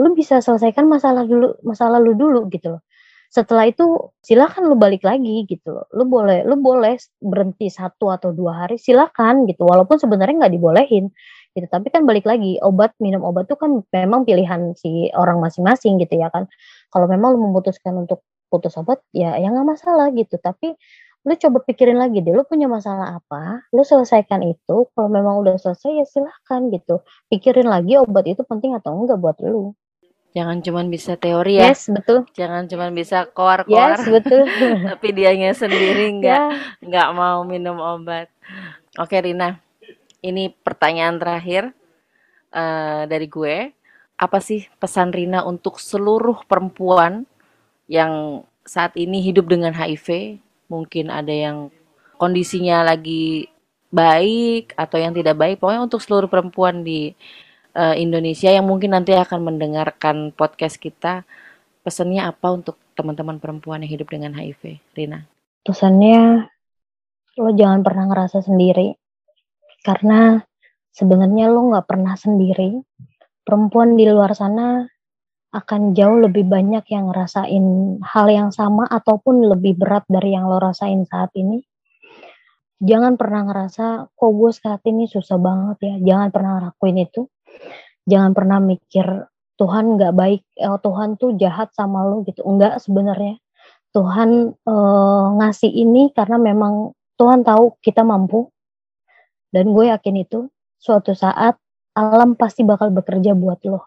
lu 0.00 0.08
bisa 0.16 0.40
selesaikan 0.40 0.88
masalah 0.88 1.28
dulu 1.28 1.56
masalah 1.60 2.00
lu 2.00 2.16
dulu 2.16 2.48
gitu 2.48 2.76
loh 2.80 2.82
setelah 3.28 3.68
itu 3.68 3.84
silakan 4.24 4.72
lu 4.72 4.76
balik 4.80 5.04
lagi 5.04 5.44
gitu 5.44 5.68
loh 5.76 5.86
lu 5.92 6.08
boleh 6.08 6.48
lu 6.48 6.56
boleh 6.56 6.96
berhenti 7.20 7.68
satu 7.68 8.08
atau 8.08 8.32
dua 8.32 8.64
hari 8.64 8.80
silakan 8.80 9.44
gitu 9.44 9.68
walaupun 9.68 10.00
sebenarnya 10.00 10.48
nggak 10.48 10.54
dibolehin 10.56 11.12
gitu. 11.58 11.66
Tapi 11.70 11.88
kan 11.90 12.06
balik 12.06 12.24
lagi 12.28 12.58
obat 12.62 12.94
minum 13.02 13.22
obat 13.26 13.50
itu 13.50 13.56
kan 13.58 13.82
memang 13.90 14.22
pilihan 14.28 14.72
si 14.78 15.10
orang 15.16 15.42
masing-masing 15.42 15.98
gitu 16.02 16.14
ya 16.20 16.30
kan. 16.30 16.46
Kalau 16.94 17.06
memang 17.10 17.34
lu 17.34 17.40
memutuskan 17.50 17.98
untuk 17.98 18.22
putus 18.48 18.78
obat 18.80 19.02
ya 19.12 19.36
ya 19.36 19.50
nggak 19.50 19.66
masalah 19.66 20.08
gitu. 20.14 20.38
Tapi 20.38 20.74
lu 21.26 21.34
coba 21.36 21.58
pikirin 21.66 21.98
lagi 22.00 22.22
deh, 22.24 22.32
lu 22.32 22.46
punya 22.46 22.70
masalah 22.70 23.20
apa, 23.20 23.66
lu 23.74 23.82
selesaikan 23.84 24.40
itu. 24.46 24.88
Kalau 24.94 25.08
memang 25.10 25.42
udah 25.42 25.58
selesai 25.60 25.90
ya 26.00 26.06
silahkan 26.08 26.70
gitu. 26.72 27.02
Pikirin 27.28 27.68
lagi 27.68 27.98
obat 28.00 28.24
itu 28.30 28.42
penting 28.46 28.72
atau 28.78 28.94
enggak 28.96 29.18
buat 29.20 29.36
lu. 29.44 29.74
Jangan 30.38 30.62
cuma 30.62 30.86
bisa 30.86 31.18
teori 31.18 31.58
ya. 31.58 31.74
Yes, 31.74 31.90
betul. 31.90 32.22
Jangan 32.38 32.70
cuma 32.70 32.86
bisa 32.94 33.26
koar-koar. 33.26 33.98
Yes, 33.98 34.06
betul. 34.06 34.46
tapi 34.94 35.10
dianya 35.10 35.50
sendiri 35.50 36.14
nggak 36.22 36.44
yeah. 36.54 36.78
nggak 36.78 37.08
mau 37.10 37.42
minum 37.42 37.82
obat. 37.82 38.30
Oke, 38.94 39.18
Rina 39.18 39.58
ini 40.22 40.50
pertanyaan 40.50 41.18
terakhir 41.18 41.74
uh, 42.54 43.02
dari 43.10 43.26
gue. 43.26 43.74
Apa 44.18 44.38
sih 44.42 44.66
pesan 44.82 45.14
Rina 45.14 45.46
untuk 45.46 45.78
seluruh 45.78 46.42
perempuan 46.46 47.22
yang 47.86 48.42
saat 48.66 48.94
ini 48.98 49.22
hidup 49.22 49.46
dengan 49.46 49.74
HIV? 49.74 50.38
Mungkin 50.70 51.10
ada 51.10 51.30
yang 51.30 51.70
kondisinya 52.18 52.82
lagi 52.82 53.46
baik 53.88 54.74
atau 54.74 54.98
yang 54.98 55.14
tidak 55.14 55.38
baik. 55.38 55.62
Pokoknya 55.62 55.86
untuk 55.86 56.02
seluruh 56.02 56.26
perempuan 56.26 56.82
di 56.82 57.14
uh, 57.74 57.96
Indonesia 57.96 58.48
yang 58.48 58.68
mungkin 58.68 58.94
nanti 58.94 59.12
akan 59.12 59.44
mendengarkan 59.44 60.30
podcast 60.32 60.78
kita, 60.78 61.26
pesannya 61.84 62.24
apa 62.24 62.48
untuk 62.52 62.76
teman-teman 62.96 63.40
perempuan 63.40 63.82
yang 63.84 63.92
hidup 63.92 64.08
dengan 64.12 64.36
HIV, 64.36 64.80
Rina? 64.94 65.24
Pesannya 65.64 66.48
lo 67.38 67.50
jangan 67.54 67.86
pernah 67.86 68.10
ngerasa 68.10 68.42
sendiri 68.42 68.98
karena 69.86 70.42
sebenarnya 70.90 71.46
lo 71.50 71.70
nggak 71.70 71.86
pernah 71.86 72.18
sendiri. 72.18 72.82
Perempuan 73.46 73.96
di 73.96 74.04
luar 74.04 74.36
sana 74.36 74.84
akan 75.48 75.96
jauh 75.96 76.20
lebih 76.20 76.44
banyak 76.44 76.84
yang 76.92 77.08
ngerasain 77.08 77.64
hal 78.04 78.26
yang 78.28 78.50
sama 78.52 78.84
ataupun 78.84 79.48
lebih 79.48 79.80
berat 79.80 80.04
dari 80.04 80.36
yang 80.36 80.44
lo 80.44 80.60
rasain 80.60 81.08
saat 81.08 81.32
ini. 81.32 81.64
Jangan 82.78 83.18
pernah 83.18 83.42
ngerasa, 83.48 84.12
kok 84.12 84.32
gue 84.38 84.50
saat 84.54 84.82
ini 84.86 85.08
susah 85.08 85.40
banget 85.40 85.78
ya. 85.82 85.94
Jangan 86.12 86.28
pernah 86.30 86.50
ngelakuin 86.60 86.98
itu. 87.00 87.26
Jangan 88.08 88.32
pernah 88.32 88.58
mikir, 88.62 89.06
Tuhan 89.60 89.98
nggak 89.98 90.14
baik, 90.16 90.42
eh, 90.56 90.78
Tuhan 90.80 91.20
tuh 91.20 91.36
jahat 91.36 91.72
sama 91.76 92.06
lo 92.08 92.24
gitu. 92.24 92.40
Enggak 92.46 92.80
sebenarnya. 92.80 93.36
Tuhan 93.92 94.54
eh, 94.54 95.26
ngasih 95.38 95.72
ini 95.72 96.12
karena 96.16 96.36
memang 96.40 96.92
Tuhan 97.18 97.42
tahu 97.42 97.76
kita 97.82 98.06
mampu, 98.06 98.48
dan 99.50 99.74
gue 99.74 99.90
yakin 99.90 100.16
itu 100.22 100.46
suatu 100.78 101.12
saat 101.16 101.58
alam 101.96 102.38
pasti 102.38 102.62
bakal 102.62 102.94
bekerja 102.94 103.34
buat 103.34 103.58
lo. 103.66 103.82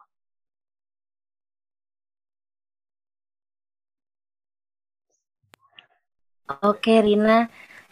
Oke 6.52 7.00
Rina, 7.00 7.48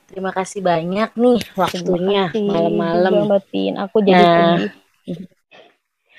Terima 0.10 0.34
kasih 0.34 0.66
banyak 0.66 1.14
nih 1.14 1.40
waktunya 1.54 2.34
malam-malam. 2.34 3.30
Aku 3.86 4.02
jadi 4.02 4.18
nah. 4.18 4.58
sedih. 5.06 5.30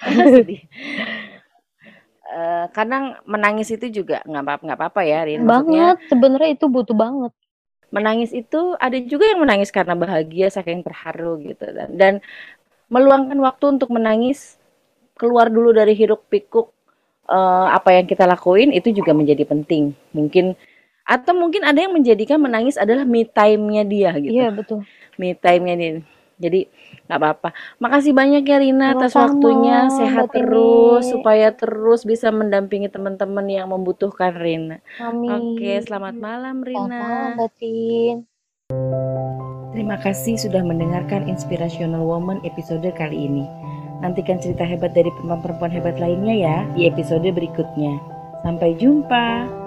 uh, 2.31 2.65
kadang 2.71 3.19
menangis 3.27 3.69
itu 3.75 4.03
juga 4.03 4.23
nggak 4.25 4.43
apa 4.43 4.63
nggak 4.65 4.79
apa-apa 4.79 5.01
ya, 5.05 5.27
Rin. 5.27 5.45
Maksudnya, 5.45 5.97
banget, 5.97 6.09
sebenarnya 6.09 6.51
itu 6.55 6.67
butuh 6.71 6.97
banget. 6.97 7.33
Menangis 7.91 8.31
itu 8.31 8.79
ada 8.79 8.99
juga 9.03 9.27
yang 9.27 9.43
menangis 9.43 9.75
karena 9.75 9.99
bahagia 9.99 10.47
saking 10.47 10.87
terharu 10.87 11.43
gitu 11.43 11.67
dan, 11.75 11.89
dan 11.99 12.15
meluangkan 12.87 13.39
waktu 13.43 13.79
untuk 13.79 13.91
menangis 13.91 14.61
keluar 15.19 15.51
dulu 15.51 15.75
dari 15.75 15.93
hiruk 15.99 16.27
pikuk 16.31 16.71
uh, 17.27 17.69
apa 17.71 17.99
yang 17.99 18.07
kita 18.07 18.25
lakuin 18.27 18.71
itu 18.75 18.95
juga 18.95 19.15
menjadi 19.15 19.43
penting. 19.47 19.95
Mungkin 20.15 20.55
atau 21.07 21.35
mungkin 21.35 21.67
ada 21.67 21.83
yang 21.83 21.91
menjadikan 21.91 22.39
menangis 22.39 22.79
adalah 22.79 23.03
me 23.03 23.27
time-nya 23.27 23.83
dia 23.83 24.11
gitu. 24.19 24.31
Iya, 24.31 24.49
betul. 24.55 24.87
Me 25.19 25.35
time-nya 25.35 25.75
dia. 25.75 25.91
Jadi 26.39 26.71
nggak 27.07 27.19
apa-apa. 27.19 27.49
Makasih 27.83 28.13
banyak 28.15 28.43
ya 28.47 28.59
Rina 28.63 28.95
atas 28.95 29.19
waktunya. 29.19 29.91
Sehat 29.91 30.31
terus 30.31 31.07
ini. 31.07 31.13
supaya 31.17 31.49
terus 31.55 32.07
bisa 32.07 32.31
mendampingi 32.31 32.87
teman-teman 32.91 33.47
yang 33.51 33.71
membutuhkan 33.71 34.35
Rina. 34.37 34.79
Amin. 35.03 35.59
Oke, 35.59 35.81
selamat 35.83 36.15
malam 36.17 36.63
Rina. 36.63 36.87
Selamat 36.87 37.53
malam, 37.59 38.27
Terima 39.71 39.97
kasih 40.03 40.35
sudah 40.37 40.63
mendengarkan 40.67 41.31
Inspirational 41.31 42.03
Woman 42.03 42.43
episode 42.47 42.87
kali 42.95 43.27
ini. 43.27 43.47
Nantikan 44.01 44.41
cerita 44.41 44.65
hebat 44.65 44.97
dari 44.97 45.13
perempuan-perempuan 45.15 45.73
hebat 45.73 45.97
lainnya 46.01 46.35
ya 46.35 46.57
di 46.75 46.89
episode 46.89 47.27
berikutnya. 47.27 48.01
Sampai 48.41 48.75
jumpa. 48.81 49.60